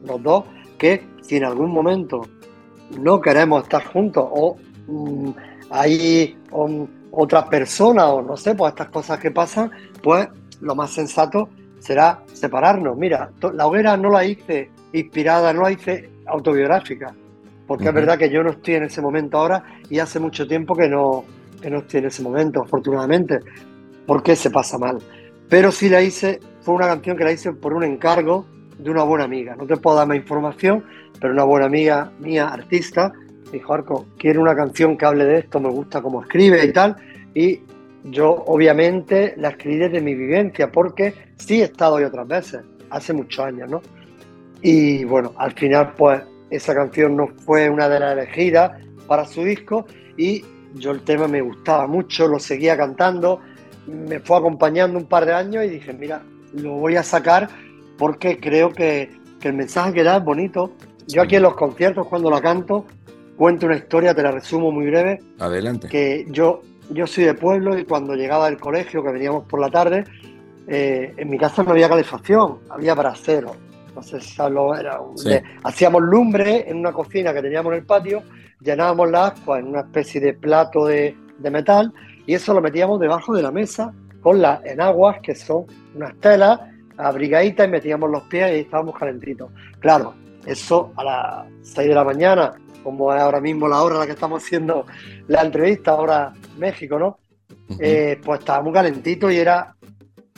los 0.05 0.21
dos 0.21 0.43
que 0.77 1.03
si 1.21 1.37
en 1.37 1.45
algún 1.45 1.71
momento 1.71 2.27
no 2.99 3.19
queremos 3.19 3.63
estar 3.63 3.83
juntos 3.85 4.27
o 4.29 4.57
um, 4.87 5.33
otras 7.15 7.45
personas 7.45 8.05
o 8.07 8.21
no 8.21 8.35
sé, 8.37 8.55
pues 8.55 8.71
estas 8.71 8.89
cosas 8.89 9.19
que 9.19 9.31
pasan, 9.31 9.71
pues 10.03 10.27
lo 10.61 10.75
más 10.75 10.91
sensato 10.91 11.49
será 11.79 12.19
separarnos. 12.33 12.97
Mira, 12.97 13.29
la 13.53 13.67
hoguera 13.67 13.95
no 13.95 14.09
la 14.09 14.25
hice 14.25 14.69
inspirada, 14.91 15.53
no 15.53 15.63
la 15.63 15.71
hice 15.71 16.09
autobiográfica, 16.25 17.13
porque 17.67 17.85
es 17.85 17.89
Ujú. 17.89 17.95
verdad 17.95 18.17
que 18.17 18.29
yo 18.29 18.43
no 18.43 18.51
estoy 18.51 18.75
en 18.75 18.83
ese 18.83 19.01
momento 19.01 19.37
ahora 19.37 19.63
y 19.89 19.99
hace 19.99 20.19
mucho 20.19 20.47
tiempo 20.47 20.75
que 20.75 20.89
no, 20.89 21.23
que 21.61 21.69
no 21.69 21.79
estoy 21.79 21.99
en 21.99 22.05
ese 22.07 22.21
momento, 22.21 22.61
afortunadamente, 22.63 23.39
porque 24.05 24.35
se 24.35 24.49
pasa 24.49 24.77
mal. 24.77 24.97
Pero 25.49 25.71
sí 25.71 25.89
la 25.89 26.01
hice, 26.01 26.39
fue 26.61 26.75
una 26.75 26.87
canción 26.87 27.15
que 27.15 27.23
la 27.23 27.31
hice 27.31 27.53
por 27.53 27.73
un 27.73 27.83
encargo 27.83 28.45
de 28.77 28.89
una 28.89 29.03
buena 29.03 29.23
amiga. 29.23 29.55
No 29.55 29.65
te 29.65 29.77
puedo 29.77 29.95
dar 29.95 30.07
más 30.07 30.17
información, 30.17 30.83
pero 31.19 31.33
una 31.33 31.43
buena 31.43 31.67
amiga 31.67 32.11
mía, 32.19 32.47
artista, 32.47 33.13
dijo, 33.55 33.73
Arco, 33.73 34.05
quiero 34.17 34.41
una 34.41 34.55
canción 34.55 34.97
que 34.97 35.05
hable 35.05 35.25
de 35.25 35.39
esto, 35.39 35.59
me 35.59 35.69
gusta 35.69 36.01
cómo 36.01 36.21
escribe 36.21 36.63
y 36.63 36.71
tal. 36.71 36.95
Y 37.33 37.61
yo 38.05 38.43
obviamente 38.47 39.33
la 39.37 39.49
escribí 39.49 39.77
desde 39.77 40.01
mi 40.01 40.13
vivencia, 40.13 40.71
porque 40.71 41.13
sí 41.37 41.61
he 41.61 41.65
estado 41.65 41.97
ahí 41.97 42.03
otras 42.03 42.27
veces, 42.27 42.61
hace 42.89 43.13
muchos 43.13 43.45
años, 43.45 43.69
¿no? 43.69 43.81
Y 44.61 45.03
bueno, 45.05 45.33
al 45.37 45.51
final 45.53 45.93
pues 45.97 46.21
esa 46.49 46.73
canción 46.73 47.15
no 47.15 47.27
fue 47.27 47.69
una 47.69 47.89
de 47.89 47.99
las 47.99 48.13
elegidas 48.13 48.79
para 49.07 49.25
su 49.25 49.43
disco 49.43 49.85
y 50.17 50.43
yo 50.75 50.91
el 50.91 51.01
tema 51.01 51.27
me 51.27 51.41
gustaba 51.41 51.87
mucho, 51.87 52.27
lo 52.27 52.39
seguía 52.39 52.77
cantando, 52.77 53.39
me 53.87 54.19
fue 54.19 54.37
acompañando 54.37 54.97
un 54.97 55.05
par 55.05 55.25
de 55.25 55.33
años 55.33 55.65
y 55.65 55.69
dije, 55.69 55.93
mira, 55.93 56.21
lo 56.53 56.73
voy 56.73 56.95
a 56.95 57.03
sacar 57.03 57.49
porque 57.97 58.39
creo 58.39 58.71
que, 58.71 59.09
que 59.39 59.47
el 59.49 59.53
mensaje 59.53 59.93
que 59.93 60.03
da 60.03 60.17
es 60.17 60.23
bonito. 60.23 60.71
Yo 61.07 61.21
aquí 61.21 61.35
en 61.35 61.43
los 61.43 61.55
conciertos 61.55 62.07
cuando 62.07 62.29
la 62.29 62.41
canto 62.41 62.85
cuento 63.37 63.65
una 63.65 63.75
historia, 63.75 64.13
te 64.13 64.23
la 64.23 64.31
resumo 64.31 64.71
muy 64.71 64.85
breve, 64.87 65.19
Adelante. 65.39 65.87
que 65.87 66.25
yo, 66.29 66.61
yo 66.89 67.05
soy 67.07 67.25
de 67.25 67.33
pueblo 67.33 67.77
y 67.77 67.85
cuando 67.85 68.13
llegaba 68.15 68.45
del 68.49 68.59
colegio, 68.59 69.03
que 69.03 69.11
veníamos 69.11 69.45
por 69.45 69.59
la 69.59 69.69
tarde, 69.69 70.03
eh, 70.67 71.13
en 71.17 71.29
mi 71.29 71.37
casa 71.37 71.63
no 71.63 71.71
había 71.71 71.89
calefacción, 71.89 72.59
había 72.69 72.93
brasero. 72.95 73.51
No 73.95 74.01
sé 74.03 74.19
si 74.19 74.35
sabes 74.35 74.53
lo 74.53 74.75
era. 74.75 74.99
un- 74.99 75.17
Sí. 75.17 75.29
de- 75.29 75.43
hacíamos 75.63 76.01
lumbre 76.01 76.69
en 76.69 76.77
una 76.77 76.91
cocina 76.91 77.33
que 77.33 77.41
teníamos 77.41 77.71
en 77.73 77.79
el 77.79 77.85
patio, 77.85 78.23
llenábamos 78.61 79.09
la 79.11 79.27
agua 79.27 79.59
en 79.59 79.67
una 79.67 79.81
especie 79.81 80.19
de 80.19 80.33
plato 80.33 80.85
de, 80.85 81.15
de 81.37 81.51
metal 81.51 81.93
y 82.25 82.33
eso 82.33 82.53
lo 82.53 82.61
metíamos 82.61 82.99
debajo 82.99 83.33
de 83.35 83.41
la 83.43 83.51
mesa 83.51 83.93
con 84.21 84.41
las 84.41 84.63
enaguas, 84.65 85.17
que 85.21 85.35
son 85.35 85.65
unas 85.95 86.15
telas 86.19 86.59
abrigaditas, 86.97 87.67
y 87.67 87.71
metíamos 87.71 88.09
los 88.09 88.23
pies 88.23 88.51
y 88.53 88.59
estábamos 88.61 88.97
calentitos. 88.97 89.49
Claro, 89.79 90.13
eso 90.45 90.91
a 90.95 91.03
las 91.03 91.45
6 91.61 91.87
de 91.89 91.93
la 91.95 92.03
mañana, 92.03 92.53
como 92.85 93.11
es 93.11 93.19
ahora 93.19 93.41
mismo 93.41 93.67
la 93.67 93.81
hora 93.81 93.95
en 93.95 93.99
la 94.01 94.05
que 94.05 94.11
estamos 94.11 94.43
haciendo 94.43 94.85
la 95.27 95.41
entrevista, 95.41 95.91
ahora 95.91 96.33
México, 96.59 96.99
¿no? 96.99 97.17
Eh, 97.79 98.21
pues 98.23 98.41
estaba 98.41 98.61
muy 98.61 98.71
calentito 98.71 99.31
y 99.31 99.37
era 99.37 99.75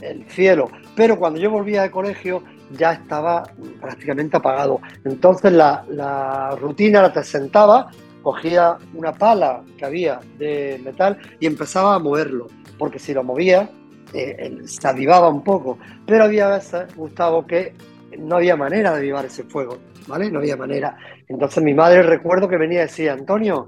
el 0.01 0.23
cielo. 0.29 0.69
Pero 0.95 1.19
cuando 1.19 1.41
yo 1.41 1.51
volvía 1.51 1.81
de 1.81 1.91
colegio 1.91 2.41
ya 2.71 2.93
estaba 2.93 3.43
prácticamente 3.81 4.37
apagado. 4.37 4.79
Entonces 5.03 5.51
la, 5.51 5.83
la 5.89 6.55
rutina 6.55 7.01
la 7.01 7.11
te 7.11 7.21
sentaba, 7.25 7.91
cogía 8.23 8.77
una 8.93 9.11
pala 9.11 9.61
que 9.77 9.83
había 9.83 10.21
de 10.37 10.79
metal 10.85 11.17
y 11.41 11.47
empezaba 11.47 11.95
a 11.95 11.99
moverlo, 11.99 12.47
porque 12.77 12.97
si 12.97 13.13
lo 13.13 13.25
movía 13.25 13.69
eh, 14.13 14.61
se 14.65 14.87
avivaba 14.87 15.27
un 15.27 15.43
poco. 15.43 15.77
Pero 16.05 16.23
había 16.23 16.47
veces, 16.47 16.95
Gustavo, 16.95 17.45
que 17.45 17.73
no 18.17 18.37
había 18.37 18.55
manera 18.55 18.91
de 18.91 18.97
avivar 18.97 19.25
ese 19.25 19.43
fuego, 19.43 19.77
¿vale? 20.07 20.31
No 20.31 20.39
había 20.39 20.55
manera. 20.55 20.97
Entonces 21.27 21.63
mi 21.63 21.73
madre 21.73 22.03
recuerdo 22.03 22.47
que 22.47 22.57
venía 22.57 22.79
y 22.79 22.83
decía, 22.83 23.13
Antonio, 23.13 23.67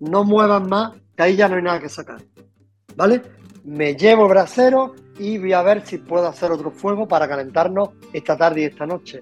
no 0.00 0.24
muevas 0.24 0.66
más, 0.66 0.92
que 1.16 1.22
ahí 1.22 1.36
ya 1.36 1.48
no 1.48 1.56
hay 1.56 1.62
nada 1.62 1.80
que 1.80 1.88
sacar, 1.88 2.20
¿vale? 2.96 3.22
Me 3.64 3.94
llevo 3.94 4.24
el 4.24 4.30
brasero 4.30 4.94
y 5.18 5.38
voy 5.38 5.52
a 5.52 5.62
ver 5.62 5.84
si 5.84 5.98
puedo 5.98 6.26
hacer 6.28 6.50
otro 6.52 6.70
fuego 6.70 7.08
para 7.08 7.28
calentarnos 7.28 7.90
esta 8.12 8.36
tarde 8.36 8.62
y 8.62 8.64
esta 8.64 8.86
noche. 8.86 9.20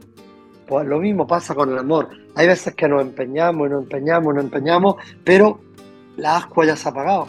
Pues 0.66 0.86
lo 0.86 0.98
mismo 0.98 1.26
pasa 1.26 1.54
con 1.54 1.70
el 1.70 1.78
amor. 1.78 2.08
Hay 2.34 2.46
veces 2.46 2.74
que 2.74 2.88
nos 2.88 3.02
empeñamos 3.02 3.68
y 3.68 3.70
nos 3.70 3.82
empeñamos 3.82 4.32
y 4.32 4.36
nos 4.36 4.44
empeñamos, 4.44 4.96
pero 5.22 5.60
la 6.16 6.36
ascua 6.36 6.64
ya 6.66 6.76
se 6.76 6.88
ha 6.88 6.90
apagado 6.90 7.28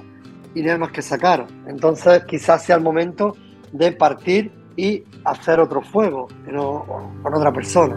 y 0.53 0.63
no 0.63 0.71
hay 0.71 0.77
más 0.77 0.91
que 0.91 1.01
sacar. 1.01 1.45
Entonces 1.67 2.23
quizás 2.25 2.63
sea 2.63 2.77
el 2.77 2.81
momento 2.81 3.35
de 3.71 3.91
partir 3.91 4.51
y 4.77 5.03
hacer 5.23 5.59
otro 5.59 5.81
fuego 5.81 6.27
con 7.23 7.33
otra 7.33 7.51
persona. 7.51 7.95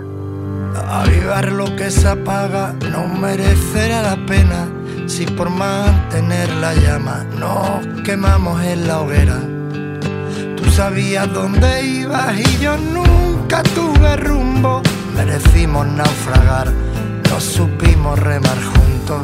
Avivar 0.89 1.53
lo 1.53 1.75
que 1.77 1.91
se 1.91 2.09
apaga 2.09 2.75
no 2.91 3.09
merecerá 3.09 4.03
la 4.03 4.27
pena 4.27 4.69
si 5.07 5.27
por 5.27 5.51
mantener 5.51 6.49
la 6.57 6.75
llama 6.75 7.25
nos 7.39 8.03
quemamos 8.03 8.63
en 8.63 8.87
la 8.87 9.01
hoguera. 9.01 9.41
Tú 10.57 10.71
sabías 10.71 11.33
dónde 11.33 11.85
ibas 11.85 12.39
y 12.39 12.59
yo 12.59 12.77
nunca 12.77 13.63
tuve 13.63 14.17
rumbo. 14.17 14.83
Merecimos 15.17 15.87
naufragar, 15.87 16.73
no 17.31 17.41
supimos 17.41 18.19
remar 18.19 18.57
juntos. 18.63 19.23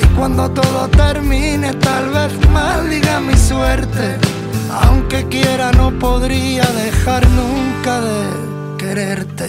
Y 0.00 0.06
cuando 0.16 0.50
todo 0.50 0.88
termine, 0.88 1.74
tal 1.74 2.10
vez 2.10 2.50
maldiga 2.50 3.20
mi 3.20 3.36
suerte 3.36 4.16
aunque 4.70 5.26
quiera 5.28 5.72
no 5.72 5.90
podría 5.98 6.64
dejar 6.84 7.26
nunca 7.30 8.00
de 8.00 8.76
quererte. 8.78 9.48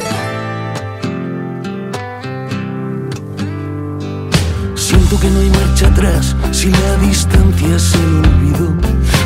Siento 4.75 5.19
que 5.19 5.29
no 5.29 5.39
hay 5.39 5.49
marcha 5.49 5.87
atrás 5.87 6.35
si 6.51 6.71
la 6.71 6.95
distancia 6.97 7.75
es 7.75 7.93
el 7.95 8.15
olvido. 8.25 8.73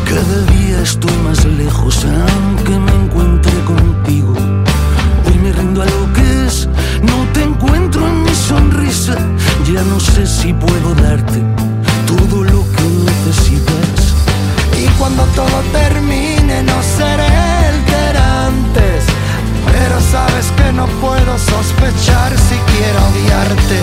Cada 0.06 0.38
día 0.54 0.82
estoy 0.82 1.16
más 1.24 1.46
lejos 1.46 2.06
aunque 2.06 2.78
me 2.78 2.94
encuentre 3.04 3.54
contigo. 3.66 4.34
Hoy 5.28 5.38
me 5.44 5.52
rindo 5.54 5.82
a 5.82 5.86
lo 5.86 6.14
que 6.14 6.46
es, 6.48 6.68
no 7.04 7.26
te 7.34 7.44
encuentro 7.44 8.08
en 8.08 8.24
mi 8.24 8.36
sonrisa. 8.36 9.18
Ya 9.72 9.82
no 9.84 10.00
sé 10.00 10.26
si 10.26 10.54
puedo 10.54 10.96
darte 10.96 11.39
todo 12.08 12.44
lo 12.44 12.64
que 12.74 12.84
necesitas 13.06 14.11
y 14.78 14.88
cuando 14.99 15.24
todo 15.36 15.61
termine 15.72 16.63
no 16.63 16.78
seré 16.84 17.28
el 17.69 17.84
que 17.86 18.17
antes. 18.47 19.05
Pero 19.72 19.99
sabes 20.11 20.51
que 20.57 20.72
no 20.74 20.86
puedo 20.99 21.38
sospechar 21.38 22.32
si 22.38 22.55
quiero 22.72 22.99
odiarte. 23.09 23.80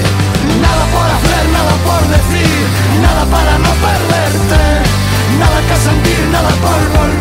Nada 0.60 0.84
por 0.94 1.08
hacer, 1.16 1.44
nada 1.56 1.74
por 1.88 2.02
decir, 2.16 2.62
nada 3.02 3.24
para 3.26 3.58
no 3.58 3.72
perderte. 3.86 4.62
Nada 5.38 5.60
que 5.68 5.76
sentir, 5.88 6.20
nada 6.32 6.50
por 6.64 6.98
volver 6.98 7.17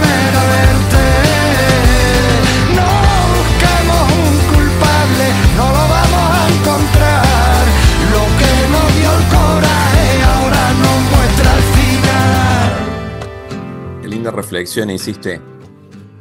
reflexión 14.48 14.90
hiciste. 14.90 15.42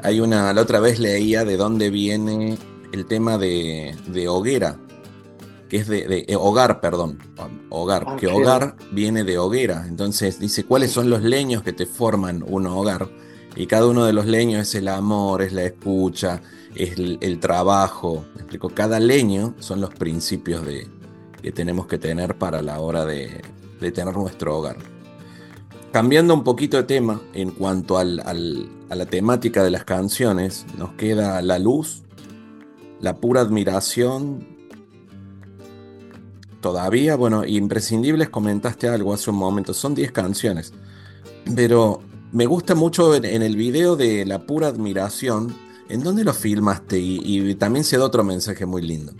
Hay 0.03 0.19
una, 0.19 0.53
la 0.53 0.61
otra 0.61 0.81
vez 0.81 0.99
leía 0.99 1.45
de 1.45 1.57
dónde 1.57 1.91
viene 1.91 2.59
el 2.91 3.07
tema 3.07 3.39
de, 3.39 3.95
hoguera, 4.29 4.81
que 5.69 5.77
es 5.77 5.87
de, 5.87 6.25
eh, 6.27 6.35
hogar, 6.35 6.81
perdón, 6.81 7.21
hogar, 7.71 8.17
que 8.17 8.27
hogar 8.27 8.75
viene 8.91 9.23
de 9.23 9.39
hoguera. 9.39 9.87
Entonces 9.87 10.41
dice, 10.41 10.65
¿cuáles 10.65 10.91
son 10.91 11.09
los 11.09 11.23
leños 11.23 11.63
que 11.63 11.73
te 11.73 11.87
forman 11.87 12.45
un 12.45 12.67
hogar? 12.67 13.09
Y 13.55 13.69
cada 13.69 13.87
uno 13.87 14.05
de 14.05 14.13
los 14.13 14.27
leños 14.27 14.63
es 14.63 14.75
el 14.75 14.89
amor, 14.89 15.41
es 15.43 15.53
la 15.53 15.63
escucha, 15.63 16.43
es 16.75 16.99
el, 16.99 17.39
trabajo. 17.39 18.25
¿Me 18.35 18.41
explico? 18.41 18.71
Cada 18.71 18.99
leño 18.99 19.55
son 19.61 19.81
los 19.81 19.95
principios 19.95 20.67
de, 20.67 20.89
que 21.41 21.53
tenemos 21.53 21.87
que 21.87 21.99
tener 21.99 22.37
para 22.37 22.61
la 22.61 22.81
hora 22.81 23.05
de, 23.05 23.41
de 23.81 23.93
tener 23.93 24.17
nuestro 24.17 24.59
hogar. 24.59 24.96
Cambiando 25.97 26.35
un 26.35 26.45
poquito 26.45 26.77
de 26.77 26.83
tema 26.83 27.23
en 27.33 27.53
cuanto 27.53 27.97
a 27.97 28.05
la 28.05 29.07
temática 29.07 29.65
de 29.65 29.71
las 29.71 29.85
canciones, 29.87 30.67
nos 30.77 30.93
queda 30.93 31.41
la 31.41 31.59
luz, 31.59 32.03
la 33.01 33.17
pura 33.17 33.41
admiración. 33.41 34.47
Todavía, 36.61 37.17
bueno, 37.17 37.47
imprescindibles, 37.47 38.29
comentaste 38.29 38.89
algo 38.91 39.15
hace 39.15 39.31
un 39.31 39.37
momento, 39.37 39.73
son 39.73 39.95
10 39.95 40.13
canciones, 40.13 40.75
pero 41.55 42.03
me 42.31 42.45
gusta 42.45 42.75
mucho 42.75 43.15
en, 43.15 43.25
el 43.25 43.57
video 43.57 43.97
de 43.97 44.27
la 44.27 44.41
pura 44.41 44.67
admiración, 44.67 45.57
¿en 45.89 46.03
dónde 46.03 46.25
lo 46.25 46.35
filmaste? 46.35 46.99
Y, 46.99 47.55
también 47.55 47.87
se 47.87 47.97
da 47.97 48.05
otro 48.05 48.23
mensaje 48.23 48.67
muy 48.67 48.83
lindo. 48.83 49.15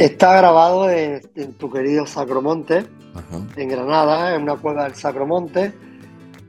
Está 0.00 0.34
grabado 0.38 0.88
en 0.88 1.52
tu 1.58 1.70
querido 1.70 2.06
Sacromonte, 2.06 2.86
en 3.54 3.68
Granada, 3.68 4.34
en 4.34 4.44
una 4.44 4.56
cueva 4.56 4.84
del 4.84 4.94
Sacromonte. 4.94 5.74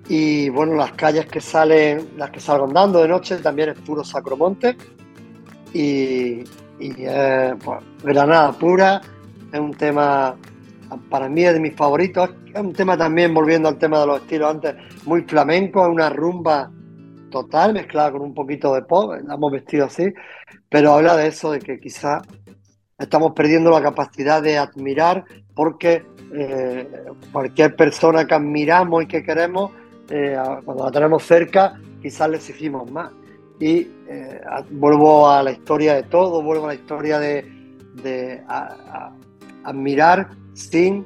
Y 0.07 0.47
bueno, 0.47 0.75
las 0.75 0.93
calles 0.93 1.25
que 1.25 1.41
salen, 1.41 2.11
las 2.15 2.29
que 2.29 2.39
salgo 2.39 2.65
dando 2.67 3.01
de 3.01 3.09
noche 3.09 3.35
también 3.39 3.67
es 3.71 3.79
puro 3.79 4.05
Sacromonte. 4.05 4.77
Y, 5.73 6.45
pues, 6.77 7.83
Granada 8.01 8.53
pura, 8.53 9.01
es 9.51 9.59
un 9.59 9.73
tema, 9.73 10.33
para 11.09 11.27
mí 11.27 11.43
es 11.43 11.53
de 11.53 11.59
mis 11.59 11.75
favoritos. 11.75 12.29
Es 12.53 12.61
un 12.61 12.71
tema 12.71 12.97
también, 12.97 13.33
volviendo 13.33 13.67
al 13.67 13.77
tema 13.77 13.99
de 13.99 14.07
los 14.07 14.21
estilos 14.21 14.49
antes, 14.49 14.75
muy 15.03 15.23
flamenco, 15.23 15.83
es 15.83 15.89
una 15.89 16.09
rumba 16.09 16.71
total, 17.29 17.73
mezclada 17.73 18.13
con 18.13 18.21
un 18.21 18.33
poquito 18.33 18.73
de 18.73 18.83
pop, 18.83 19.13
hemos 19.13 19.51
vestido 19.51 19.85
así, 19.85 20.05
pero 20.69 20.93
habla 20.93 21.17
de 21.17 21.27
eso, 21.27 21.51
de 21.51 21.59
que 21.59 21.79
quizás 21.79 22.21
estamos 23.01 23.33
perdiendo 23.33 23.71
la 23.71 23.81
capacidad 23.81 24.41
de 24.41 24.57
admirar 24.57 25.25
porque 25.55 26.05
eh, 26.33 26.87
cualquier 27.31 27.75
persona 27.75 28.25
que 28.25 28.33
admiramos 28.35 29.03
y 29.03 29.07
que 29.07 29.23
queremos, 29.23 29.71
eh, 30.09 30.37
cuando 30.63 30.85
la 30.85 30.91
tenemos 30.91 31.23
cerca, 31.23 31.79
quizás 32.01 32.29
le 32.29 32.37
exigimos 32.37 32.89
más. 32.91 33.11
Y 33.59 33.87
eh, 34.07 34.41
vuelvo 34.71 35.29
a 35.29 35.43
la 35.43 35.51
historia 35.51 35.95
de 35.95 36.03
todo, 36.03 36.41
vuelvo 36.41 36.65
a 36.65 36.67
la 36.69 36.75
historia 36.75 37.19
de, 37.19 37.59
admirar 39.63 40.29
sin 40.53 41.05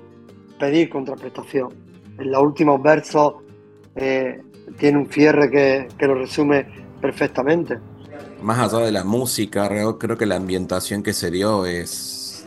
pedir 0.59 0.89
contraprestación. 0.89 1.69
En 2.17 2.31
los 2.31 2.41
últimos 2.41 2.81
versos 2.81 3.35
tiene 4.77 4.97
un 4.97 5.07
cierre 5.07 5.49
que, 5.49 5.87
que 5.97 6.07
lo 6.07 6.15
resume 6.15 6.65
perfectamente. 7.01 7.77
Más 8.45 8.59
allá 8.59 8.85
de 8.85 8.91
la 8.91 9.03
música, 9.03 9.67
creo 9.97 10.17
que 10.19 10.27
la 10.27 10.35
ambientación 10.35 11.01
que 11.01 11.13
se 11.13 11.31
dio 11.31 11.65
es, 11.65 12.45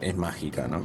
es 0.00 0.16
mágica, 0.16 0.66
¿no? 0.66 0.80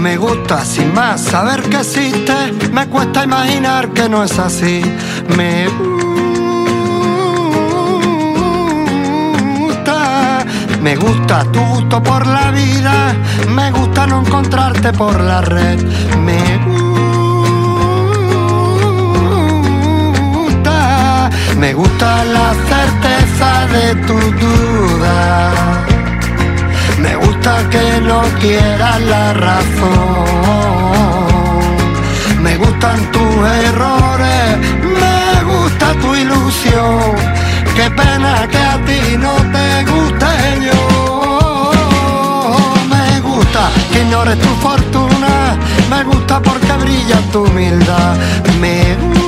me 0.00 0.16
gusta 0.16 0.64
sin 0.64 0.92
más 0.92 1.20
saber 1.20 1.62
que 1.62 1.76
existe, 1.76 2.34
me 2.72 2.88
cuesta 2.88 3.22
imaginar 3.22 3.90
que 3.90 4.08
no 4.08 4.24
es 4.24 4.36
así. 4.36 4.82
Me 5.36 5.68
gusta, 9.60 10.44
me 10.80 10.96
gusta 10.96 11.44
tu 11.52 11.60
gusto 11.60 12.02
por 12.02 12.26
la 12.26 12.50
vida, 12.50 13.14
me 13.48 13.70
gusta 13.70 14.08
no 14.08 14.22
encontrarte 14.26 14.92
por 14.92 15.20
la 15.20 15.40
red. 15.40 15.80
Me 16.18 16.81
Me 21.62 21.74
gusta 21.74 22.24
la 22.24 22.52
certeza 22.70 23.66
de 23.68 23.94
tu 24.06 24.18
duda. 24.18 25.52
Me 26.98 27.14
gusta 27.14 27.52
que 27.70 28.00
no 28.00 28.20
quieras 28.40 29.00
la 29.02 29.32
razón. 29.32 30.24
Me 32.42 32.56
gustan 32.56 32.98
tus 33.12 33.48
errores. 33.68 34.58
Me 35.02 35.44
gusta 35.52 35.94
tu 36.00 36.16
ilusión. 36.16 37.14
Qué 37.76 37.88
pena 37.92 38.48
que 38.50 38.58
a 38.58 38.76
ti 38.84 39.16
no 39.16 39.34
te 39.54 39.84
guste 39.92 40.32
yo. 40.66 40.82
Me 42.92 43.20
gusta 43.20 43.70
que 43.92 44.00
ignores 44.02 44.36
tu 44.40 44.52
fortuna. 44.66 45.56
Me 45.88 46.02
gusta 46.02 46.40
porque 46.42 46.72
brilla 46.72 47.20
tu 47.30 47.44
humildad. 47.44 48.16
Me 48.60 48.96
gusta 48.96 49.21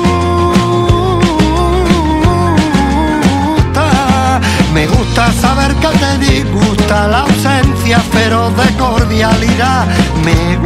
me 4.75 4.87
gusta 4.89 5.33
saber 5.33 5.73
que 5.77 5.87
te 5.87 6.19
disgusta 6.19 7.07
la 7.07 7.21
ausencia 7.21 8.01
feroz 8.01 8.53
de 8.57 8.75
cordialidad. 8.77 9.87
Me 10.25 10.57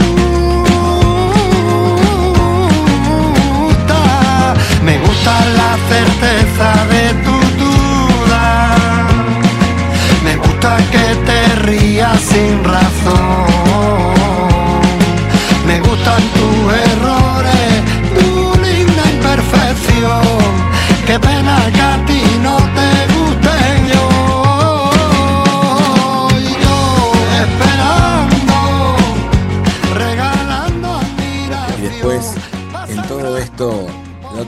gusta, 3.69 4.55
me 4.83 4.99
gusta 4.99 5.33
la 5.61 5.77
certeza 5.93 6.69
de 6.93 7.05
tu 7.25 7.37
duda. 7.63 8.75
Me 10.25 10.37
gusta 10.37 10.79
que 10.91 11.07
te 11.29 11.41
rías 11.67 12.19
sin 12.21 12.65
razón. 12.65 14.09
Me 15.67 15.81
gustan 15.81 16.23
tus 16.37 16.73
errores, 16.93 17.83
tu 18.19 18.29
linda 18.63 19.03
imperfección. 19.13 20.23
Qué 21.07 21.21
pena 21.21 21.57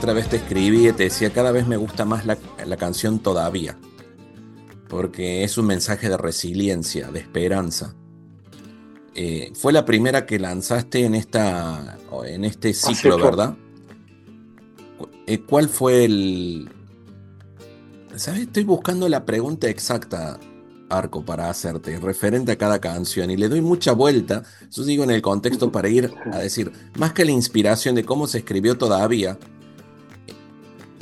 otra 0.01 0.13
vez 0.13 0.29
te 0.29 0.37
escribí 0.37 0.87
y 0.87 0.93
te 0.93 1.03
decía, 1.03 1.31
cada 1.31 1.51
vez 1.51 1.67
me 1.67 1.77
gusta 1.77 2.05
más 2.05 2.25
la, 2.25 2.35
la 2.65 2.75
canción 2.75 3.19
Todavía, 3.19 3.77
porque 4.89 5.43
es 5.43 5.59
un 5.59 5.67
mensaje 5.67 6.09
de 6.09 6.17
resiliencia, 6.17 7.11
de 7.11 7.19
esperanza. 7.19 7.93
Eh, 9.13 9.51
fue 9.53 9.71
la 9.71 9.85
primera 9.85 10.25
que 10.25 10.39
lanzaste 10.39 11.05
en, 11.05 11.13
esta, 11.13 11.99
en 12.25 12.45
este 12.45 12.73
ciclo. 12.73 13.19
¿verdad? 13.19 13.55
Eh, 15.27 15.43
¿Cuál 15.43 15.69
fue 15.69 16.05
el... 16.05 16.71
¿Sabes? 18.15 18.41
Estoy 18.41 18.63
buscando 18.63 19.07
la 19.07 19.23
pregunta 19.23 19.69
exacta, 19.69 20.39
Arco, 20.89 21.23
para 21.23 21.47
hacerte, 21.47 21.99
referente 21.99 22.53
a 22.53 22.57
cada 22.57 22.81
canción, 22.81 23.29
y 23.29 23.37
le 23.37 23.49
doy 23.49 23.61
mucha 23.61 23.91
vuelta, 23.91 24.41
yo 24.71 24.83
digo 24.83 25.03
en 25.03 25.11
el 25.11 25.21
contexto 25.21 25.71
para 25.71 25.89
ir 25.89 26.11
a 26.31 26.39
decir, 26.39 26.71
más 26.97 27.13
que 27.13 27.23
la 27.23 27.31
inspiración 27.31 27.93
de 27.93 28.03
cómo 28.03 28.25
se 28.25 28.39
escribió 28.39 28.79
todavía, 28.79 29.37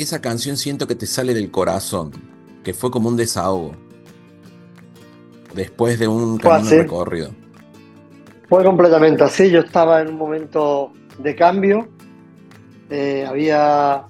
esa 0.03 0.21
canción 0.21 0.57
siento 0.57 0.87
que 0.87 0.95
te 0.95 1.05
sale 1.05 1.33
del 1.33 1.51
corazón, 1.51 2.11
que 2.63 2.73
fue 2.73 2.91
como 2.91 3.09
un 3.09 3.17
desahogo, 3.17 3.73
después 5.53 5.99
de 5.99 6.07
un 6.07 6.37
camino 6.37 6.67
así. 6.67 6.77
recorrido. 6.77 7.31
Fue 8.47 8.63
completamente 8.63 9.23
así. 9.23 9.51
Yo 9.51 9.59
estaba 9.59 10.01
en 10.01 10.09
un 10.09 10.17
momento 10.17 10.91
de 11.19 11.35
cambio. 11.35 11.87
Eh, 12.89 13.23
había 13.27 14.05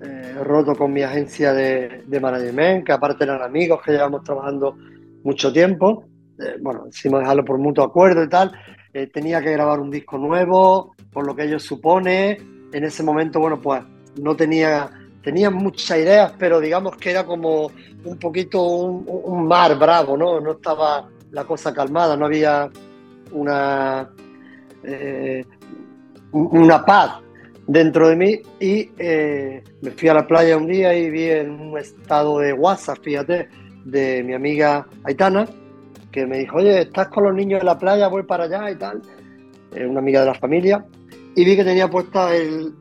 eh, 0.00 0.34
roto 0.44 0.76
con 0.76 0.92
mi 0.92 1.02
agencia 1.02 1.52
de, 1.52 2.04
de 2.06 2.20
management, 2.20 2.86
que 2.86 2.92
aparte 2.92 3.24
eran 3.24 3.42
amigos 3.42 3.80
que 3.84 3.92
llevamos 3.92 4.22
trabajando 4.22 4.76
mucho 5.24 5.52
tiempo. 5.52 6.04
Eh, 6.38 6.56
bueno, 6.60 6.84
decidimos 6.86 7.20
dejarlo 7.20 7.44
por 7.44 7.58
mutuo 7.58 7.84
acuerdo 7.84 8.22
y 8.22 8.28
tal. 8.28 8.52
Tenía 9.12 9.40
que 9.40 9.52
grabar 9.52 9.78
un 9.78 9.88
disco 9.88 10.18
nuevo, 10.18 10.96
por 11.12 11.24
lo 11.24 11.36
que 11.36 11.44
ello 11.44 11.60
supone. 11.60 12.38
En 12.72 12.84
ese 12.84 13.04
momento, 13.04 13.38
bueno, 13.38 13.60
pues 13.60 13.82
no 14.20 14.34
tenía, 14.34 14.90
tenía 15.22 15.50
muchas 15.50 15.98
ideas, 15.98 16.32
pero 16.38 16.60
digamos 16.60 16.96
que 16.96 17.10
era 17.10 17.24
como 17.24 17.70
un 18.04 18.18
poquito 18.18 18.62
un, 18.62 19.46
mar 19.46 19.78
bravo, 19.78 20.16
¿no? 20.16 20.40
No 20.40 20.52
estaba 20.52 21.08
la 21.30 21.44
cosa 21.44 21.72
calmada, 21.72 22.16
no 22.16 22.26
había 22.26 22.70
una, 23.32 24.10
eh, 24.82 25.44
una 26.32 26.84
paz 26.84 27.20
dentro 27.66 28.08
de 28.08 28.16
mí 28.16 28.42
y 28.58 28.90
eh, 28.98 29.62
me 29.80 29.90
fui 29.92 30.08
a 30.08 30.14
la 30.14 30.26
playa 30.26 30.56
un 30.56 30.66
día 30.66 30.94
y 30.94 31.10
vi 31.10 31.24
en 31.30 31.50
un 31.50 31.78
estado 31.78 32.38
de 32.38 32.52
WhatsApp, 32.52 32.98
fíjate, 33.02 33.48
de 33.84 34.22
mi 34.24 34.34
amiga 34.34 34.86
Aitana, 35.04 35.46
que 36.10 36.26
me 36.26 36.38
dijo, 36.38 36.56
oye, 36.56 36.82
¿estás 36.82 37.08
con 37.08 37.24
los 37.24 37.34
niños 37.34 37.60
en 37.60 37.66
la 37.66 37.78
playa? 37.78 38.08
Voy 38.08 38.24
para 38.24 38.44
allá 38.44 38.70
y 38.70 38.76
tal. 38.76 39.00
Eh, 39.74 39.86
una 39.86 40.00
amiga 40.00 40.20
de 40.20 40.26
la 40.26 40.34
familia. 40.34 40.84
Y 41.36 41.44
vi 41.44 41.56
que 41.56 41.64
tenía 41.64 41.88
puesta 41.88 42.34
el, 42.34 42.74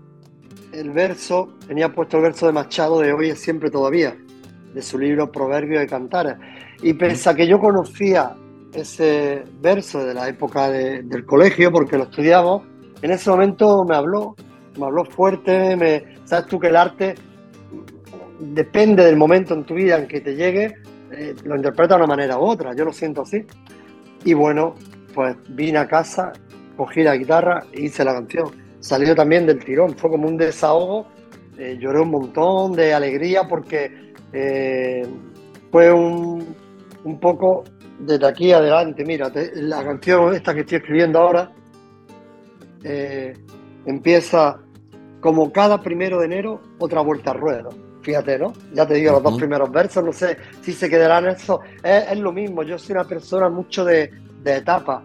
el 0.72 0.92
verso, 0.92 1.54
tenía 1.68 1.94
puesto 1.94 2.18
el 2.18 2.24
verso 2.24 2.46
de 2.46 2.54
Machado 2.54 3.00
de 3.00 3.14
Hoy 3.14 3.30
es 3.30 3.40
siempre 3.40 3.70
todavía, 3.70 4.16
de 4.74 4.82
su 4.82 5.00
libro 5.00 5.32
Proverbios 5.32 5.82
de 5.82 5.88
Cantares. 5.88 6.36
Y 6.82 6.94
pese 6.94 7.34
que 7.36 7.48
yo 7.48 7.60
conocía 7.60 8.36
ese 8.74 9.44
verso 9.62 10.06
de 10.06 10.14
la 10.14 10.30
época 10.30 10.70
de- 10.70 11.02
del 11.04 11.26
colegio, 11.26 11.72
porque 11.72 11.98
lo 11.98 12.04
estudiamos, 12.04 12.64
en 13.02 13.12
ese 13.12 13.30
momento 13.30 13.84
me 13.84 13.96
habló, 13.96 14.36
me 14.78 14.86
habló 14.86 15.06
fuerte, 15.06 15.76
me, 15.76 16.16
sabes 16.26 16.46
tú 16.46 16.60
que 16.60 16.68
el 16.68 16.76
arte 16.76 17.16
depende 18.40 19.04
del 19.04 19.18
momento 19.18 19.54
en 19.54 19.64
tu 19.66 19.74
vida 19.74 19.98
en 19.98 20.08
que 20.08 20.22
te 20.22 20.36
llegue, 20.36 20.76
eh, 21.12 21.36
lo 21.44 21.56
interpreta 21.56 21.96
de 21.96 22.04
una 22.04 22.08
manera 22.08 22.38
u 22.38 22.42
otra, 22.42 22.76
yo 22.76 22.86
lo 22.86 22.94
siento 22.94 23.24
así. 23.24 23.44
Y 24.24 24.34
bueno, 24.34 24.76
pues 25.14 25.36
vine 25.50 25.80
a 25.80 25.88
casa, 25.88 26.32
cogí 26.78 27.04
la 27.04 27.16
guitarra 27.18 27.64
e 27.74 27.82
hice 27.86 28.04
la 28.06 28.14
canción. 28.14 28.69
Salió 28.80 29.16
también 29.16 29.46
del 29.46 29.64
tirón, 29.64 29.96
fue 29.98 30.10
como 30.10 30.28
un 30.28 30.38
desahogo, 30.38 31.08
eh, 31.58 31.78
lloré 31.80 32.00
un 32.00 32.12
montón 32.12 32.72
de 32.74 32.94
alegría 32.94 33.44
porque 33.48 34.14
eh, 34.32 35.06
fue 35.72 35.92
un, 35.92 36.56
un 37.04 37.20
poco 37.20 37.64
desde 38.00 38.26
aquí 38.26 38.52
adelante. 38.54 39.04
Mira, 39.04 39.30
te- 39.32 39.52
la 39.62 39.84
canción 39.84 40.34
esta 40.34 40.54
que 40.54 40.62
estoy 40.62 40.78
escribiendo 40.78 41.20
ahora 41.20 41.52
eh, 42.84 43.34
empieza 43.86 44.60
como 45.20 45.52
cada 45.52 45.82
primero 45.82 46.20
de 46.20 46.26
enero, 46.26 46.62
otra 46.80 47.02
vuelta 47.02 47.32
al 47.32 47.40
ruedo. 47.40 47.70
Fíjate, 48.02 48.40
¿no? 48.40 48.54
Ya 48.74 48.88
te 48.88 48.94
digo, 48.94 49.12
los 49.12 49.22
dos 49.24 49.34
primeros 49.38 49.70
versos, 49.72 50.04
no 50.04 50.14
sé 50.14 50.38
si 50.62 50.72
se 50.72 50.90
quedarán 50.90 51.28
eso. 51.28 51.60
Es, 51.84 52.10
es 52.12 52.18
lo 52.18 52.32
mismo, 52.32 52.64
yo 52.64 52.78
soy 52.80 52.94
una 52.94 53.04
persona 53.04 53.50
mucho 53.50 53.84
de, 53.84 54.10
de 54.42 54.56
etapas 54.56 55.04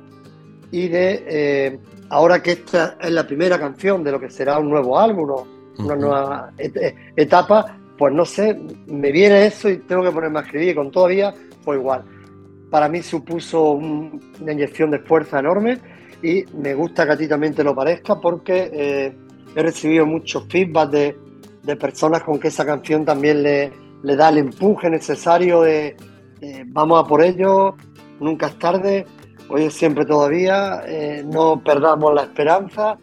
y 0.70 0.87
de, 0.89 1.25
eh, 1.29 1.79
ahora 2.15 2.43
que 2.43 2.53
esta 2.53 2.97
es 3.01 3.11
la 3.11 3.27
primera 3.27 3.59
canción 3.59 4.03
de 4.05 4.12
lo 4.12 4.21
que 4.21 4.31
será 4.31 4.59
un 4.59 4.71
nuevo 4.71 4.99
álbum 4.99 5.31
o 5.31 5.47
una 5.79 5.97
nueva 5.97 6.51
et- 6.59 6.77
et- 6.77 6.95
etapa, 7.17 7.77
pues 7.99 8.12
no 8.15 8.25
sé, 8.25 8.57
me 8.87 9.11
viene 9.12 9.47
eso 9.47 9.69
y 9.69 9.79
tengo 9.79 10.03
que 10.05 10.11
ponerme 10.12 10.39
a 10.39 10.43
escribir. 10.43 10.75
Con 10.77 10.91
todavía 10.91 11.35
fue 11.65 11.77
igual. 11.77 12.05
Para 12.71 12.89
mí 12.89 13.03
supuso 13.03 13.73
un- 13.73 14.21
una 14.41 14.53
inyección 14.53 14.91
de 14.91 15.01
fuerza 15.01 15.39
enorme 15.41 15.79
y 16.23 16.45
me 16.57 16.75
gusta 16.75 17.05
que 17.07 17.12
a 17.12 17.17
ti 17.17 17.27
también 17.29 17.55
te 17.55 17.65
lo 17.65 17.75
parezca 17.75 18.21
porque 18.21 18.71
eh, 18.73 19.12
he 19.57 19.62
recibido 19.62 20.07
muchos 20.07 20.47
feedback 20.49 20.91
de, 20.91 21.17
de 21.62 21.77
personas 21.77 22.23
con 22.23 22.39
que 22.39 22.49
esa 22.49 22.65
canción 22.65 23.05
también 23.05 23.43
le, 23.43 23.73
le 24.03 24.17
da 24.17 24.29
el 24.31 24.39
empuje 24.39 24.89
necesario 24.91 25.62
de 25.62 25.97
eh, 26.41 26.65
vamos 26.67 27.03
a 27.05 27.07
por 27.09 27.23
ello, 27.23 27.75
nunca 28.21 28.47
es 28.49 28.59
tarde, 28.59 29.07
hoy 29.49 29.65
es 29.65 29.75
siempre 29.75 30.05
todavía, 30.05 30.83
eh, 30.87 31.25
no 31.27 31.61
perdamos 31.63 32.15
la 32.15 32.23
esperanza 32.23 32.99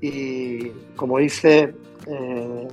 y 0.00 0.68
como 0.96 1.18
dice, 1.18 1.74
eh, 2.06 2.68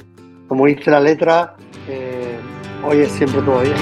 como 0.48 0.66
dice 0.66 0.92
la 0.92 1.00
letra, 1.00 1.56
eh, 1.88 2.38
hoy 2.84 3.00
es 3.00 3.12
siempre 3.12 3.42
todavía. 3.42 3.76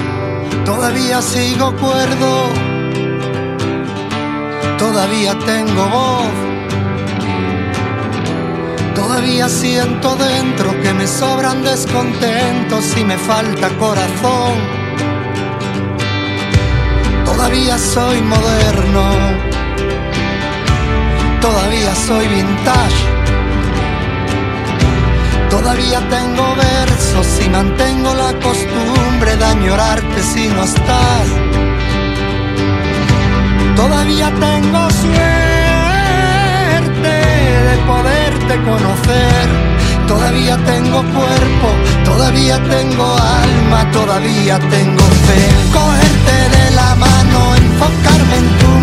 Todavía 0.64 1.20
sigo 1.20 1.74
cuerdo, 1.76 2.46
todavía 4.78 5.36
tengo 5.44 5.88
voz, 5.88 6.32
todavía 8.94 9.48
siento 9.48 10.14
dentro 10.16 10.70
que 10.82 10.92
me 10.94 11.06
sobran 11.06 11.62
descontentos 11.62 12.96
y 12.96 13.04
me 13.04 13.18
falta 13.18 13.68
corazón. 13.78 14.80
Todavía 17.24 17.78
soy 17.78 18.20
moderno, 18.20 19.29
todavía 21.40 21.94
soy 21.94 22.26
vintage. 22.28 23.00
Todavía 25.48 26.00
tengo 26.08 26.54
versos 26.54 27.26
y 27.44 27.48
mantengo 27.48 28.14
la 28.14 28.32
costumbre 28.40 29.36
de 29.36 29.44
añorarte 29.44 30.22
si 30.22 30.48
no 30.48 30.62
estás. 30.62 31.26
Todavía 33.76 34.30
tengo 34.30 34.90
suerte 34.90 35.20
de 37.68 37.76
poderte 37.86 38.62
conocer. 38.70 39.70
Todavía 40.06 40.56
tengo 40.66 41.02
cuerpo, 41.02 41.68
todavía 42.04 42.58
tengo 42.68 43.16
alma, 43.16 43.90
todavía 43.92 44.58
tengo 44.58 45.04
fe. 45.26 45.40
Cogerte 45.72 46.36
de 46.56 46.70
la 46.74 46.94
mano, 46.96 47.54
enfocarme 47.54 48.36
en 48.38 48.58
tu 48.58 48.79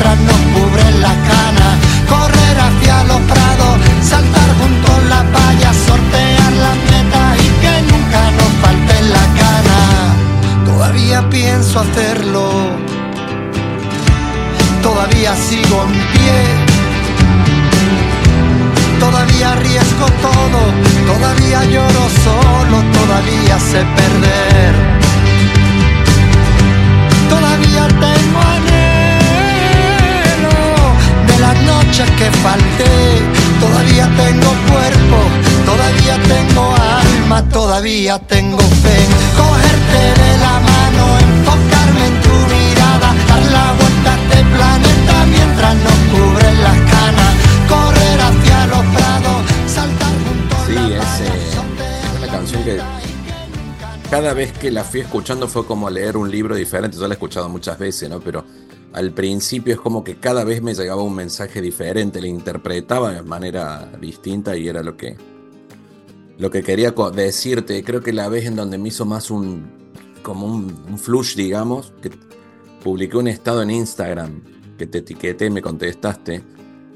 mientras 0.00 0.18
nos 0.20 0.40
cubre 0.54 0.90
la 1.00 1.14
cana, 1.30 1.68
correr 2.08 2.58
hacia 2.58 3.04
los 3.04 3.20
prados, 3.20 3.78
saltar 4.02 4.48
junto 4.58 4.92
a 4.92 5.00
las 5.08 5.24
vallas, 5.32 5.76
sortear 5.86 6.52
las 6.52 6.76
metas 6.90 7.38
y 7.38 7.48
que 7.60 7.82
nunca 7.92 8.30
nos 8.38 8.50
falte 8.62 9.02
la 9.02 9.26
cana. 9.40 10.14
Todavía 10.64 11.28
pienso 11.28 11.80
hacerlo, 11.80 12.50
todavía 14.82 15.34
sigo 15.36 15.84
en 15.84 15.92
pie. 16.12 16.40
Todavía 18.98 19.52
arriesgo 19.52 20.06
todo, 20.22 20.60
todavía 21.12 21.64
lloro 21.64 22.04
solo, 22.24 22.82
todavía 22.92 23.58
sé 23.58 23.84
perder. 23.96 24.74
Todavía 27.28 27.88
tengo 27.88 28.59
noches 31.90 32.10
que 32.12 32.30
falté. 32.38 32.92
Todavía 33.58 34.06
tengo 34.16 34.50
cuerpo, 34.70 35.18
todavía 35.66 36.16
tengo 36.34 36.74
alma, 36.74 37.48
todavía 37.48 38.18
tengo 38.20 38.58
fe. 38.58 38.98
Cogerte 39.36 40.02
de 40.22 40.38
la 40.38 40.54
mano, 40.70 41.04
enfocarme 41.18 42.06
en 42.06 42.20
tu 42.22 42.34
mirada, 42.54 43.08
dar 43.28 43.44
la 43.56 43.72
vuelta 43.78 44.12
a 44.12 44.16
este 44.22 44.38
planeta 44.56 45.26
mientras 45.26 45.74
nos 45.86 45.98
cubren 46.12 46.62
las 46.62 46.78
canas, 46.94 47.32
correr 47.68 48.20
hacia 48.28 48.66
los 48.66 48.84
prados, 48.94 49.40
saltar 49.66 50.14
junto 50.24 50.56
sí, 50.66 50.92
es, 50.94 51.20
eh, 51.28 52.18
una 52.18 52.26
canción 52.28 52.64
que 52.64 52.80
cada 54.10 54.32
vez 54.34 54.52
que 54.52 54.70
la 54.70 54.84
fui 54.84 55.00
escuchando 55.00 55.46
fue 55.46 55.64
como 55.66 55.88
leer 55.88 56.16
un 56.16 56.30
libro 56.30 56.54
diferente. 56.56 56.96
Yo 56.96 57.06
la 57.06 57.14
he 57.14 57.16
escuchado 57.16 57.48
muchas 57.48 57.78
veces, 57.78 58.10
¿no? 58.10 58.20
Pero 58.20 58.44
al 58.92 59.12
principio 59.12 59.74
es 59.74 59.80
como 59.80 60.02
que 60.02 60.16
cada 60.16 60.44
vez 60.44 60.62
me 60.62 60.74
llegaba 60.74 61.02
un 61.02 61.14
mensaje 61.14 61.60
diferente, 61.60 62.20
la 62.20 62.26
interpretaba 62.26 63.12
de 63.12 63.22
manera 63.22 63.90
distinta 64.00 64.56
y 64.56 64.68
era 64.68 64.82
lo 64.82 64.96
que, 64.96 65.16
lo 66.38 66.50
que 66.50 66.62
quería 66.62 66.92
decirte. 67.14 67.82
Creo 67.84 68.00
que 68.02 68.12
la 68.12 68.28
vez 68.28 68.46
en 68.46 68.56
donde 68.56 68.78
me 68.78 68.88
hizo 68.88 69.04
más 69.04 69.30
un, 69.30 69.70
como 70.22 70.46
un, 70.46 70.84
un 70.88 70.98
flush, 70.98 71.36
digamos, 71.36 71.92
que 72.02 72.10
publiqué 72.82 73.16
un 73.16 73.28
estado 73.28 73.62
en 73.62 73.70
Instagram 73.70 74.42
que 74.76 74.86
te 74.86 74.98
etiqueté 74.98 75.46
y 75.46 75.50
me 75.50 75.62
contestaste, 75.62 76.42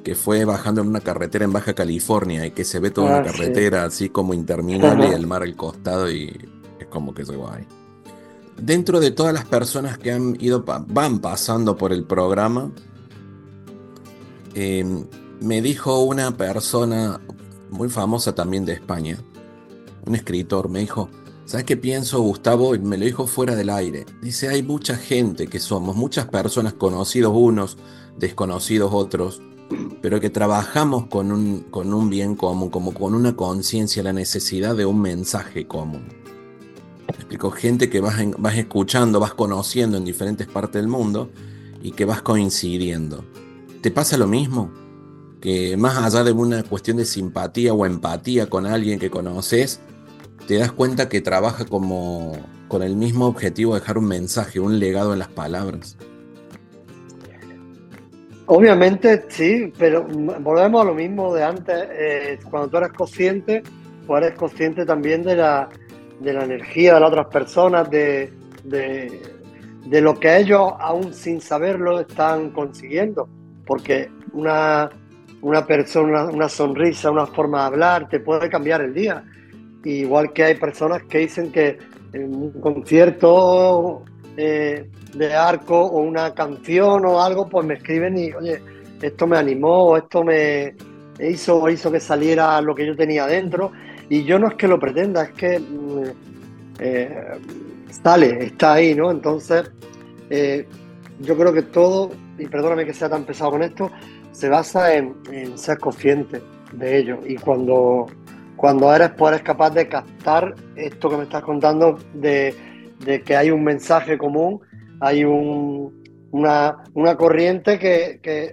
que 0.02 0.14
fue 0.14 0.44
bajando 0.44 0.80
en 0.80 0.88
una 0.88 1.00
carretera 1.00 1.44
en 1.44 1.52
Baja 1.52 1.74
California 1.74 2.44
y 2.46 2.50
que 2.50 2.64
se 2.64 2.80
ve 2.80 2.90
toda 2.90 3.18
Ah, 3.18 3.20
una 3.20 3.30
sí. 3.32 3.38
carretera 3.38 3.84
así 3.84 4.08
como 4.08 4.34
interminable 4.34 5.08
y 5.08 5.12
el 5.12 5.26
mar 5.26 5.42
al 5.42 5.54
costado 5.54 6.10
y 6.10 6.28
es 6.80 6.86
como 6.88 7.14
que 7.14 7.22
es 7.22 7.30
guay. 7.30 7.64
Dentro 8.60 9.00
de 9.00 9.10
todas 9.10 9.34
las 9.34 9.44
personas 9.44 9.98
que 9.98 10.12
han 10.12 10.36
ido 10.40 10.64
van 10.64 11.18
pasando 11.18 11.76
por 11.76 11.92
el 11.92 12.04
programa, 12.04 12.70
eh, 14.54 15.04
me 15.40 15.60
dijo 15.60 16.00
una 16.00 16.36
persona 16.36 17.20
muy 17.70 17.88
famosa 17.88 18.34
también 18.34 18.64
de 18.64 18.72
España, 18.72 19.18
un 20.06 20.14
escritor, 20.14 20.68
me 20.68 20.80
dijo, 20.80 21.10
¿sabes 21.44 21.66
qué 21.66 21.76
pienso, 21.76 22.20
Gustavo? 22.20 22.74
Y 22.74 22.78
me 22.78 22.96
lo 22.96 23.04
dijo 23.04 23.26
fuera 23.26 23.56
del 23.56 23.70
aire. 23.70 24.06
Dice, 24.22 24.48
hay 24.48 24.62
mucha 24.62 24.96
gente 24.96 25.46
que 25.46 25.58
somos, 25.58 25.96
muchas 25.96 26.26
personas, 26.26 26.74
conocidos 26.74 27.32
unos, 27.34 27.76
desconocidos 28.16 28.90
otros, 28.92 29.42
pero 30.00 30.20
que 30.20 30.30
trabajamos 30.30 31.06
con 31.06 31.32
un, 31.32 31.60
con 31.70 31.92
un 31.92 32.10
bien 32.10 32.36
común, 32.36 32.70
como 32.70 32.94
con 32.94 33.14
una 33.14 33.34
conciencia, 33.34 34.02
la 34.02 34.12
necesidad 34.12 34.76
de 34.76 34.86
un 34.86 35.00
mensaje 35.00 35.66
común. 35.66 36.23
Me 37.08 37.14
explico, 37.16 37.50
gente 37.50 37.90
que 37.90 38.00
vas, 38.00 38.18
en- 38.20 38.34
vas 38.38 38.56
escuchando, 38.56 39.20
vas 39.20 39.34
conociendo 39.34 39.96
en 39.98 40.04
diferentes 40.04 40.46
partes 40.46 40.80
del 40.80 40.88
mundo 40.88 41.30
y 41.82 41.92
que 41.92 42.04
vas 42.04 42.22
coincidiendo. 42.22 43.24
¿Te 43.82 43.90
pasa 43.90 44.16
lo 44.16 44.26
mismo? 44.26 44.72
Que 45.40 45.76
más 45.76 45.98
allá 45.98 46.24
de 46.24 46.32
una 46.32 46.62
cuestión 46.62 46.96
de 46.96 47.04
simpatía 47.04 47.74
o 47.74 47.84
empatía 47.84 48.48
con 48.48 48.64
alguien 48.66 48.98
que 48.98 49.10
conoces, 49.10 49.80
te 50.48 50.56
das 50.56 50.72
cuenta 50.72 51.08
que 51.08 51.20
trabaja 51.20 51.66
como 51.66 52.32
con 52.68 52.82
el 52.82 52.96
mismo 52.96 53.26
objetivo 53.26 53.74
de 53.74 53.80
dejar 53.80 53.98
un 53.98 54.06
mensaje, 54.06 54.58
un 54.58 54.78
legado 54.78 55.12
en 55.12 55.18
las 55.18 55.28
palabras. 55.28 55.96
Obviamente 58.46 59.24
sí, 59.28 59.72
pero 59.78 60.04
volvemos 60.06 60.82
a 60.82 60.84
lo 60.84 60.94
mismo 60.94 61.34
de 61.34 61.44
antes. 61.44 61.74
eh, 61.92 62.38
cuando 62.50 62.68
tú 62.68 62.76
eres 62.78 62.92
consciente, 62.92 63.62
pues 64.06 64.22
eres 64.24 64.38
consciente 64.38 64.84
también 64.84 65.22
de 65.22 65.36
la, 65.36 65.68
de 66.20 66.32
la 66.32 66.44
energía 66.44 66.94
de 66.94 67.00
las 67.00 67.10
otras 67.10 67.26
personas, 67.26 67.90
de, 67.90 68.32
de, 68.64 69.22
de 69.86 70.00
lo 70.00 70.18
que 70.18 70.36
ellos, 70.38 70.72
aún 70.78 71.12
sin 71.12 71.40
saberlo, 71.40 72.00
están 72.00 72.50
consiguiendo. 72.50 73.28
Porque 73.66 74.10
una, 74.32 74.90
una 75.42 75.66
persona, 75.66 76.24
una 76.24 76.48
sonrisa, 76.48 77.10
una 77.10 77.26
forma 77.26 77.60
de 77.60 77.66
hablar, 77.66 78.08
te 78.08 78.20
puede 78.20 78.48
cambiar 78.48 78.80
el 78.80 78.94
día. 78.94 79.24
Igual 79.84 80.32
que 80.32 80.44
hay 80.44 80.54
personas 80.54 81.02
que 81.04 81.18
dicen 81.18 81.52
que 81.52 81.78
en 82.12 82.34
un 82.34 82.52
concierto 82.60 84.02
eh, 84.36 84.88
de 85.14 85.34
arco 85.34 85.78
o 85.78 86.00
una 86.00 86.34
canción 86.34 87.04
o 87.04 87.22
algo, 87.22 87.48
pues 87.48 87.66
me 87.66 87.74
escriben 87.74 88.16
y, 88.16 88.32
oye, 88.32 88.60
esto 89.02 89.26
me 89.26 89.36
animó, 89.36 89.96
esto 89.96 90.24
me 90.24 90.74
hizo, 91.20 91.68
hizo 91.68 91.92
que 91.92 92.00
saliera 92.00 92.60
lo 92.60 92.74
que 92.74 92.86
yo 92.86 92.96
tenía 92.96 93.26
dentro. 93.26 93.72
Y 94.08 94.24
yo 94.24 94.38
no 94.38 94.48
es 94.48 94.54
que 94.54 94.68
lo 94.68 94.78
pretenda, 94.78 95.24
es 95.24 95.32
que 95.32 95.58
mm, 95.58 96.02
eh, 96.78 97.38
sale, 98.02 98.44
está 98.44 98.74
ahí, 98.74 98.94
¿no? 98.94 99.10
Entonces, 99.10 99.70
eh, 100.30 100.66
yo 101.20 101.36
creo 101.36 101.52
que 101.52 101.62
todo, 101.62 102.10
y 102.38 102.46
perdóname 102.46 102.84
que 102.84 102.92
sea 102.92 103.08
tan 103.08 103.24
pesado 103.24 103.52
con 103.52 103.62
esto, 103.62 103.90
se 104.32 104.48
basa 104.48 104.94
en, 104.94 105.14
ser 105.56 105.78
consciente 105.78 106.42
de 106.72 106.98
ello. 106.98 107.20
Y 107.24 107.36
cuando, 107.36 108.06
cuando 108.56 108.92
eres, 108.94 109.10
pues 109.16 109.32
eres 109.32 109.44
capaz 109.44 109.70
de 109.70 109.88
captar 109.88 110.54
esto 110.76 111.08
que 111.08 111.16
me 111.16 111.22
estás 111.24 111.42
contando, 111.42 111.98
de, 112.14 112.54
de 113.04 113.22
que 113.22 113.36
hay 113.36 113.50
un 113.50 113.62
mensaje 113.62 114.18
común, 114.18 114.60
hay 115.00 115.24
un, 115.24 116.02
una, 116.32 116.78
una 116.94 117.16
corriente 117.16 117.78
que, 117.78 118.18
que 118.20 118.50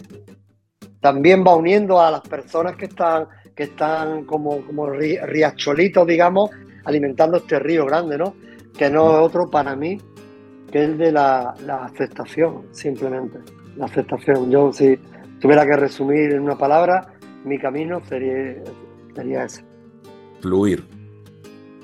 también 1.00 1.44
va 1.46 1.56
uniendo 1.56 2.00
a 2.00 2.12
las 2.12 2.22
personas 2.22 2.76
que 2.76 2.86
están, 2.86 3.28
que 3.62 3.66
están 3.66 4.26
como, 4.26 4.62
como 4.66 4.88
ri- 4.88 5.20
digamos, 6.04 6.50
alimentando 6.84 7.38
este 7.38 7.60
río 7.60 7.86
grande, 7.86 8.18
¿no? 8.18 8.34
Que 8.76 8.90
no 8.90 9.12
es 9.20 9.26
otro 9.28 9.52
para 9.52 9.76
mí 9.76 10.00
que 10.72 10.84
el 10.84 10.98
de 10.98 11.12
la, 11.12 11.54
la 11.64 11.86
aceptación, 11.86 12.64
simplemente. 12.72 13.38
La 13.78 13.86
aceptación. 13.86 14.50
Yo, 14.50 14.74
si 14.74 14.98
tuviera 15.40 15.64
que 15.68 15.76
resumir 15.76 16.32
en 16.34 16.42
una 16.42 16.58
palabra, 16.58 17.14
mi 17.46 17.60
camino 17.60 18.02
sería, 18.10 18.64
sería 19.14 19.44
ese. 19.44 19.64
Fluir. 20.40 20.84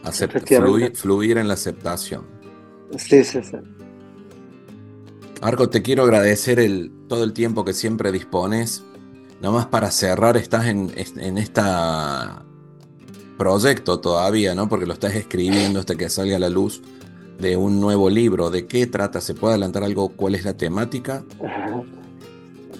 Acept- 0.04 0.58
fluir, 0.58 0.96
fluir 0.96 1.38
en 1.38 1.48
la 1.48 1.54
aceptación. 1.54 2.24
Sí, 2.98 3.24
sí, 3.24 3.44
sí. 3.44 3.58
Arco, 5.42 5.70
te 5.70 5.84
quiero 5.84 6.04
agradecer 6.04 6.60
el, 6.60 6.92
todo 7.08 7.24
el 7.24 7.34
tiempo 7.34 7.64
que 7.64 7.74
siempre 7.74 8.12
dispones. 8.12 8.84
Nomás 9.42 9.68
para 9.68 9.92
cerrar, 9.92 10.38
estás 10.38 10.66
en, 10.66 10.92
en 10.96 11.38
esta 11.38 12.44
proyecto 13.38 14.00
todavía, 14.00 14.56
¿no? 14.56 14.68
Porque 14.68 14.86
lo 14.86 14.94
estás 14.94 15.16
escribiendo 15.16 15.80
hasta 15.80 15.96
que 15.96 16.10
salga 16.10 16.36
a 16.36 16.40
la 16.40 16.50
luz 16.50 16.82
de 17.40 17.56
un 17.56 17.80
nuevo 17.80 18.10
libro. 18.10 18.50
¿De 18.50 18.66
qué 18.66 18.88
trata? 18.88 19.22
¿Se 19.22 19.36
puede 19.36 19.54
adelantar 19.54 19.84
algo? 19.84 20.10
¿Cuál 20.10 20.36
es 20.36 20.44
la 20.44 20.56
temática? 20.56 21.24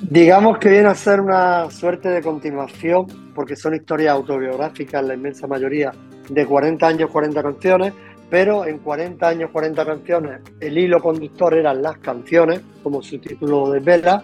Digamos 0.02 0.60
que 0.60 0.70
viene 0.70 0.90
a 0.90 0.96
ser 0.96 1.22
una 1.22 1.72
suerte 1.72 2.10
de 2.10 2.22
continuación, 2.22 3.08
porque 3.34 3.56
son 3.56 3.74
historias 3.74 4.14
autobiográficas, 4.14 5.04
la 5.04 5.16
inmensa 5.16 5.48
mayoría, 5.48 5.92
de 6.30 6.46
40 6.46 6.88
años, 6.88 7.10
40 7.10 7.42
canciones, 7.42 7.94
pero 8.30 8.66
en 8.66 8.78
40 8.78 9.28
años, 9.28 9.50
40 9.52 9.86
canciones, 9.86 10.42
el 10.60 10.78
hilo 10.78 11.02
conductor 11.02 11.56
eran 11.56 11.82
las 11.82 11.98
canciones, 11.98 12.62
como 12.84 13.02
su 13.02 13.18
título 13.18 13.72
desvela, 13.72 14.24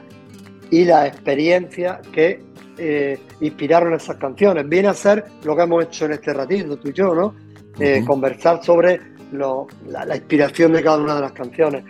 y 0.73 0.85
la 0.85 1.05
experiencia 1.07 2.01
que 2.11 2.41
eh, 2.77 3.19
inspiraron 3.41 3.93
esas 3.93 4.17
canciones. 4.17 4.67
Viene 4.67 4.87
a 4.87 4.93
ser 4.93 5.23
lo 5.43 5.55
que 5.55 5.61
hemos 5.63 5.83
hecho 5.85 6.05
en 6.05 6.13
este 6.13 6.33
ratito, 6.33 6.77
tú 6.77 6.89
y 6.89 6.93
yo, 6.93 7.13
¿no? 7.13 7.35
Eh. 7.79 8.03
Conversar 8.05 8.63
sobre 8.63 8.99
lo- 9.31 9.67
la, 9.87 10.05
la 10.05 10.15
inspiración 10.15 10.73
de 10.73 10.81
cada 10.81 10.97
una 10.97 11.15
de 11.15 11.21
las 11.21 11.31
canciones. 11.33 11.83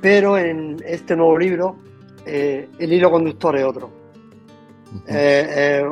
Pero 0.00 0.38
en 0.38 0.76
este 0.86 1.14
nuevo 1.14 1.36
libro, 1.38 1.76
eh, 2.24 2.68
el 2.78 2.92
hilo 2.92 3.10
conductor 3.10 3.56
es 3.56 3.64
otro. 3.64 3.90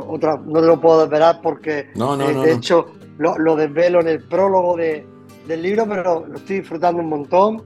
Otra, 0.08 0.36
no 0.44 0.60
te 0.60 0.66
lo 0.66 0.80
puedo 0.80 1.02
desvelar 1.02 1.40
porque, 1.42 1.90
No, 1.94 2.16
no, 2.16 2.30
no, 2.30 2.42
de 2.42 2.52
hecho, 2.52 2.86
lo, 3.18 3.36
lo 3.38 3.56
desvelo 3.56 4.00
en 4.00 4.08
el 4.08 4.24
prólogo 4.24 4.76
de- 4.76 5.06
del 5.46 5.62
libro, 5.62 5.86
pero 5.88 6.26
lo 6.26 6.36
estoy 6.36 6.60
disfrutando 6.60 7.00
un 7.02 7.08
montón. 7.08 7.62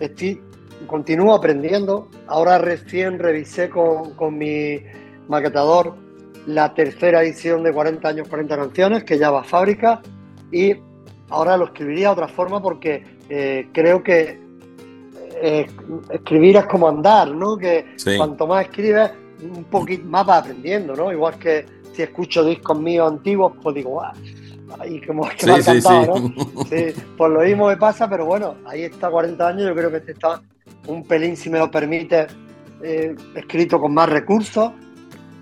Estoy, 0.00 0.40
continúo 0.86 1.34
aprendiendo. 1.34 2.08
Ahora 2.26 2.58
recién 2.58 3.18
revisé 3.18 3.68
con, 3.70 4.14
con 4.14 4.36
mi 4.38 4.80
maquetador 5.28 5.94
la 6.46 6.74
tercera 6.74 7.22
edición 7.22 7.62
de 7.62 7.72
40 7.72 8.06
años, 8.08 8.28
40 8.28 8.56
canciones, 8.56 9.04
que 9.04 9.18
ya 9.18 9.30
va 9.30 9.40
a 9.40 9.44
fábrica, 9.44 10.02
y 10.52 10.76
ahora 11.30 11.56
lo 11.56 11.66
escribiría 11.66 12.08
de 12.08 12.12
otra 12.12 12.28
forma 12.28 12.60
porque 12.60 13.02
eh, 13.28 13.68
creo 13.72 14.02
que 14.02 14.38
eh, 15.42 15.66
escribir 16.10 16.56
es 16.56 16.66
como 16.66 16.88
andar, 16.88 17.30
¿no? 17.30 17.56
Que 17.56 17.86
Sí. 17.96 18.16
cuanto 18.18 18.46
más 18.46 18.66
escribes, 18.66 19.10
un 19.42 19.64
poquito 19.64 20.04
más 20.06 20.24
vas 20.26 20.40
aprendiendo, 20.42 20.94
¿no? 20.94 21.10
Igual 21.12 21.38
que 21.38 21.64
si 21.92 22.02
escucho 22.02 22.44
discos 22.44 22.78
míos 22.78 23.10
antiguos, 23.10 23.54
pues 23.62 23.74
digo, 23.76 23.90
¡guau! 23.90 24.12
Ahí 24.80 25.00
como 25.06 25.22
que 25.28 25.38
Sí, 25.38 25.46
me 25.46 25.52
ha 25.52 25.56
encantado, 25.58 26.16
sí. 26.16 26.34
¿no? 26.36 26.64
Sí, 26.64 26.84
pues 27.16 27.32
lo 27.32 27.40
mismo 27.40 27.68
me 27.68 27.76
pasa, 27.76 28.08
pero 28.08 28.26
bueno, 28.26 28.56
ahí 28.66 28.82
está 28.82 29.10
40 29.10 29.48
años, 29.48 29.66
yo 29.68 29.74
creo 29.74 29.90
que 29.90 29.96
este 29.98 30.12
está 30.12 30.40
un 30.86 31.04
pelín, 31.04 31.36
si 31.36 31.50
me 31.50 31.58
lo 31.58 31.70
permite, 31.70 32.26
eh, 32.82 33.14
escrito 33.34 33.80
con 33.80 33.94
más 33.94 34.08
recursos 34.08 34.72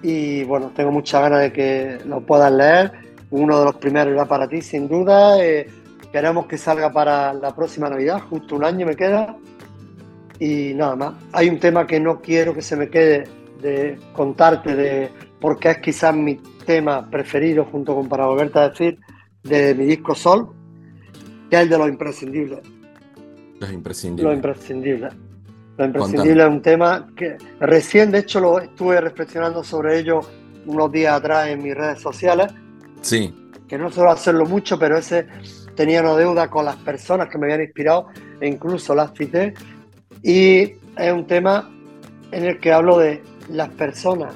y 0.03 0.43
bueno, 0.45 0.73
tengo 0.75 0.91
muchas 0.91 1.23
ganas 1.23 1.41
de 1.41 1.53
que 1.53 1.99
lo 2.07 2.21
puedas 2.21 2.53
leer. 2.53 2.93
Uno 3.31 3.59
de 3.59 3.65
los 3.65 3.77
primeros 3.77 4.13
era 4.13 4.27
para 4.27 4.49
ti, 4.49 4.61
sin 4.61 4.89
duda. 4.89 5.43
eh, 5.43 5.67
queremos 6.13 6.47
que 6.47 6.59
salga 6.59 6.93
para 6.93 7.33
la 7.33 7.55
próxima 7.55 7.89
Navidad, 7.89 8.21
justo 8.29 8.57
un 8.57 8.65
año 8.65 8.87
me 8.87 8.97
queda. 8.97 9.37
Y 10.39 10.75
nada 10.75 10.97
más. 10.97 11.15
Hay 11.33 11.49
un 11.49 11.59
tema 11.59 11.87
que 11.87 12.01
no 12.01 12.21
quiero 12.21 12.53
que 12.53 12.63
se 12.63 12.77
me 12.77 12.91
quede 12.91 13.25
de 13.61 13.99
contarte, 14.13 14.75
de 14.75 15.11
porque 15.41 15.71
es 15.71 15.79
quizás 15.79 16.15
mi 16.15 16.37
tema 16.67 17.09
preferido, 17.09 17.65
junto 17.65 17.95
con 17.95 18.09
Para 18.09 18.27
Volverte 18.27 18.59
a 18.59 18.69
Decir, 18.69 18.99
de 19.43 19.75
mi 19.75 19.87
disco 19.87 20.15
Sol, 20.15 20.49
que 21.49 21.57
es 21.57 21.63
el 21.63 21.69
de 21.69 21.79
lo 21.79 21.89
imprescindible. 21.89 22.61
Los 23.63 23.73
imprescindibles. 23.73 24.25
Lo 24.25 24.35
imprescindible. 24.35 25.09
Lo 25.79 25.85
imprescindible 25.87 26.43
es 26.43 26.49
un 26.49 26.63
tema 26.63 27.09
que 27.17 27.37
recién, 27.61 28.11
de 28.11 28.19
hecho, 28.19 28.41
lo 28.41 28.61
estuve 28.61 29.01
reflexionando 29.01 29.63
sobre 29.65 29.99
ello 29.99 30.21
unos 30.67 30.93
días 30.93 31.15
atrás 31.15 31.49
en 31.49 31.63
mis 31.63 31.75
redes 31.75 32.01
sociales. 32.01 32.53
Sí. 33.01 33.35
Que 33.69 33.79
no 33.79 33.91
suelo 33.91 34.11
hacerlo 34.11 34.47
mucho, 34.47 34.79
pero 34.79 34.99
ese 34.99 35.27
tenía 35.75 36.03
una 36.03 36.17
deuda 36.17 36.51
con 36.51 36.65
las 36.65 36.77
personas 36.77 37.29
que 37.29 37.39
me 37.39 37.47
habían 37.47 37.63
inspirado 37.63 38.09
e 38.41 38.49
incluso 38.49 38.95
las 38.95 39.13
cité. 39.17 39.55
Y 40.23 40.75
es 40.97 41.13
un 41.13 41.27
tema 41.27 41.71
en 42.33 42.45
el 42.45 42.59
que 42.59 42.73
hablo 42.73 42.99
de 42.99 43.23
las 43.49 43.69
personas, 43.71 44.35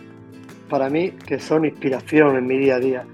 para 0.68 0.88
mí, 0.88 1.10
que 1.10 1.38
son 1.38 1.64
inspiración 1.64 2.36
en 2.36 2.46
mi 2.46 2.58
día 2.58 2.76
a 2.76 2.78
día. 2.78 3.06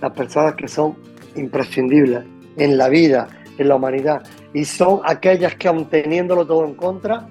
Las 0.00 0.12
personas 0.12 0.54
que 0.54 0.68
son 0.68 0.96
imprescindibles 1.36 2.24
en 2.56 2.76
la 2.76 2.88
vida, 2.88 3.28
en 3.58 3.68
la 3.68 3.76
humanidad. 3.76 4.22
Y 4.52 4.64
son 4.64 5.00
aquellas 5.04 5.54
que 5.54 5.68
aun 5.68 5.88
teniéndolo 5.88 6.46
todo 6.46 6.64
en 6.64 6.74
contra, 6.74 7.28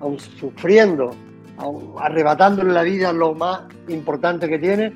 aun 0.00 0.18
sufriendo, 0.18 1.10
aun 1.56 1.94
arrebatándole 1.98 2.72
la 2.72 2.82
vida 2.82 3.12
lo 3.12 3.34
más 3.34 3.62
importante 3.88 4.48
que 4.48 4.58
tiene, 4.58 4.92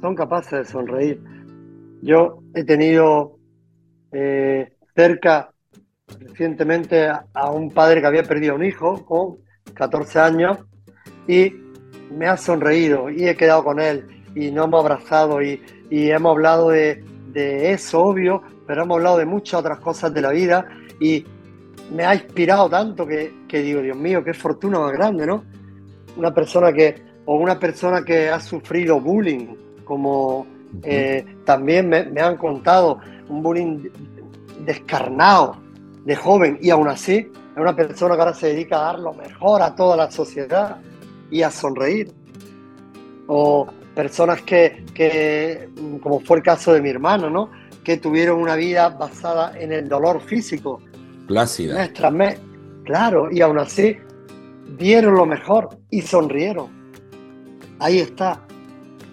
son 0.00 0.14
capaces 0.14 0.58
de 0.58 0.64
sonreír. 0.64 1.20
Yo 2.02 2.42
he 2.54 2.64
tenido 2.64 3.38
eh, 4.12 4.72
cerca 4.94 5.52
recientemente 6.20 7.08
a 7.08 7.50
un 7.50 7.70
padre 7.70 8.00
que 8.00 8.06
había 8.06 8.22
perdido 8.22 8.54
un 8.54 8.64
hijo 8.64 9.04
con 9.04 9.38
14 9.74 10.18
años 10.20 10.58
y 11.26 11.54
me 12.10 12.26
ha 12.26 12.36
sonreído 12.36 13.10
y 13.10 13.26
he 13.28 13.36
quedado 13.36 13.64
con 13.64 13.80
él 13.80 14.06
y 14.34 14.50
nos 14.50 14.66
hemos 14.66 14.84
abrazado 14.84 15.42
y, 15.42 15.60
hemos 15.90 16.32
hablado 16.32 16.70
de, 16.70 17.04
eso, 17.34 18.00
obvio, 18.02 18.42
pero 18.66 18.82
hemos 18.82 18.96
hablado 18.96 19.18
de 19.18 19.26
muchas 19.26 19.60
otras 19.60 19.78
cosas 19.78 20.12
de 20.12 20.22
la 20.22 20.30
vida 20.30 20.66
y 21.02 21.24
me 21.90 22.04
ha 22.04 22.14
inspirado 22.14 22.70
tanto 22.70 23.04
que, 23.06 23.32
digo, 23.50 23.82
Dios 23.82 23.96
mío, 23.96 24.22
qué 24.22 24.32
fortuna 24.32 24.78
más 24.78 24.92
grande, 24.92 25.26
¿no? 25.26 25.42
Una 26.16 26.32
persona 26.32 26.72
que, 26.72 26.94
o 27.24 27.34
una 27.34 27.58
persona 27.58 28.04
que 28.04 28.28
ha 28.28 28.38
sufrido 28.38 29.00
bullying, 29.00 29.48
como 29.84 30.46
eh, 30.84 31.24
también 31.44 31.88
me, 31.88 32.04
me, 32.04 32.20
han 32.20 32.36
contado, 32.36 33.00
un 33.28 33.42
bullying 33.42 33.88
descarnado 34.64 35.56
de 36.04 36.14
joven 36.14 36.58
y 36.60 36.70
aún 36.70 36.88
así 36.88 37.16
es 37.16 37.58
una 37.58 37.74
persona 37.74 38.14
que 38.14 38.20
ahora 38.20 38.34
se 38.34 38.48
dedica 38.48 38.78
a 38.78 38.92
dar 38.92 39.00
lo 39.00 39.12
mejor 39.12 39.60
a 39.62 39.74
toda 39.74 39.96
la 39.96 40.10
sociedad 40.10 40.78
y 41.30 41.42
a 41.42 41.50
sonreír. 41.50 42.12
O 43.26 43.66
personas 43.94 44.42
que, 44.42 45.68
como 46.00 46.20
fue 46.20 46.38
el 46.38 46.42
caso 46.42 46.72
de 46.72 46.80
mi 46.80 46.90
hermano, 46.90 47.28
¿no? 47.28 47.50
que 47.84 47.96
tuvieron 47.96 48.40
una 48.40 48.56
vida 48.56 48.88
basada 48.90 49.58
en 49.58 49.72
el 49.72 49.88
dolor 49.88 50.20
físico. 50.20 50.80
Plácida. 51.32 51.74
Mes 51.74 51.92
tras 51.92 52.12
mes. 52.12 52.38
Claro, 52.84 53.28
y 53.30 53.40
aún 53.40 53.58
así 53.58 53.96
dieron 54.78 55.14
lo 55.14 55.26
mejor 55.26 55.68
y 55.90 56.02
sonrieron. 56.02 56.68
Ahí 57.78 57.98
está. 57.98 58.40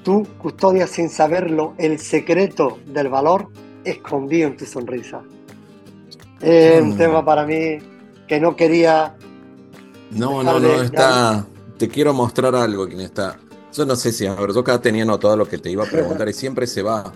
Tú 0.03 0.27
custodias 0.37 0.89
sin 0.89 1.09
saberlo 1.09 1.73
el 1.77 1.99
secreto 1.99 2.79
del 2.85 3.09
valor 3.09 3.47
escondido 3.83 4.47
en 4.47 4.57
tu 4.57 4.65
sonrisa. 4.65 5.21
Es 6.41 6.81
un 6.81 6.95
mm. 6.95 6.97
tema 6.97 7.25
para 7.25 7.45
mí 7.45 7.77
que 8.27 8.39
no 8.39 8.55
quería. 8.55 9.15
No, 10.11 10.41
no, 10.43 10.59
no, 10.59 10.81
está 10.81 11.45
te 11.79 11.87
quiero 11.87 12.13
mostrar 12.13 12.53
algo, 12.55 12.87
quien 12.87 12.99
está. 12.99 13.39
Yo 13.73 13.85
no 13.85 13.95
sé 13.95 14.11
si, 14.11 14.27
a 14.27 14.35
ver, 14.35 14.51
yo 14.53 14.59
acá 14.59 14.79
tenía 14.81 15.03
anotado 15.03 15.37
lo 15.37 15.47
que 15.47 15.57
te 15.57 15.71
iba 15.71 15.85
a 15.85 15.87
preguntar 15.87 16.27
y 16.27 16.33
siempre 16.33 16.67
se 16.67 16.83
va. 16.83 17.11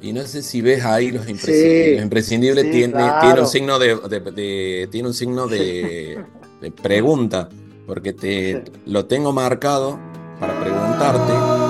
Y 0.00 0.12
no 0.12 0.22
sé 0.22 0.42
si 0.42 0.60
ves 0.60 0.84
ahí 0.84 1.10
los 1.10 1.28
imprescindibles. 1.28 2.02
imprescindible 2.02 2.64
tiene, 2.64 2.94
tiene, 3.20 3.40
un 3.40 3.46
signo 3.46 3.78
de, 3.78 4.88
tiene 4.90 5.08
un 5.08 5.14
signo 5.14 5.46
de, 5.46 6.24
pregunta, 6.82 7.48
porque 7.86 8.12
te 8.12 8.64
lo 8.86 9.06
tengo 9.06 9.32
marcado 9.32 9.98
para 10.38 10.60
preguntarte. 10.60 11.67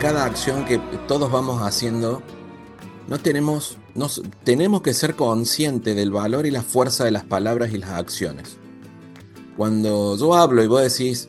Cada 0.00 0.24
acción 0.24 0.64
que 0.64 0.78
todos 1.06 1.30
vamos 1.30 1.62
haciendo, 1.62 2.22
no 3.06 3.18
tenemos, 3.18 3.78
tenemos 4.42 4.82
que 4.82 4.92
ser 4.92 5.14
conscientes 5.14 5.94
del 5.94 6.10
valor 6.10 6.44
y 6.44 6.50
la 6.50 6.62
fuerza 6.62 7.04
de 7.04 7.12
las 7.12 7.22
palabras 7.22 7.72
y 7.72 7.78
las 7.78 7.90
acciones. 7.90 8.56
Cuando 9.56 10.16
yo 10.16 10.34
hablo 10.34 10.64
y 10.64 10.66
vos 10.66 10.82
decís, 10.82 11.28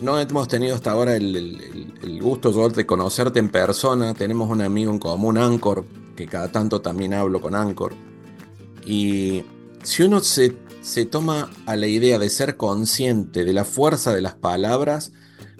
no 0.00 0.20
hemos 0.20 0.46
tenido 0.46 0.76
hasta 0.76 0.92
ahora 0.92 1.16
el, 1.16 2.20
gusto 2.22 2.68
de 2.68 2.86
conocerte 2.86 3.40
en 3.40 3.48
persona, 3.48 4.14
tenemos 4.14 4.48
un 4.48 4.60
amigo 4.60 4.92
en 4.92 5.00
común, 5.00 5.36
Anchor, 5.36 5.84
que 6.14 6.28
cada 6.28 6.52
tanto 6.52 6.80
también 6.80 7.12
hablo 7.12 7.40
con 7.40 7.56
Anchor. 7.56 7.92
Y 8.86 9.42
si 9.82 10.04
uno 10.04 10.20
se, 10.20 10.56
se 10.80 11.06
toma 11.06 11.50
a 11.66 11.74
la 11.74 11.88
idea 11.88 12.20
de 12.20 12.30
ser 12.30 12.56
consciente 12.56 13.44
de 13.44 13.52
la 13.52 13.64
fuerza 13.64 14.14
de 14.14 14.22
las 14.22 14.34
palabras, 14.34 15.12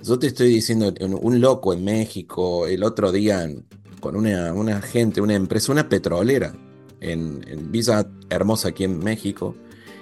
yo 0.04 0.18
te 0.18 0.26
estoy 0.26 0.48
diciendo, 0.48 0.92
un 1.00 1.40
loco 1.40 1.72
en 1.72 1.82
México, 1.82 2.66
el 2.66 2.84
otro 2.84 3.10
día 3.10 3.48
con 4.00 4.16
una, 4.16 4.82
gente, 4.82 5.22
una 5.22 5.34
empresa, 5.34 5.72
una 5.72 5.88
petrolera 5.88 6.54
en, 7.00 7.40
Visa 7.70 8.06
Hermosa 8.28 8.68
aquí 8.68 8.84
en 8.84 8.98
México, 8.98 9.56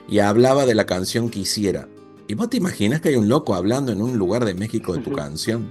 y 0.08 0.18
hablaba 0.18 0.66
de 0.66 0.74
la 0.74 0.86
canción 0.86 1.30
Quisiera. 1.30 1.88
¿Y 2.26 2.34
vos 2.34 2.50
te 2.50 2.56
imaginas 2.56 3.00
que 3.00 3.10
hay 3.10 3.16
un 3.16 3.28
loco 3.28 3.54
hablando 3.54 3.92
en 3.92 4.02
un 4.02 4.18
lugar 4.18 4.44
de 4.44 4.54
México 4.54 4.92
de 4.92 5.02
tu 5.02 5.12
canción? 5.12 5.70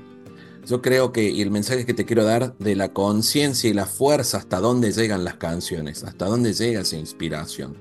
Yo 0.65 0.81
creo 0.81 1.11
que, 1.11 1.29
y 1.29 1.41
el 1.41 1.51
mensaje 1.51 1.85
que 1.85 1.93
te 1.93 2.05
quiero 2.05 2.23
dar 2.23 2.55
de 2.57 2.75
la 2.77 2.93
conciencia 2.93 3.69
y 3.69 3.73
la 3.73 3.85
fuerza 3.85 4.37
hasta 4.37 4.61
dónde 4.61 4.93
llegan 4.93 5.25
las 5.25 5.35
canciones, 5.35 6.03
hasta 6.05 6.25
dónde 6.25 6.53
llega 6.53 6.81
esa 6.81 6.95
inspiración. 6.95 7.75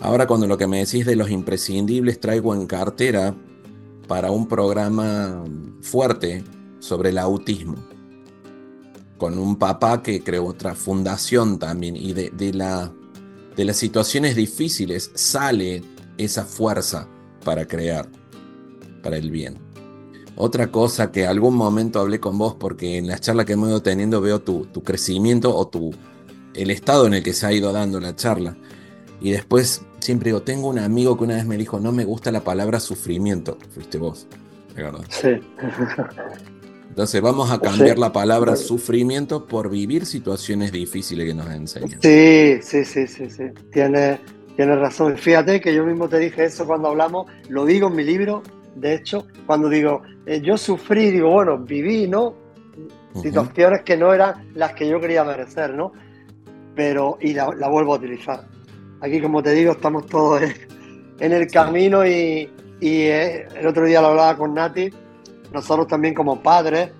Ahora 0.00 0.26
cuando 0.26 0.46
lo 0.46 0.58
que 0.58 0.66
me 0.66 0.84
decís 0.84 1.06
de 1.06 1.16
los 1.16 1.30
imprescindibles 1.30 2.20
traigo 2.20 2.54
en 2.54 2.66
cartera 2.66 3.34
para 4.06 4.30
un 4.30 4.46
programa 4.46 5.44
fuerte 5.80 6.44
sobre 6.78 7.10
el 7.10 7.18
autismo, 7.18 7.76
con 9.18 9.38
un 9.38 9.56
papá 9.56 10.02
que 10.02 10.22
creó 10.22 10.46
otra 10.46 10.74
fundación 10.74 11.58
también, 11.58 11.96
y 11.96 12.12
de, 12.12 12.52
la, 12.52 12.92
de 13.56 13.64
las 13.64 13.76
situaciones 13.76 14.36
difíciles 14.36 15.10
sale 15.14 15.82
esa 16.18 16.44
fuerza 16.44 17.08
para 17.44 17.66
crear, 17.66 18.08
para 19.02 19.16
el 19.16 19.30
bien. 19.30 19.58
Otra 20.36 20.72
cosa 20.72 21.12
que 21.12 21.26
algún 21.26 21.54
momento 21.54 22.00
hablé 22.00 22.18
con 22.18 22.36
vos, 22.36 22.56
porque 22.58 22.98
en 22.98 23.06
las 23.06 23.20
charlas 23.20 23.46
que 23.46 23.52
hemos 23.52 23.68
ido 23.68 23.82
teniendo 23.82 24.20
veo 24.20 24.40
tu, 24.40 24.66
tu 24.66 24.82
crecimiento 24.82 25.56
o 25.56 25.68
tu, 25.68 25.92
el 26.54 26.70
estado 26.70 27.06
en 27.06 27.14
el 27.14 27.22
que 27.22 27.32
se 27.32 27.46
ha 27.46 27.52
ido 27.52 27.72
dando 27.72 28.00
la 28.00 28.16
charla. 28.16 28.56
Y 29.20 29.30
después 29.30 29.82
siempre 30.04 30.28
digo, 30.28 30.42
tengo 30.42 30.68
un 30.68 30.78
amigo 30.78 31.16
que 31.16 31.24
una 31.24 31.36
vez 31.36 31.46
me 31.46 31.56
dijo, 31.56 31.80
no 31.80 31.90
me 31.90 32.04
gusta 32.04 32.30
la 32.30 32.40
palabra 32.40 32.78
sufrimiento. 32.78 33.56
Fuiste 33.72 33.98
vos, 33.98 34.26
Sí. 35.08 35.28
Entonces 36.88 37.20
vamos 37.22 37.50
a 37.50 37.58
cambiar 37.60 37.98
la 37.98 38.12
palabra 38.12 38.54
sufrimiento 38.56 39.46
por 39.46 39.70
vivir 39.70 40.04
situaciones 40.04 40.72
difíciles 40.72 41.26
que 41.26 41.34
nos 41.34 41.50
enseñan. 41.50 42.00
Sí, 42.02 42.58
sí, 42.60 42.84
sí, 42.84 43.06
sí, 43.06 43.30
sí. 43.30 43.44
Tienes, 43.72 44.20
tienes 44.56 44.78
razón. 44.78 45.16
Fíjate 45.16 45.60
que 45.60 45.74
yo 45.74 45.84
mismo 45.84 46.08
te 46.08 46.18
dije 46.18 46.44
eso 46.44 46.66
cuando 46.66 46.88
hablamos, 46.88 47.26
lo 47.48 47.64
digo 47.64 47.88
en 47.88 47.96
mi 47.96 48.04
libro, 48.04 48.42
de 48.76 48.94
hecho, 48.94 49.26
cuando 49.46 49.68
digo, 49.68 50.02
eh, 50.26 50.40
yo 50.40 50.58
sufrí, 50.58 51.10
digo, 51.10 51.30
bueno, 51.30 51.58
viví, 51.58 52.06
¿no? 52.08 52.34
Situaciones 53.22 53.82
que 53.82 53.96
no 53.96 54.12
eran 54.12 54.50
las 54.54 54.74
que 54.74 54.88
yo 54.88 55.00
quería 55.00 55.24
merecer, 55.24 55.72
¿no? 55.74 55.92
Pero, 56.74 57.16
y 57.20 57.32
la, 57.32 57.46
vuelvo 57.68 57.94
a 57.94 57.98
utilizar. 57.98 58.53
Aquí, 59.04 59.20
como 59.20 59.42
te 59.42 59.50
digo, 59.50 59.72
estamos 59.72 60.06
todos 60.06 60.40
en, 61.20 61.32
el 61.34 61.46
camino 61.48 62.06
y, 62.06 62.48
eh, 62.80 63.46
el 63.54 63.66
otro 63.66 63.84
día 63.84 64.00
lo 64.00 64.06
hablaba 64.08 64.34
con 64.34 64.54
Nati, 64.54 64.88
nosotros 65.52 65.86
también 65.88 66.14
como 66.14 66.42
padres, 66.42 66.90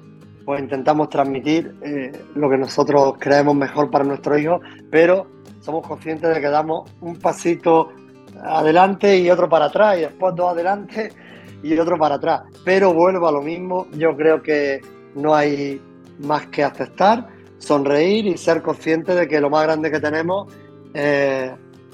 pues 0.44 0.60
intentamos 0.60 1.08
transmitir 1.08 1.74
eh, 1.80 2.12
lo 2.34 2.50
que 2.50 2.58
nosotros 2.58 3.14
creemos 3.18 3.56
mejor 3.56 3.90
para 3.90 4.04
nuestros 4.04 4.38
hijos, 4.38 4.60
pero 4.90 5.28
somos 5.60 5.86
conscientes 5.86 6.34
de 6.34 6.42
que 6.42 6.48
damos 6.48 6.90
un 7.00 7.16
pasito 7.16 7.88
adelante 8.42 9.16
y 9.16 9.30
otro 9.30 9.48
para 9.48 9.66
atrás, 9.66 9.96
y 9.96 10.00
después 10.02 10.34
dos 10.36 10.52
adelante 10.52 11.10
y 11.62 11.74
otro 11.78 11.96
para 11.96 12.16
atrás. 12.16 12.42
Pero 12.66 12.92
vuelvo 12.92 13.28
a 13.28 13.32
lo 13.32 13.40
mismo, 13.40 13.86
yo 13.92 14.14
creo 14.14 14.42
que 14.42 14.82
no 15.14 15.34
hay 15.34 15.80
más 16.18 16.48
que 16.48 16.64
aceptar, 16.64 17.28
sonreír 17.56 18.26
y 18.26 18.36
ser 18.36 18.60
consciente 18.60 19.14
de 19.14 19.26
que 19.26 19.40
lo 19.40 19.48
más 19.48 19.62
grande 19.62 19.90
que 19.90 20.00
tenemos 20.00 20.52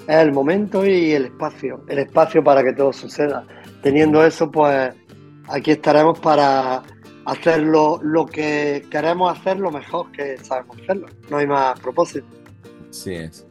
es 0.07 0.17
el 0.17 0.31
momento 0.31 0.85
y 0.85 1.11
el 1.11 1.25
espacio, 1.25 1.83
el 1.87 1.99
espacio 1.99 2.43
para 2.43 2.63
que 2.63 2.73
todo 2.73 2.91
suceda. 2.93 3.45
Teniendo 3.81 4.25
eso, 4.25 4.49
pues 4.51 4.93
aquí 5.47 5.71
estaremos 5.71 6.19
para 6.19 6.83
hacer 7.25 7.61
lo, 7.61 7.99
que 8.31 8.85
queremos 8.89 9.37
hacer 9.37 9.59
lo 9.59 9.71
mejor 9.71 10.11
que 10.11 10.37
sabemos 10.37 10.77
hacerlo. 10.81 11.07
No 11.29 11.37
hay 11.37 11.47
más 11.47 11.79
propósito. 11.79 12.25
Así 12.89 13.13
es. 13.13 13.45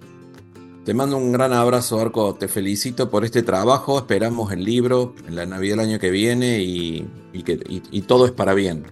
Te 0.85 0.95
mando 0.95 1.17
un 1.19 1.33
gran 1.33 1.53
abrazo, 1.53 2.01
Arco. 2.01 2.35
Te 2.35 2.49
felicito 2.49 3.11
por 3.11 3.25
este 3.25 3.43
trabajo. 3.43 3.99
Esperamos 3.99 4.53
el 4.53 4.65
libro 4.65 5.15
en 5.29 5.37
la 5.37 5.47
Navidad 5.47 5.77
del 5.77 5.87
año 5.89 5.99
que 5.99 6.11
viene 6.11 6.61
y, 6.61 7.07
que, 7.45 7.57
todo 8.07 8.27
es 8.27 8.33
para 8.33 8.55
bien. 8.55 8.85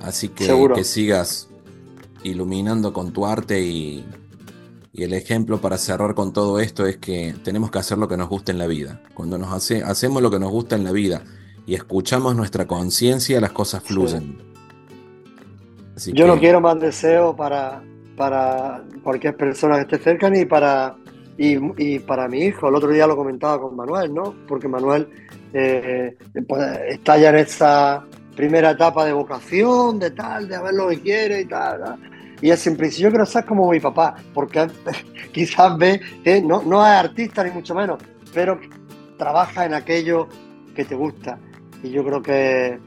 Así 0.00 0.28
que 0.28 0.48
que 0.74 0.84
sigas 0.84 1.48
iluminando 2.24 2.92
con 2.92 3.12
tu 3.12 3.26
arte 3.26 3.60
y, 3.60 4.04
el 4.94 5.14
ejemplo 5.14 5.58
para 5.58 5.78
cerrar 5.78 6.14
con 6.14 6.32
todo 6.32 6.60
esto 6.60 6.86
es 6.86 6.98
que 6.98 7.34
tenemos 7.42 7.70
que 7.70 7.78
hacer 7.78 7.96
lo 7.96 8.08
que 8.08 8.16
nos 8.16 8.28
gusta 8.28 8.52
en 8.52 8.58
la 8.58 8.66
vida. 8.66 9.00
Cuando 9.14 9.38
nos 9.38 9.52
hace, 9.52 9.82
hacemos 9.82 10.22
lo 10.22 10.30
que 10.30 10.38
nos 10.38 10.50
gusta 10.50 10.76
en 10.76 10.84
la 10.84 10.92
vida 10.92 11.22
y 11.66 11.74
escuchamos 11.74 12.36
nuestra 12.36 12.66
conciencia, 12.66 13.40
las 13.40 13.52
cosas 13.52 13.82
fluyen. 13.82 14.38
Yo 16.12 16.26
no 16.26 16.38
quiero 16.38 16.60
más 16.60 16.78
deseo 16.78 17.34
para, 17.34 17.82
para 18.16 18.84
cualquier 19.02 19.36
persona 19.36 19.76
que 19.76 19.82
esté 19.82 19.98
cerca 19.98 20.28
ni 20.28 20.44
para, 20.44 20.96
y, 21.38 21.98
para 22.00 22.28
mi 22.28 22.40
hijo. 22.40 22.68
El 22.68 22.74
otro 22.74 22.90
día 22.90 23.06
lo 23.06 23.16
comentaba 23.16 23.60
con 23.60 23.76
Manuel, 23.76 24.12
¿no? 24.12 24.34
Porque 24.46 24.68
Manuel 24.68 25.08
eh, 25.54 26.16
pues, 26.46 26.80
está 26.88 27.16
ya 27.16 27.30
en 27.30 27.36
esa 27.36 28.04
primera 28.36 28.72
etapa 28.72 29.04
de 29.04 29.12
vocación, 29.12 29.98
de 29.98 30.10
tal, 30.10 30.48
de 30.48 30.60
ver 30.60 30.74
lo 30.74 30.88
que 30.88 31.00
quiere 31.00 31.40
y 31.42 31.44
tal. 31.46 31.98
Y 32.42 32.50
es 32.50 32.60
siempre 32.60 32.88
dice, 32.88 33.00
yo 33.00 33.08
quiero 33.08 33.24
ser 33.24 33.46
como 33.46 33.70
mi 33.70 33.80
papá, 33.80 34.16
porque 34.34 34.68
quizás 35.32 35.78
ve 35.78 36.00
que 36.22 36.42
no, 36.42 36.62
no 36.62 36.84
es 36.84 36.92
artista 36.92 37.42
ni 37.42 37.50
mucho 37.50 37.74
menos, 37.74 38.02
pero 38.34 38.58
trabaja 39.16 39.64
en 39.64 39.74
aquello 39.74 40.28
que 40.74 40.84
te 40.84 40.94
gusta 40.94 41.38
y 41.82 41.90
yo 41.90 42.04
creo 42.04 42.22
que, 42.22 42.78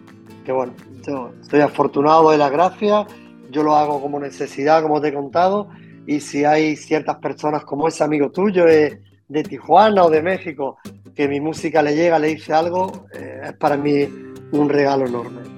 bueno, 0.48 0.74
yo 1.06 1.32
estoy 1.42 1.62
afortunado 1.62 2.32
de 2.32 2.38
la 2.38 2.50
gracia, 2.50 3.06
yo 3.52 3.64
lo 3.64 3.76
hago 3.76 4.02
como 4.02 4.20
necesidad, 4.20 4.82
como 4.82 5.02
te 5.02 5.10
he 5.10 5.14
contado, 5.14 5.70
y 6.08 6.20
si 6.20 6.46
hay 6.46 6.76
ciertas 6.76 7.18
personas 7.18 7.66
como 7.66 7.88
ese 7.88 8.04
amigo 8.04 8.32
tuyo 8.32 8.66
de, 8.66 9.02
Tijuana 9.50 10.04
o 10.04 10.10
de 10.10 10.22
México, 10.22 10.78
que 11.16 11.28
mi 11.28 11.42
música 11.42 11.82
le 11.82 11.96
llega, 11.96 12.20
le 12.20 12.28
dice 12.28 12.54
algo, 12.54 13.08
eh, 13.14 13.42
es 13.46 13.54
para 13.54 13.76
mí 13.76 14.08
un 14.52 14.70
regalo 14.70 15.08
enorme. 15.08 15.55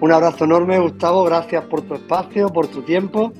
Un 0.00 0.12
abrazo 0.12 0.44
enorme, 0.44 0.78
Gustavo, 0.78 1.24
gracias 1.24 1.62
por 1.64 1.82
tu 1.82 1.94
espacio, 1.94 2.48
por 2.48 2.68
tu 2.68 2.80
tiempo, 2.80 3.34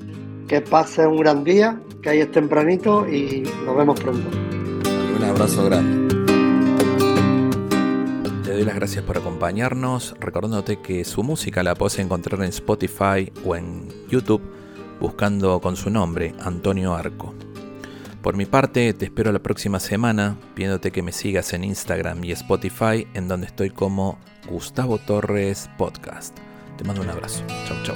que 0.47 0.61
pases 0.61 1.07
un 1.07 1.17
gran 1.17 1.43
día, 1.43 1.81
que 2.03 2.09
ahí 2.09 2.19
es 2.19 2.31
tempranito 2.31 3.07
y 3.09 3.41
nos 3.65 3.75
vemos 3.75 3.99
pronto. 3.99 4.29
Un 5.17 5.23
abrazo 5.23 5.65
grande. 5.65 6.15
Te 8.43 8.51
doy 8.51 8.63
las 8.63 8.75
gracias 8.75 9.03
por 9.03 9.17
acompañarnos, 9.17 10.15
recordándote 10.19 10.81
que 10.81 11.03
su 11.03 11.23
música 11.23 11.63
la 11.63 11.73
puedes 11.73 11.97
encontrar 11.97 12.41
en 12.43 12.49
Spotify 12.49 13.31
o 13.43 13.55
en 13.55 13.87
YouTube 14.07 14.43
buscando 14.99 15.59
con 15.61 15.75
su 15.75 15.89
nombre, 15.89 16.35
Antonio 16.41 16.93
Arco. 16.93 17.33
Por 18.21 18.37
mi 18.37 18.45
parte, 18.45 18.93
te 18.93 19.05
espero 19.05 19.31
la 19.31 19.39
próxima 19.39 19.79
semana, 19.79 20.37
pidiéndote 20.53 20.91
que 20.91 21.01
me 21.01 21.11
sigas 21.11 21.53
en 21.53 21.63
Instagram 21.63 22.23
y 22.23 22.33
Spotify, 22.33 23.07
en 23.15 23.27
donde 23.27 23.47
estoy 23.47 23.71
como 23.71 24.19
Gustavo 24.47 24.99
Torres 24.99 25.71
Podcast. 25.79 26.37
Te 26.81 26.87
mando 26.87 27.03
un 27.03 27.09
abrazo. 27.11 27.43
Chau, 27.67 27.77
chau. 27.83 27.95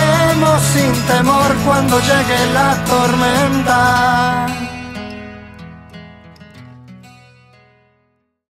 temor 1.11 1.55
cuando 1.65 1.99
llegue 1.99 2.53
la 2.53 2.83
tormenta. 2.85 4.60